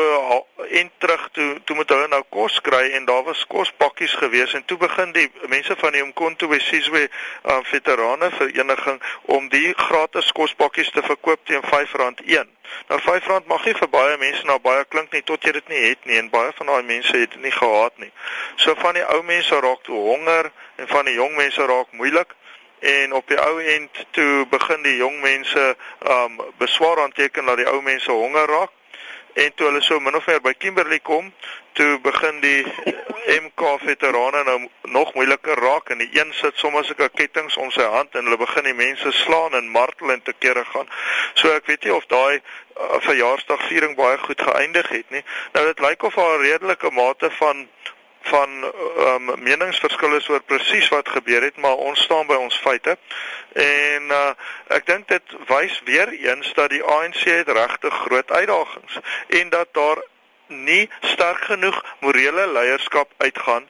en 0.69 0.91
terug 0.97 1.29
toe 1.31 1.61
toe 1.63 1.75
moet 1.75 1.89
hulle 1.93 2.07
nou 2.11 2.21
kos 2.29 2.59
kry 2.65 2.81
en 2.97 3.05
daar 3.05 3.23
was 3.23 3.45
kospakkies 3.47 4.13
gewees 4.21 4.53
en 4.57 4.65
toe 4.65 4.77
begin 4.77 5.11
die 5.17 5.27
mense 5.53 5.75
van 5.81 5.93
die 5.95 6.01
Umkhonto 6.01 6.47
we 6.47 6.59
Sizwe 6.59 7.03
uh, 7.09 7.57
veterane 7.71 8.29
vereniging 8.37 9.01
om 9.35 9.49
die 9.53 9.73
gratis 9.77 10.31
kospakkies 10.31 10.89
te 10.95 11.03
verkoop 11.05 11.45
teen 11.45 11.61
R5 11.61 11.93
een. 12.25 12.49
Nou 12.87 12.99
R5 13.01 13.45
mag 13.45 13.65
nie 13.65 13.75
vir 13.81 13.89
baie 13.89 14.17
mense 14.21 14.45
nou 14.49 14.57
baie 14.65 14.85
klink 14.89 15.13
nie 15.13 15.23
tot 15.25 15.45
jy 15.45 15.53
dit 15.59 15.69
nie 15.73 15.83
het 15.89 16.09
nie 16.09 16.17
en 16.21 16.31
baie 16.33 16.51
van 16.57 16.73
daai 16.73 16.83
mense 16.93 17.17
het 17.17 17.35
dit 17.35 17.41
nie 17.45 17.53
gehad 17.53 17.97
nie. 17.97 18.11
So 18.55 18.75
van 18.81 18.97
die 18.97 19.05
ou 19.13 19.21
mense 19.23 19.61
raak 19.67 19.85
toe 19.87 20.01
honger 20.09 20.51
en 20.75 20.87
van 20.87 21.05
die 21.09 21.17
jong 21.17 21.37
mense 21.37 21.69
raak 21.73 21.93
moeilik 22.01 22.35
en 22.79 23.13
op 23.13 23.27
die 23.27 23.39
ou 23.41 23.55
end 23.75 24.03
toe 24.15 24.45
begin 24.49 24.83
die 24.87 24.97
jong 24.97 25.21
mense 25.21 25.69
um 26.17 26.41
beswaar 26.57 27.01
aanteken 27.05 27.45
dat 27.45 27.57
die 27.61 27.69
ou 27.69 27.81
mense 27.81 28.11
honger 28.11 28.47
raak 28.47 28.75
en 29.33 29.53
toe 29.55 29.67
hulle 29.67 29.81
so 29.81 29.99
min 29.99 30.15
of 30.15 30.25
meer 30.27 30.41
by 30.41 30.53
Kimberley 30.57 30.99
kom, 30.99 31.33
toe 31.73 31.99
begin 32.03 32.39
die 32.41 32.65
MK 33.29 33.75
veterane 33.83 34.43
nou 34.43 34.57
nog 34.81 35.13
moeiliker 35.13 35.59
raak 35.61 35.89
en 35.89 36.01
die 36.01 36.09
een 36.17 36.33
sit 36.33 36.57
sommer 36.57 36.85
sulke 36.85 37.09
kettinge 37.13 37.55
om 37.61 37.71
sy 37.71 37.85
hand 37.93 38.15
en 38.15 38.25
hulle 38.25 38.39
begin 38.41 38.65
die 38.67 38.75
mense 38.77 39.11
slaan 39.21 39.55
en 39.59 39.69
martel 39.71 40.11
en 40.11 40.21
te 40.23 40.33
kere 40.39 40.65
gaan. 40.73 40.89
So 41.39 41.53
ek 41.53 41.69
weet 41.69 41.85
nie 41.85 41.93
of 41.93 42.07
daai 42.11 42.39
uh, 42.39 42.99
verjaarsdagviering 43.05 43.95
baie 43.99 44.17
goed 44.25 44.41
geëindig 44.41 44.89
het 44.95 45.15
nie. 45.15 45.23
Nou 45.53 45.65
dit 45.69 45.85
lyk 45.85 46.03
of 46.09 46.17
daar 46.19 46.39
'n 46.39 46.47
redelike 46.47 46.91
mate 46.91 47.31
van 47.37 47.67
van 48.29 48.63
um, 49.05 49.31
meningsverskille 49.43 50.19
is 50.21 50.29
oor 50.29 50.41
presies 50.41 50.89
wat 50.93 51.09
gebeur 51.09 51.43
het, 51.43 51.57
maar 51.57 51.81
ons 51.89 52.03
staan 52.03 52.27
by 52.27 52.37
ons 52.37 52.57
feite. 52.63 52.97
En 53.53 54.13
uh, 54.13 54.29
ek 54.77 54.85
dink 54.85 55.07
dit 55.09 55.35
wys 55.49 55.81
weer 55.89 56.13
eens 56.13 56.53
dat 56.53 56.69
die 56.69 56.83
ANC 56.83 57.25
het 57.25 57.49
regtig 57.49 57.99
groot 58.05 58.31
uitdagings 58.31 59.01
en 59.41 59.49
dat 59.49 59.73
daar 59.73 60.03
nie 60.47 60.89
sterk 61.01 61.43
genoeg 61.51 61.83
morele 61.99 62.47
leierskap 62.53 63.11
uitgaan 63.17 63.67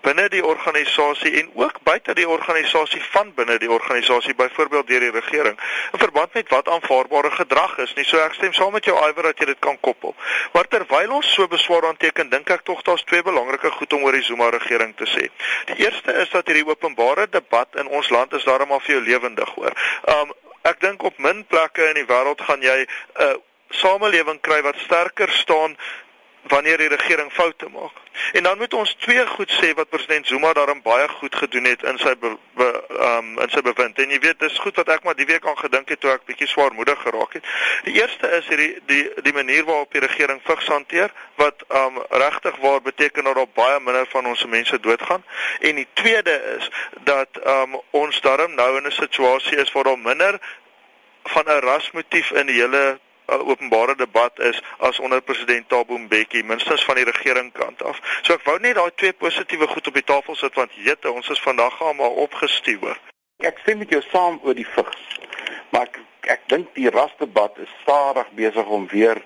binne 0.00 0.28
die 0.28 0.44
organisasie 0.44 1.32
en 1.40 1.50
ook 1.54 1.80
buite 1.82 2.14
die 2.14 2.28
organisasie 2.28 3.02
van 3.10 3.32
binne 3.34 3.58
die 3.58 3.70
organisasie 3.70 4.34
byvoorbeeld 4.34 4.86
deur 4.86 5.00
die 5.00 5.10
regering 5.10 5.58
in 5.92 5.98
verband 5.98 6.34
met 6.34 6.48
wat 6.48 6.68
aanvaarbare 6.68 7.30
gedrag 7.30 7.78
is. 7.78 7.94
Nie 7.94 8.04
so 8.04 8.20
ek 8.22 8.34
stem 8.38 8.52
saam 8.52 8.72
met 8.72 8.84
jou 8.84 8.96
Iwer 8.96 9.30
dat 9.30 9.38
jy 9.38 9.50
dit 9.52 9.60
kan 9.64 9.80
koppel. 9.80 10.14
Maar 10.52 10.68
terwyl 10.68 11.16
ons 11.18 11.32
so 11.34 11.48
beswaar 11.48 11.88
aanteken 11.88 12.30
dink 12.30 12.50
ek 12.50 12.64
tog 12.68 12.82
daar's 12.86 13.04
twee 13.08 13.22
belangrike 13.22 13.70
goed 13.70 13.92
om 13.92 14.04
oor 14.06 14.16
die 14.16 14.24
Zuma 14.26 14.50
regering 14.54 14.94
te 14.96 15.08
sê. 15.08 15.28
Die 15.72 15.78
eerste 15.84 16.14
is 16.22 16.30
dat 16.30 16.46
hierdie 16.46 16.66
openbare 16.68 17.28
debat 17.30 17.68
in 17.80 17.88
ons 17.88 18.10
land 18.14 18.32
is 18.32 18.46
daarom 18.48 18.72
al 18.72 18.84
vir 18.84 18.98
jou 18.98 19.04
lewendig 19.04 19.54
hoor. 19.56 19.76
Um, 20.14 20.34
ek 20.68 20.80
dink 20.80 21.02
op 21.02 21.18
min 21.18 21.44
plekke 21.46 21.90
in 21.90 22.00
die 22.02 22.08
wêreld 22.08 22.42
gaan 22.44 22.62
jy 22.62 22.84
'n 22.84 22.88
uh, 23.24 23.36
samelewing 23.70 24.40
kry 24.40 24.62
wat 24.62 24.76
sterker 24.84 25.30
staan 25.30 25.76
wanneer 26.42 26.78
die 26.78 26.88
regering 26.88 27.32
foute 27.32 27.68
maak. 27.68 27.92
En 28.32 28.42
dan 28.42 28.58
moet 28.58 28.74
ons 28.74 28.94
twee 28.94 29.26
goed 29.26 29.50
sê 29.52 29.74
wat 29.74 29.88
president 29.88 30.26
Zuma 30.26 30.52
daarom 30.52 30.82
baie 30.82 31.08
goed 31.08 31.36
gedoen 31.36 31.64
het 31.64 31.82
in 31.82 31.98
sy 31.98 32.14
be, 32.18 32.30
um 33.00 33.38
in 33.38 33.50
sy 33.50 33.62
bewind. 33.62 33.98
En 33.98 34.10
jy 34.10 34.18
weet, 34.22 34.40
dis 34.40 34.58
goed 34.58 34.76
wat 34.76 34.88
ek 34.88 35.04
maar 35.04 35.16
die 35.18 35.26
week 35.26 35.46
aan 35.46 35.58
gedink 35.58 35.88
het 35.88 36.00
toe 36.00 36.10
ek 36.10 36.26
bietjie 36.26 36.48
swaarmoedig 36.50 37.00
geraak 37.02 37.38
het. 37.38 37.50
Die 37.84 37.94
eerste 38.00 38.30
is 38.38 38.48
hierdie 38.50 38.70
die 38.90 39.02
die 39.22 39.32
manier 39.32 39.64
waarop 39.64 39.92
die 39.92 40.02
regering 40.04 40.40
vigs 40.44 40.66
hanteer 40.66 41.12
wat 41.40 41.64
um 41.68 42.00
regtig 42.10 42.56
waar 42.64 42.82
beteken 42.82 43.24
dat 43.24 43.34
daar 43.34 43.52
baie 43.54 43.80
minder 43.80 44.06
van 44.10 44.26
ons 44.26 44.46
mense 44.46 44.80
doodgaan. 44.80 45.24
En 45.60 45.74
die 45.74 45.88
tweede 45.92 46.38
is 46.58 46.70
dat 47.04 47.42
um 47.46 47.80
ons 47.90 48.20
daarom 48.20 48.54
nou 48.54 48.76
in 48.76 48.86
'n 48.86 49.00
situasie 49.00 49.58
is 49.58 49.72
waar 49.72 49.84
daar 49.84 49.98
minder 49.98 50.40
van 51.24 51.44
'n 51.46 51.60
rasmotief 51.60 52.30
in 52.30 52.46
die 52.46 52.60
hele 52.60 52.98
uh, 53.28 53.48
openbare 53.48 53.94
debat 53.96 54.38
is 54.38 54.62
as 54.78 54.98
onder 54.98 55.22
president 55.22 55.68
Thabo 55.68 55.98
Mbeki 55.98 56.42
minstens 56.42 56.84
van 56.84 56.94
die 56.94 57.04
regering 57.04 57.52
kant 57.52 57.82
af. 57.82 58.00
So 58.22 58.34
ek 58.34 58.44
wou 58.48 58.58
net 58.60 58.76
daai 58.78 58.90
twee 58.94 59.12
positiewe 59.12 59.68
goed 59.68 59.86
op 59.86 59.94
die 59.94 60.04
tafel 60.04 60.36
sit 60.36 60.54
want 60.58 60.74
jette 60.84 61.12
ons 61.12 61.28
is 61.28 61.42
vandag 61.44 61.80
almal 61.82 62.20
opgestuur. 62.24 62.96
Ek 63.44 63.60
stem 63.62 63.78
met 63.84 63.92
jou 63.94 64.02
saam 64.10 64.40
oor 64.42 64.56
die 64.58 64.66
vigs. 64.66 65.18
Maar 65.70 65.88
ek 65.88 66.00
ek 66.28 66.48
dink 66.52 66.72
die 66.76 66.90
rasdebat 66.92 67.56
is 67.62 67.70
stadig 67.82 68.28
besig 68.36 68.66
om 68.66 68.88
weer 68.92 69.20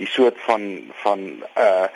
die 0.00 0.08
soort 0.08 0.38
van 0.46 0.62
van 1.02 1.20
'n 1.20 1.44
uh, 1.56 1.88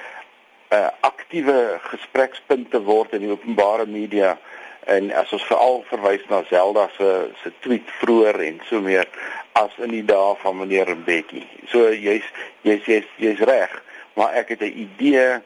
'n 0.70 0.76
uh, 0.76 0.90
aktiewe 1.00 1.78
gesprekspunt 1.80 2.70
te 2.70 2.80
word 2.82 3.12
in 3.12 3.24
die 3.24 3.30
openbare 3.30 3.86
media 3.86 4.38
en 4.86 5.12
as 5.12 5.32
ons 5.32 5.46
veral 5.48 5.84
verwys 5.88 6.24
na 6.28 6.42
Zelda 6.48 6.88
se 6.96 7.30
se 7.42 7.52
tweet 7.64 7.88
vroeër 8.00 8.40
en 8.48 8.60
so 8.68 8.80
meer 8.80 9.08
as 9.52 9.72
in 9.78 9.90
die 9.94 10.04
dae 10.04 10.34
van 10.42 10.58
meneer 10.58 10.96
Mbeki. 10.96 11.44
So 11.72 11.92
jy's 11.92 12.26
jy's 12.66 12.86
jy's 12.90 13.10
jy's 13.22 13.42
reg, 13.48 13.72
maar 14.18 14.34
ek 14.34 14.48
het 14.54 14.62
'n 14.62 14.78
idee 14.86 15.40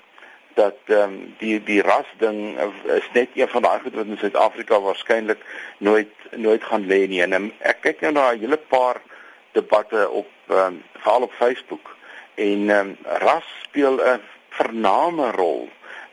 dat 0.55 0.79
ehm 0.87 1.03
um, 1.03 1.35
die 1.39 1.63
die 1.63 1.83
ras 1.83 2.09
ding 2.19 2.59
is 2.85 3.09
net 3.13 3.29
een 3.35 3.49
van 3.49 3.63
daai 3.63 3.81
goed 3.81 3.95
wat 3.95 4.07
in 4.07 4.19
Suid-Afrika 4.19 4.81
waarskynlik 4.81 5.39
nooit 5.79 6.15
nooit 6.31 6.65
gaan 6.65 6.87
lê 6.87 7.07
nie. 7.09 7.23
En 7.23 7.53
ek 7.59 7.81
kyk 7.81 8.01
nou 8.01 8.13
na 8.13 8.33
'n 8.33 8.41
hele 8.41 8.57
paar 8.57 9.01
debatte 9.53 10.09
op 10.11 10.31
ehm 10.49 10.59
um, 10.59 10.83
veral 10.99 11.23
op 11.23 11.33
Facebook 11.33 11.97
en 12.35 12.71
ehm 12.71 12.79
um, 12.79 12.97
ras 13.03 13.49
speel 13.63 14.01
'n 14.01 14.21
vername 14.49 15.31
rol 15.31 15.69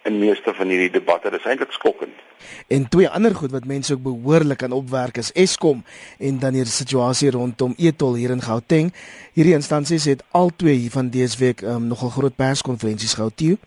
in 0.06 0.20
meeste 0.20 0.54
van 0.54 0.70
hierdie 0.70 0.92
debatte. 0.94 1.32
Dit 1.34 1.40
is 1.40 1.50
eintlik 1.50 1.74
skokkend. 1.74 2.24
En 2.68 2.88
twee 2.90 3.10
ander 3.10 3.36
goed 3.36 3.52
wat 3.52 3.66
mense 3.66 3.94
ook 3.94 4.04
behoorlik 4.06 4.64
aan 4.64 4.76
opwerk 4.78 5.18
is 5.18 5.32
Eskom 5.34 5.84
en 6.20 6.40
dan 6.40 6.54
die 6.54 6.66
situasie 6.66 7.32
rondom 7.34 7.74
Etol 7.78 8.16
hier 8.20 8.34
in 8.36 8.42
Gauteng. 8.42 8.94
Hierdie 9.34 9.56
instansies 9.58 10.06
het 10.06 10.24
al 10.32 10.52
twee 10.56 10.76
hier 10.76 10.94
van 10.94 11.10
dese 11.10 11.40
week 11.42 11.62
um, 11.62 11.88
nogal 11.90 12.14
groot 12.14 12.36
perskonferensies 12.36 13.18
gehou. 13.18 13.32
Tio? 13.36 13.58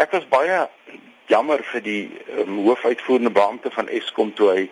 Ek 0.00 0.14
was 0.16 0.24
baie 0.32 0.64
jammer 1.28 1.60
vir 1.72 1.84
die 1.84 2.02
um, 2.40 2.58
hoofuitvoerende 2.66 3.32
beampte 3.32 3.70
van 3.76 3.88
Eskom 3.88 4.32
toe 4.36 4.50
hy 4.50 4.64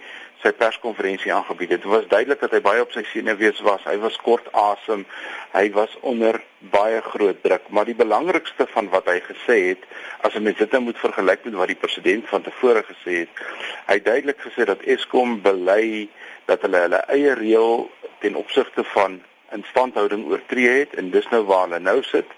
sy 0.42 0.53
perskonferensie 0.57 1.33
aangebied 1.35 1.74
het. 1.74 1.83
Dit 1.83 1.90
was 1.90 2.07
duidelik 2.09 2.40
dat 2.40 2.55
hy 2.57 2.61
baie 2.64 2.83
op 2.83 2.92
sy 2.94 3.03
senuwees 3.11 3.61
was. 3.66 3.85
Hy 3.85 3.96
was 4.00 4.16
kort 4.24 4.48
asem. 4.57 5.05
Hy 5.53 5.66
was 5.76 5.96
onder 6.00 6.40
baie 6.72 7.00
groot 7.05 7.42
druk, 7.42 7.68
maar 7.68 7.88
die 7.88 7.96
belangrikste 7.96 8.66
van 8.74 8.90
wat 8.92 9.09
hy 9.09 9.18
gesê 9.24 9.57
het, 9.70 9.87
as 10.26 10.37
jy 10.37 10.42
dit 10.53 10.76
nou 10.76 10.83
moet 10.90 11.00
vergelyk 11.00 11.46
met 11.48 11.57
wat 11.57 11.72
die 11.72 11.79
president 11.81 12.29
van 12.29 12.44
tevore 12.44 12.83
gesê 12.85 13.22
het, 13.22 13.40
hy 13.88 13.96
het 13.96 14.05
duidelik 14.05 14.44
gesê 14.44 14.66
dat 14.68 14.85
Eskom 14.85 15.38
bely 15.44 16.09
dat 16.50 16.66
hulle 16.66 16.85
hulle 16.85 17.00
eie 17.14 17.35
reël 17.38 17.88
ten 18.20 18.37
opsigte 18.37 18.85
van 18.92 19.20
instandhouding 19.57 20.26
oortree 20.29 20.68
het 20.83 20.94
en 21.00 21.11
dis 21.11 21.26
nou 21.33 21.42
waar 21.48 21.66
hulle 21.66 21.81
nou 21.83 22.03
sit 22.07 22.29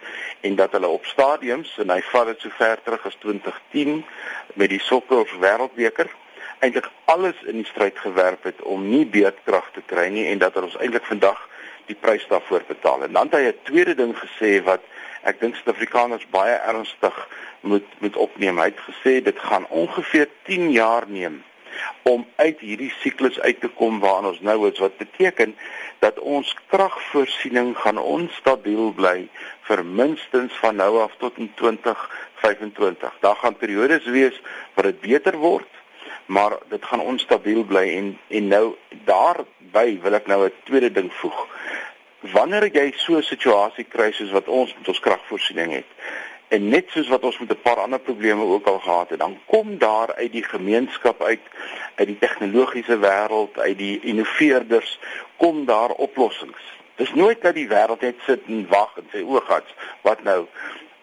en 0.46 0.56
dat 0.56 0.72
hulle 0.72 0.88
op 0.88 1.06
stadiums 1.10 1.74
en 1.82 1.90
hy 1.92 2.00
vat 2.12 2.30
dit 2.30 2.46
so 2.46 2.54
ver 2.56 2.80
terug 2.84 3.06
as 3.10 3.18
2010 3.24 4.04
met 4.54 4.72
die 4.72 4.80
sokker 4.80 5.28
wêreldbeker 5.42 6.08
eintlik 6.62 6.88
alles 7.11 7.38
in 7.51 7.59
die 7.61 7.66
stryd 7.66 7.98
gewerp 7.98 8.44
het 8.46 8.62
om 8.62 8.85
nie 8.88 9.05
beerdkrag 9.07 9.70
te 9.75 9.83
kry 9.90 10.07
nie 10.14 10.29
en 10.31 10.38
dat 10.38 10.57
ons 10.61 10.79
eintlik 10.79 11.07
vandag 11.11 11.40
die 11.90 11.98
prys 11.98 12.27
daarvoor 12.31 12.62
betaal. 12.68 13.03
En 13.03 13.12
dan 13.12 13.31
het 13.31 13.35
hy 13.35 13.44
'n 13.51 13.64
tweede 13.68 13.94
ding 13.94 14.14
gesê 14.14 14.62
wat 14.64 14.83
ek 15.22 15.40
dink 15.40 15.57
Suid-Afrikaners 15.57 16.27
baie 16.31 16.55
ernstig 16.55 17.16
moet 17.61 17.88
moet 17.98 18.16
opneem. 18.16 18.59
Hy 18.59 18.70
het 18.70 18.85
gesê 18.90 19.22
dit 19.22 19.38
gaan 19.38 19.66
ongeveer 19.68 20.29
10 20.42 20.70
jaar 20.70 21.05
neem 21.07 21.42
om 22.03 22.27
uit 22.37 22.61
hierdie 22.61 22.92
siklus 23.01 23.40
uit 23.40 23.61
te 23.61 23.68
kom 23.68 24.01
waarna 24.01 24.29
ons 24.29 24.40
nou 24.40 24.68
is 24.70 24.79
wat 24.79 24.96
beteken 24.96 25.55
dat 25.98 26.18
ons 26.18 26.55
kragvoorsiening 26.66 27.77
gaan 27.79 27.98
onstabiel 27.98 28.92
bly 28.92 29.29
vir 29.68 29.85
minstens 29.85 30.53
van 30.62 30.77
nou 30.77 30.98
af 31.03 31.14
tot 31.18 31.38
in 31.38 31.53
2025. 31.55 33.14
Daar 33.20 33.37
gaan 33.37 33.57
periodes 33.57 34.05
wees 34.05 34.40
waar 34.75 34.90
dit 34.90 35.01
beter 35.01 35.38
word, 35.38 35.81
maar 36.26 36.58
dit 36.68 36.85
gaan 36.85 37.00
onstabiel 37.00 37.64
bly 37.64 37.87
en 37.96 38.18
en 38.28 38.48
nou 38.48 38.74
daarby 39.04 40.00
wil 40.02 40.14
ek 40.14 40.26
nou 40.26 40.44
'n 40.46 40.52
tweede 40.64 40.92
ding 40.92 41.12
voeg. 41.12 41.48
Wanneer 42.20 42.66
jy 42.72 42.92
so 42.96 43.16
'n 43.16 43.22
situasie 43.22 43.85
kry 43.85 44.12
soos 44.12 44.30
wat 44.30 44.48
ons 44.48 44.74
met 44.78 44.88
ons 44.88 45.00
kragvoorsiening 45.00 45.72
het, 45.72 45.90
En 46.52 46.68
net 46.68 46.90
soos 46.92 47.08
wat 47.08 47.22
ons 47.24 47.38
met 47.38 47.50
'n 47.50 47.62
paar 47.62 47.80
ander 47.80 48.00
probleme 48.00 48.44
ook 48.44 48.66
al 48.66 48.78
gehad 48.78 49.08
het, 49.08 49.18
dan 49.18 49.38
kom 49.46 49.78
daar 49.78 50.14
uit 50.14 50.32
die 50.32 50.42
gemeenskap 50.44 51.22
uit, 51.22 51.40
uit 51.94 52.06
die 52.06 52.18
tegnologiese 52.18 52.98
wêreld, 52.98 53.58
uit 53.58 53.78
die 53.78 54.00
innoveerders, 54.00 54.98
kom 55.37 55.64
daar 55.64 55.90
oplossings. 55.90 56.62
Dis 56.94 57.14
nooit 57.14 57.40
dat 57.42 57.54
die 57.54 57.68
wêreld 57.68 58.00
net 58.00 58.14
sit 58.26 58.40
en 58.46 58.66
wag 58.68 58.96
en 58.96 59.08
sê 59.12 59.24
o, 59.24 59.40
gats, 59.40 59.74
wat 60.02 60.22
nou? 60.22 60.46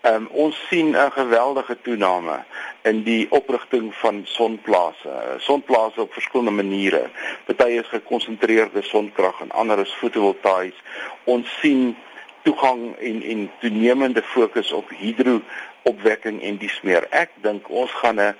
Ehm 0.01 0.15
um, 0.15 0.27
ons 0.31 0.55
sien 0.69 0.89
'n 0.95 1.11
geweldige 1.11 1.77
toename 1.81 2.43
in 2.81 3.03
die 3.03 3.27
oprigting 3.31 3.95
van 3.95 4.21
sonplase. 4.23 5.11
Sonplase 5.37 6.01
op 6.01 6.13
verskillende 6.13 6.51
maniere. 6.51 7.09
Party 7.45 7.63
is 7.63 7.87
gekonsentreerde 7.87 8.81
sonkrag 8.81 9.41
en 9.41 9.51
ander 9.51 9.79
is 9.79 9.91
fotovoltaïes. 9.91 10.77
Ons 11.23 11.59
sien 11.59 11.97
toegang 12.41 12.95
en 12.97 13.21
en 13.21 13.51
toenemende 13.59 14.23
fokus 14.23 14.71
op 14.71 14.89
hidroopwekking 14.89 16.41
en 16.41 16.57
dies 16.57 16.81
meer. 16.81 17.07
Ek 17.09 17.29
dink 17.41 17.69
ons 17.69 17.91
gaan 17.91 18.21
'n 18.21 18.35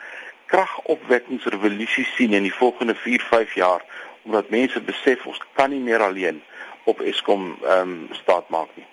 kragopwekkingsrevolusie 0.46 2.06
sien 2.16 2.34
in 2.34 2.44
die 2.44 2.54
volgende 2.54 2.96
4-5 2.96 3.54
jaar 3.54 3.84
omdat 4.22 4.50
mense 4.50 4.82
besef 4.82 5.26
ons 5.26 5.42
kan 5.54 5.70
nie 5.70 5.80
meer 5.80 6.02
alleen 6.02 6.42
op 6.84 7.00
Eskom 7.02 7.58
ehm 7.64 7.80
um, 7.82 8.08
staat 8.12 8.50
maak 8.50 8.70
nie. 8.76 8.86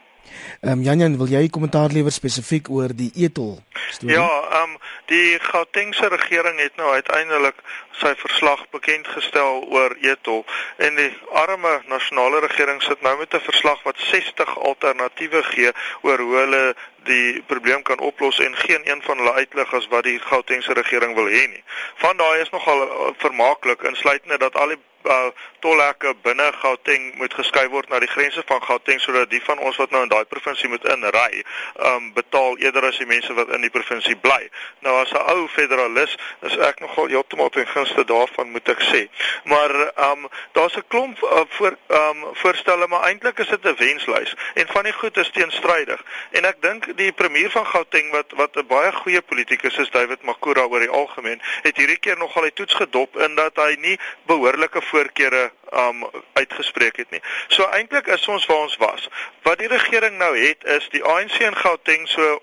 Ehm 0.61 0.73
um, 0.73 0.83
Janjan, 0.83 1.19
wil 1.19 1.29
jy 1.29 1.49
kommentaar 1.49 1.91
lewer 1.93 2.13
spesifiek 2.13 2.71
oor 2.71 2.95
die 2.95 3.11
etol 3.15 3.59
storie? 3.91 4.17
Ja, 4.17 4.29
ehm 4.51 4.77
um, 4.77 4.79
die 5.07 5.39
Gautengse 5.39 6.09
regering 6.09 6.59
het 6.59 6.77
nou 6.77 6.93
uiteindelik 6.93 7.61
sy 8.01 8.13
verslag 8.19 8.65
bekend 8.71 9.07
gestel 9.09 9.63
oor 9.73 9.95
etol 10.03 10.45
en 10.77 10.99
die 10.99 11.13
arme 11.33 11.81
nasionale 11.89 12.41
regering 12.45 12.83
sit 12.83 13.01
nou 13.03 13.17
met 13.19 13.35
'n 13.35 13.41
verslag 13.41 13.83
wat 13.83 13.99
60 13.99 14.59
alternatiewe 14.59 15.43
gee 15.43 15.73
oor 16.03 16.19
hoe 16.19 16.37
hulle 16.37 16.75
die 17.05 17.43
probleem 17.47 17.83
kan 17.83 17.99
oplos 17.99 18.39
en 18.39 18.57
geen 18.57 18.83
een 18.85 19.03
van 19.03 19.19
hulle 19.19 19.33
uitlig 19.33 19.75
as 19.75 19.87
wat 19.89 20.05
die 20.05 20.19
Gautengse 20.19 20.73
regering 20.73 21.15
wil 21.15 21.31
hê 21.31 21.47
nie. 21.49 21.65
Van 22.03 22.17
daai 22.17 22.41
is 22.41 22.51
nogal 22.51 22.83
uh, 22.83 23.15
vermaaklik 23.17 23.83
insluitende 23.83 24.39
dat 24.39 24.57
al 24.57 24.75
die 24.75 24.83
uh, 25.07 25.31
tolhekke 25.67 26.15
binne 26.23 26.47
Gauteng 26.61 27.15
moet 27.19 27.35
geskuif 27.35 27.71
word 27.73 27.89
na 27.91 27.99
die 28.03 28.11
grense 28.11 28.43
van 28.47 28.63
Gauteng 28.63 29.01
sodat 29.03 29.31
die 29.31 29.43
van 29.43 29.59
ons 29.59 29.79
wat 29.81 29.91
nou 29.91 30.03
in 30.07 30.13
daai 30.13 30.25
provinsie 30.31 30.69
moet 30.71 30.85
inry, 30.93 31.43
um 31.91 32.13
betaal 32.17 32.59
eerder 32.63 32.87
as 32.91 32.99
die 33.01 33.09
mense 33.09 33.35
wat 33.39 33.51
in 33.57 33.65
die 33.65 33.73
provinsie 33.73 34.17
bly. 34.23 34.49
Nou 34.87 34.95
as 35.01 35.13
'n 35.13 35.25
ou 35.35 35.49
federalis 35.49 36.17
is 36.49 36.57
ek 36.69 36.81
nogal 36.81 37.09
heeltemal 37.09 37.51
ten 37.51 37.67
gunste 37.67 38.05
daarvan 38.05 38.51
moet 38.51 38.69
ek 38.69 38.83
sê. 38.91 39.03
Maar 39.45 39.75
um 40.11 40.29
daar's 40.53 40.77
'n 40.77 40.85
klomp 40.89 41.23
uh, 41.23 41.45
voor 41.49 41.77
um 41.89 42.25
voorstelle 42.43 42.87
maar 42.87 43.09
eintlik 43.11 43.39
is 43.39 43.49
dit 43.49 43.65
'n 43.65 43.77
wenslys 43.79 44.35
en 44.55 44.67
van 44.67 44.85
die 44.85 44.93
goed 44.93 45.17
is 45.17 45.31
teenstrydig. 45.31 46.03
En 46.31 46.45
ek 46.45 46.63
dink 46.63 46.97
die 46.97 47.13
premier 47.13 47.51
van 47.51 47.67
Gauteng 47.67 48.11
wat 48.11 48.33
wat 48.37 48.57
'n 48.57 48.67
baie 48.67 48.93
goeie 48.93 49.23
politikus 49.23 49.77
is, 49.77 49.91
David 49.91 50.23
Makura 50.23 50.65
oor 50.67 50.81
die 50.81 50.89
algemeen, 50.91 51.41
het 51.63 51.77
hierdie 51.77 51.99
keer 51.99 52.19
nogal 52.19 52.43
die 52.43 52.53
toets 52.53 52.75
gedop 52.75 53.17
in 53.17 53.35
dat 53.35 53.57
hy 53.57 53.77
nie 53.79 53.99
behoorlike 54.27 54.83
voorkeure 54.97 55.51
um 55.85 56.05
uitgespreek 56.33 56.97
het 56.97 57.11
nie. 57.11 57.23
So 57.49 57.69
eintlik 57.77 58.07
is 58.07 58.27
ons 58.33 58.47
waar 58.47 58.65
ons 58.67 58.77
was. 58.83 59.09
Wat 59.43 59.59
die 59.59 59.71
regering 59.71 60.19
nou 60.19 60.33
het 60.39 60.65
is 60.79 60.89
die 60.95 61.05
ANC 61.05 61.41
in 61.45 61.57
Gauteng 61.57 62.09
so 62.09 62.23
uh, 62.23 62.37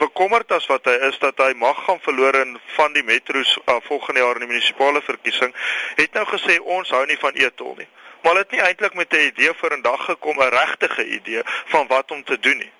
bekommerd 0.00 0.52
as 0.52 0.66
wat 0.70 0.88
hy 0.90 0.96
is 1.08 1.18
dat 1.22 1.38
hy 1.42 1.52
mag 1.58 1.78
gaan 1.86 2.00
verloor 2.04 2.36
in 2.40 2.56
van 2.76 2.96
die 2.96 3.04
metro's 3.06 3.56
uh, 3.64 3.78
volgende 3.88 4.24
jaar 4.24 4.40
in 4.40 4.46
die 4.46 4.52
munisipale 4.52 5.02
verkiesing, 5.06 5.54
het 6.00 6.16
nou 6.18 6.26
gesê 6.32 6.58
ons 6.78 6.90
hou 6.94 7.04
nie 7.06 7.18
van 7.20 7.38
etol 7.38 7.76
nie. 7.78 7.88
Maar 8.22 8.32
hulle 8.32 8.46
het 8.46 8.56
nie 8.56 8.64
eintlik 8.66 8.98
met 8.98 9.14
'n 9.14 9.28
idee 9.30 9.52
voor 9.60 9.76
in 9.76 9.82
dag 9.82 10.04
gekom, 10.04 10.42
'n 10.42 10.50
regte 10.54 11.06
idee 11.06 11.42
van 11.74 11.86
wat 11.86 12.10
om 12.10 12.24
te 12.24 12.38
doen 12.38 12.58
nie. 12.58 12.72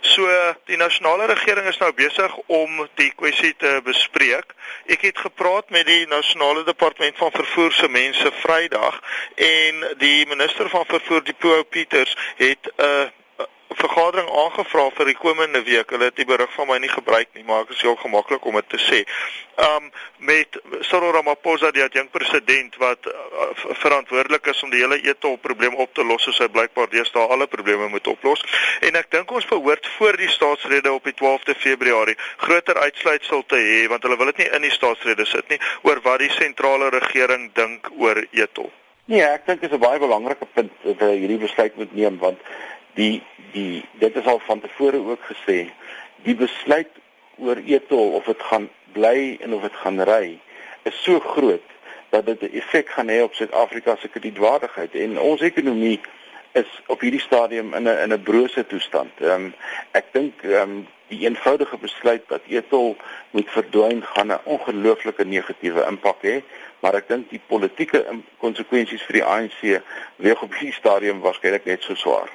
So 0.00 0.28
die 0.64 0.76
nasionale 0.76 1.26
regering 1.26 1.66
is 1.66 1.78
nou 1.78 1.92
besig 1.92 2.36
om 2.46 2.88
die 2.94 3.12
kwessie 3.16 3.54
te 3.56 3.80
bespreek. 3.84 4.54
Ek 4.86 5.02
het 5.08 5.18
gepraat 5.18 5.70
met 5.70 5.86
die 5.86 6.06
nasionale 6.06 6.64
departement 6.64 7.16
van 7.16 7.30
vervoer 7.32 7.72
se 7.72 7.88
mense 7.88 8.32
Vrydag 8.40 9.00
en 9.34 9.84
die 9.98 10.26
minister 10.26 10.68
van 10.68 10.84
vervoer 10.86 11.24
die 11.24 11.38
Paul 11.38 11.64
Pieters 11.64 12.16
het 12.36 12.72
'n 12.76 12.82
uh, 12.82 13.06
vergadering 13.76 14.28
aangevra 14.42 14.88
vir 14.96 15.10
die 15.10 15.18
komende 15.18 15.62
week. 15.66 15.90
Hulle 15.92 16.08
het 16.10 16.16
die 16.16 16.26
berig 16.28 16.52
van 16.56 16.68
my 16.70 16.78
nie 16.82 16.92
gebruik 16.92 17.28
nie, 17.34 17.44
maar 17.46 17.64
ek 17.64 17.74
is 17.76 17.82
heel 17.84 17.96
gemaklik 18.00 18.44
om 18.48 18.56
dit 18.60 18.68
te 18.74 18.80
sê. 18.80 19.02
Um 19.66 19.90
met 20.28 20.58
Cyril 20.88 21.12
Ramaphosa 21.16 21.70
die 21.72 21.84
adjunk 21.84 22.10
president 22.12 22.76
wat 22.80 23.06
uh, 23.08 23.14
verantwoordelik 23.82 24.46
is 24.52 24.62
om 24.64 24.72
die 24.72 24.80
hele 24.82 24.98
etol 25.08 25.36
probleem 25.40 25.76
op 25.80 25.92
te 25.94 26.04
los 26.04 26.24
soos 26.24 26.40
hy 26.40 26.48
blykbaar 26.52 26.88
deesdae 26.92 27.28
alle 27.32 27.46
probleme 27.52 27.88
moet 27.92 28.08
oplos. 28.12 28.44
En 28.84 28.96
ek 29.00 29.10
dink 29.12 29.32
ons 29.32 29.48
behoort 29.48 29.88
voor 29.96 30.16
die 30.20 30.30
staatsrede 30.32 30.92
op 30.92 31.04
die 31.04 31.16
12de 31.16 31.56
Februarie 31.60 32.16
groter 32.44 32.80
uitsluitsel 32.80 33.44
te 33.46 33.60
hê 33.60 33.84
want 33.92 34.04
hulle 34.04 34.18
wil 34.20 34.32
dit 34.32 34.44
nie 34.44 34.50
in 34.56 34.66
die 34.68 34.74
staatsrede 34.74 35.28
sit 35.28 35.48
nie 35.52 35.60
oor 35.88 36.00
wat 36.04 36.24
die 36.24 36.32
sentrale 36.36 36.90
regering 36.96 37.50
dink 37.54 37.92
oor 37.96 38.24
etol. 38.32 38.72
Nee, 39.06 39.22
ek 39.22 39.44
dink 39.46 39.60
dit 39.62 39.70
is 39.70 39.76
'n 39.76 39.80
baie 39.80 39.98
belangrike 40.02 40.46
punt 40.54 40.72
dat 40.82 40.98
hulle 40.98 41.18
hierdie 41.20 41.38
besluit 41.38 41.76
moet 41.76 41.92
neem 41.94 42.18
want 42.18 42.40
die 42.96 43.22
die 43.52 43.84
dit 44.00 44.16
is 44.16 44.26
al 44.26 44.40
van 44.48 44.60
tevore 44.60 45.00
ook 45.12 45.22
gesê 45.30 45.58
die 46.26 46.34
besluit 46.34 46.92
oor 47.36 47.56
etol 47.56 48.16
of 48.18 48.24
dit 48.24 48.42
gaan 48.50 48.68
bly 48.96 49.36
en 49.44 49.54
of 49.54 49.62
dit 49.68 49.80
gaan 49.84 50.02
ry 50.08 50.38
is 50.88 51.02
so 51.04 51.20
groot 51.20 51.74
dat 52.10 52.26
dit 52.26 52.42
'n 52.42 52.56
effek 52.60 52.88
gaan 52.88 53.08
hê 53.08 53.22
op 53.22 53.34
Suid-Afrika 53.34 53.96
se 53.96 54.08
kredietwaardigheid 54.08 54.94
en 54.94 55.18
ons 55.20 55.40
ekonomie 55.40 56.00
is 56.52 56.70
op 56.86 57.00
hierdie 57.00 57.20
stadium 57.20 57.74
in 57.74 57.82
'n 57.88 57.98
in 58.04 58.12
'n 58.12 58.22
brose 58.22 58.66
toestand. 58.66 59.12
Ehm 59.20 59.30
um, 59.30 59.54
ek 59.90 60.06
dink 60.12 60.42
ehm 60.42 60.62
um, 60.62 60.86
die 61.08 61.20
eenvoudige 61.26 61.76
besluit 61.76 62.22
dat 62.28 62.40
etol 62.48 62.96
moet 63.30 63.50
verdwyn 63.50 64.02
gaan 64.02 64.32
'n 64.32 64.44
ongelooflike 64.44 65.24
negatiewe 65.24 65.86
impak 65.88 66.22
hê, 66.22 66.42
maar 66.80 66.94
ek 66.94 67.08
dink 67.08 67.30
die 67.30 67.40
politieke 67.46 68.06
konsekwensies 68.38 69.02
vir 69.02 69.12
die 69.12 69.24
ANC 69.24 69.60
weeg 70.16 70.42
op 70.42 70.52
hierdie 70.52 70.80
stadium 70.80 71.20
waarskynlik 71.20 71.64
net 71.64 71.82
so 71.82 71.94
swaar. 71.94 72.30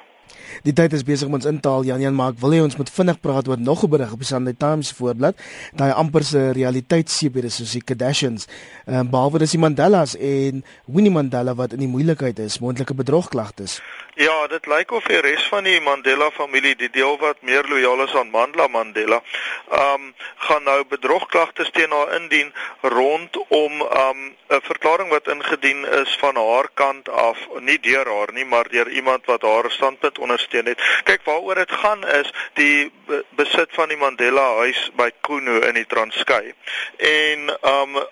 Die 0.62 0.72
tyd 0.72 0.92
is 0.92 1.02
besig 1.02 1.28
om 1.28 1.34
ons 1.34 1.48
in 1.48 1.60
te 1.60 1.68
haal 1.68 1.84
Jan 1.84 2.00
Jan 2.00 2.14
maar 2.14 2.32
ek 2.32 2.40
wil 2.42 2.56
hê 2.56 2.60
ons 2.62 2.76
moet 2.76 2.90
vinnig 2.90 3.20
praat 3.20 3.48
oor 3.48 3.60
nog 3.60 3.84
'n 3.84 3.90
berig 3.90 4.12
op 4.12 4.18
die 4.18 4.26
Sunday 4.26 4.54
Times 4.54 4.92
voorblad. 4.92 5.34
Daai 5.74 5.92
amper 5.92 6.24
se 6.24 6.50
realiteitseepie 6.52 7.44
is 7.44 7.56
soos 7.56 7.72
die 7.72 7.82
Kardashians. 7.82 8.46
Um, 8.86 9.10
behalwe 9.10 9.38
dis 9.38 9.50
die 9.50 9.58
Mandelas 9.58 10.16
en 10.16 10.64
Winnie 10.86 11.12
Mandela 11.12 11.54
wat 11.54 11.72
in 11.72 11.78
die 11.78 11.88
moeilikheid 11.88 12.38
is, 12.38 12.58
moontlike 12.58 12.94
bedrogklagtes. 12.94 13.80
Ja, 14.14 14.46
dit 14.46 14.66
lyk 14.66 14.90
of 14.92 15.06
die 15.08 15.20
res 15.24 15.44
van 15.48 15.64
die 15.64 15.78
Mandela 15.80 16.26
familie, 16.36 16.74
die 16.76 16.90
deel 16.92 17.14
wat 17.16 17.38
meer 17.40 17.64
lojaal 17.64 18.02
is 18.04 18.12
aan 18.14 18.28
Mandla 18.28 18.66
Mandela, 18.68 19.22
ehm 19.70 19.94
um, 19.94 20.14
gaan 20.42 20.64
nou 20.66 20.84
bedrogklagtes 20.84 21.70
teen 21.72 21.90
haar 21.90 22.12
indien 22.18 22.52
rondom 22.82 23.80
ehm 23.80 24.10
um, 24.10 24.36
'n 24.52 24.60
verklaring 24.60 25.08
wat 25.08 25.28
ingedien 25.28 25.84
is 25.84 26.16
van 26.20 26.36
haar 26.36 26.68
kant 26.74 27.08
af, 27.08 27.38
nie 27.58 27.78
deur 27.80 28.06
haar 28.06 28.32
nie, 28.32 28.44
maar 28.44 28.68
deur 28.68 28.88
iemand 28.90 29.24
wat 29.26 29.42
haar 29.42 29.70
standpunt 29.70 30.18
ondersteun 30.18 30.66
het. 30.66 30.82
Kyk, 31.04 31.24
waaroor 31.24 31.54
dit 31.54 31.72
gaan 31.72 32.08
is 32.08 32.32
die 32.52 32.92
besit 33.30 33.68
van 33.72 33.88
die 33.88 33.96
Mandela 33.96 34.54
huis 34.54 34.90
by 34.94 35.10
Kuno 35.20 35.60
in 35.60 35.74
die 35.74 35.86
Transkei. 35.86 36.52
En 36.96 37.48
ehm 37.48 37.96
um, 37.96 38.04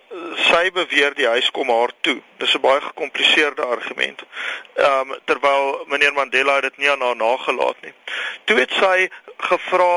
sy 0.48 0.70
beweer 0.72 1.14
die 1.14 1.28
huis 1.28 1.50
kom 1.50 1.68
haar 1.68 1.92
toe. 2.00 2.22
Dis 2.36 2.54
'n 2.54 2.60
baie 2.60 2.80
gekompliseerde 2.80 3.64
argument. 3.64 4.24
Ehm 4.74 5.10
um, 5.10 5.18
terwyl 5.24 5.88
meneer 5.90 6.12
Mandela 6.16 6.60
dit 6.60 6.76
nie 6.76 6.90
aan 6.90 7.04
haar 7.04 7.16
nagelaat 7.16 7.80
nie. 7.86 7.94
Toe 8.44 8.58
het 8.58 8.72
sy 8.78 9.08
gevra 9.50 9.92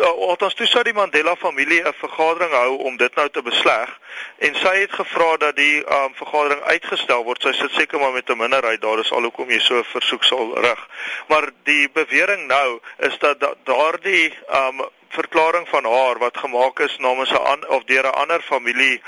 althans 0.00 0.54
toe 0.54 0.66
sou 0.66 0.82
die 0.84 0.94
Mandela 0.96 1.34
familie 1.36 1.82
'n 1.84 1.92
vergadering 1.92 2.52
hou 2.52 2.76
om 2.88 2.96
dit 2.96 3.14
nou 3.14 3.28
te 3.28 3.42
besleg 3.42 3.98
en 4.38 4.54
sy 4.54 4.74
het 4.80 4.92
gevra 4.92 5.36
dat 5.36 5.56
die 5.56 5.84
um, 5.84 6.14
vergadering 6.14 6.62
uitgestel 6.62 7.24
word. 7.24 7.42
Sy 7.42 7.52
sit 7.52 7.70
seker 7.70 8.00
maar 8.00 8.12
met 8.12 8.30
'n 8.30 8.36
minderheid 8.36 8.80
daar 8.80 8.98
is 8.98 9.12
al 9.12 9.22
hoekom 9.22 9.50
jy 9.50 9.58
so 9.58 9.78
'n 9.78 9.84
versoek 9.84 10.24
sal 10.24 10.54
rig. 10.60 10.88
Maar 11.28 11.50
die 11.64 11.90
bewering 11.90 12.46
nou 12.46 12.80
is 12.98 13.18
dat 13.18 13.40
daardie 13.64 14.34
um, 14.48 14.80
verklaring 15.08 15.68
van 15.68 15.84
haar 15.84 16.18
wat 16.18 16.36
gemaak 16.36 16.78
is 16.78 16.96
namens 16.98 17.30
'n 17.30 17.66
of 17.68 17.84
deur 17.84 18.04
'n 18.04 18.14
ander 18.14 18.40
familie 18.40 19.02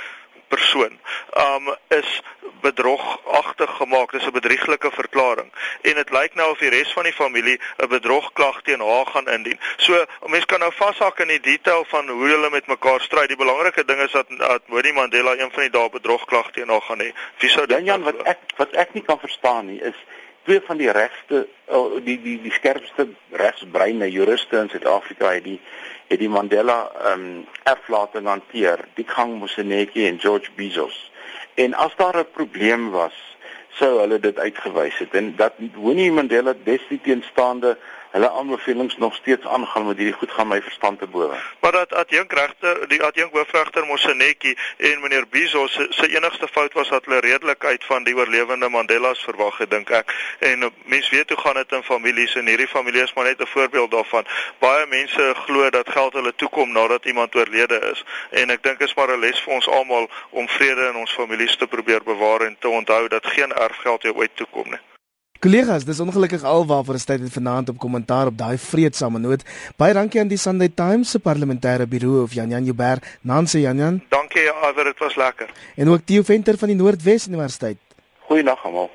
persoon 0.49 0.99
um 1.37 1.75
is 1.89 2.23
bedrogagtig 2.61 3.71
gemaak. 3.77 4.13
Dis 4.13 4.27
'n 4.27 4.33
bedrieglike 4.33 4.91
verklaring 4.91 5.51
en 5.83 5.95
dit 5.95 6.11
lyk 6.11 6.35
nou 6.35 6.51
of 6.51 6.59
die 6.59 6.69
res 6.69 6.93
van 6.93 7.03
die 7.03 7.13
familie 7.13 7.61
'n 7.77 7.89
bedrogklag 7.89 8.63
teen 8.63 8.81
haar 8.81 9.07
gaan 9.07 9.29
indien. 9.29 9.61
So 9.77 10.05
mense 10.27 10.47
kan 10.47 10.61
nou 10.61 10.73
vashak 10.73 11.21
in 11.21 11.29
die 11.29 11.41
detail 11.41 11.85
van 11.89 12.09
hoe 12.09 12.29
hulle 12.29 12.51
met 12.51 12.67
mekaar 12.67 13.01
stry. 13.01 13.27
Die 13.27 13.37
belangrike 13.37 13.85
ding 13.85 14.01
is 14.01 14.13
dat 14.13 14.27
dat 14.29 14.63
Winnie 14.67 14.93
Mandela 14.93 15.33
een 15.33 15.51
van 15.51 15.63
die 15.63 15.71
dae 15.71 15.91
bedrogklag 15.91 16.51
teen 16.51 16.69
haar 16.69 16.83
gaan 16.83 17.01
hê. 17.01 17.13
Wie 17.39 17.51
sou 17.51 17.67
dit 17.67 17.85
Jan 17.85 18.03
wat 18.03 18.23
ek 18.23 18.39
wat 18.57 18.73
ek 18.73 18.95
nie 18.95 19.03
kan 19.03 19.19
verstaan 19.19 19.67
nie 19.67 19.81
is 19.81 19.97
twee 20.45 20.61
van 20.61 20.77
die 20.77 20.91
regste 20.91 21.47
oh, 21.67 21.99
die 22.05 22.21
die 22.23 22.37
die 22.43 22.53
skerpste 22.53 23.09
regsbreine 23.31 24.11
juriste 24.11 24.61
in 24.61 24.69
Suid-Afrika 24.69 25.33
het 25.33 25.45
die 25.45 25.61
het 26.09 26.21
die 26.21 26.29
Mandela 26.29 26.79
ehm 27.01 27.21
um, 27.21 27.47
erflating 27.65 28.27
hanteer, 28.29 28.85
die 28.95 29.07
Gang 29.09 29.39
Moseneke 29.41 30.07
en 30.07 30.21
George 30.21 30.51
Bizos. 30.57 31.11
En 31.55 31.75
as 31.75 31.97
daar 31.97 32.19
'n 32.19 32.33
probleem 32.33 32.91
was, 32.91 33.17
sou 33.69 33.99
hulle 34.01 34.21
dit 34.21 34.39
uitgewys 34.39 34.99
het 34.99 35.15
en 35.15 35.33
dat 35.37 35.53
Winnie 35.59 36.13
Mandela 36.13 36.55
destyds 36.65 37.03
teenstaande 37.03 37.77
hulle 38.15 38.31
aanbevelings 38.31 38.97
nog 38.97 39.15
steeds 39.15 39.47
aangaan 39.47 39.87
met 39.87 39.97
hierdie 39.97 40.15
goed 40.15 40.31
gaan 40.31 40.49
my 40.49 40.63
verstand 40.63 40.99
te 40.99 41.07
bowe. 41.07 41.39
Maar 41.61 41.73
dat 41.73 41.95
adjunk 41.95 42.33
regter, 42.33 42.89
die 42.89 43.03
adjunk 43.03 43.33
hoofregter 43.33 43.87
Mosenetjie 43.87 44.59
en 44.77 45.01
meneer 45.01 45.27
Bizo 45.29 45.67
se 45.67 45.87
se 45.91 46.07
enigste 46.17 46.49
fout 46.49 46.73
was 46.73 46.89
dat 46.89 47.05
hulle 47.05 47.21
redelikheid 47.21 47.85
van 47.85 48.05
die 48.05 48.15
oorlewende 48.17 48.69
Mandela's 48.69 49.25
verwag 49.25 49.59
het 49.59 49.71
dink 49.71 49.91
ek. 49.91 50.15
En 50.39 50.63
uh, 50.63 50.71
mens 50.85 51.11
weet 51.11 51.29
hoe 51.29 51.41
gaan 51.41 51.55
dit 51.55 51.73
in 51.73 51.83
families 51.83 52.35
en 52.35 52.47
hierdie 52.47 52.71
familie 52.77 53.03
is 53.03 53.15
maar 53.15 53.25
net 53.25 53.43
'n 53.43 53.53
voorbeeld 53.57 53.91
daarvan. 53.91 54.27
Baie 54.59 54.87
mense 54.87 55.35
glo 55.45 55.71
dat 55.71 55.91
geld 55.91 56.13
hulle 56.13 56.35
toekom 56.35 56.73
nadat 56.73 57.05
iemand 57.05 57.35
oorlede 57.35 57.79
is 57.93 58.05
en 58.31 58.51
ek 58.51 58.63
dink 58.63 58.79
is 58.79 58.95
maar 58.95 59.11
'n 59.11 59.21
les 59.21 59.41
vir 59.41 59.53
ons 59.53 59.69
almal 59.69 60.11
om 60.31 60.49
vrede 60.49 60.89
in 60.89 60.97
ons 60.97 61.13
families 61.13 61.57
te 61.57 61.67
probeer 61.67 62.03
bewaar 62.03 62.41
en 62.41 62.57
te 62.59 62.69
onthou 62.69 63.09
dat 63.09 63.27
geen 63.27 63.53
erfgeld 63.53 64.03
jou 64.03 64.15
ooit 64.15 64.37
toekom 64.37 64.71
nie. 64.71 64.94
Kollegas, 65.45 65.85
dis 65.85 65.99
ongelukkig 66.01 66.41
alwaar 66.49 66.87
vir 66.89 66.97
'n 66.97 67.05
tyd 67.05 67.21
het 67.21 67.33
vanaand 67.33 67.69
op 67.69 67.79
kommentaar 67.79 68.27
op 68.27 68.37
daai 68.39 68.57
vredesame 68.57 69.19
noot. 69.19 69.43
Baie 69.77 69.93
dankie 69.93 70.21
aan 70.21 70.29
die 70.29 70.39
Sunday 70.39 70.69
Times 70.69 71.11
se 71.11 71.19
parlementêre 71.19 71.87
birou 71.87 72.23
of 72.23 72.33
Jan 72.33 72.49
Jan 72.49 72.65
Jubber, 72.65 72.99
Nancy 73.21 73.59
Jan 73.59 73.77
Jan. 73.77 74.03
Dankie, 74.09 74.41
Iver, 74.41 74.85
dit 74.85 74.99
was 74.99 75.17
lekker. 75.17 75.51
En 75.77 75.89
ook 75.89 76.01
Theo 76.05 76.23
Venter 76.23 76.59
van 76.59 76.69
die 76.69 76.77
Noordwes 76.77 77.29
Universiteit. 77.29 77.77
Goeienaand 78.19 78.59
almal. 78.63 78.91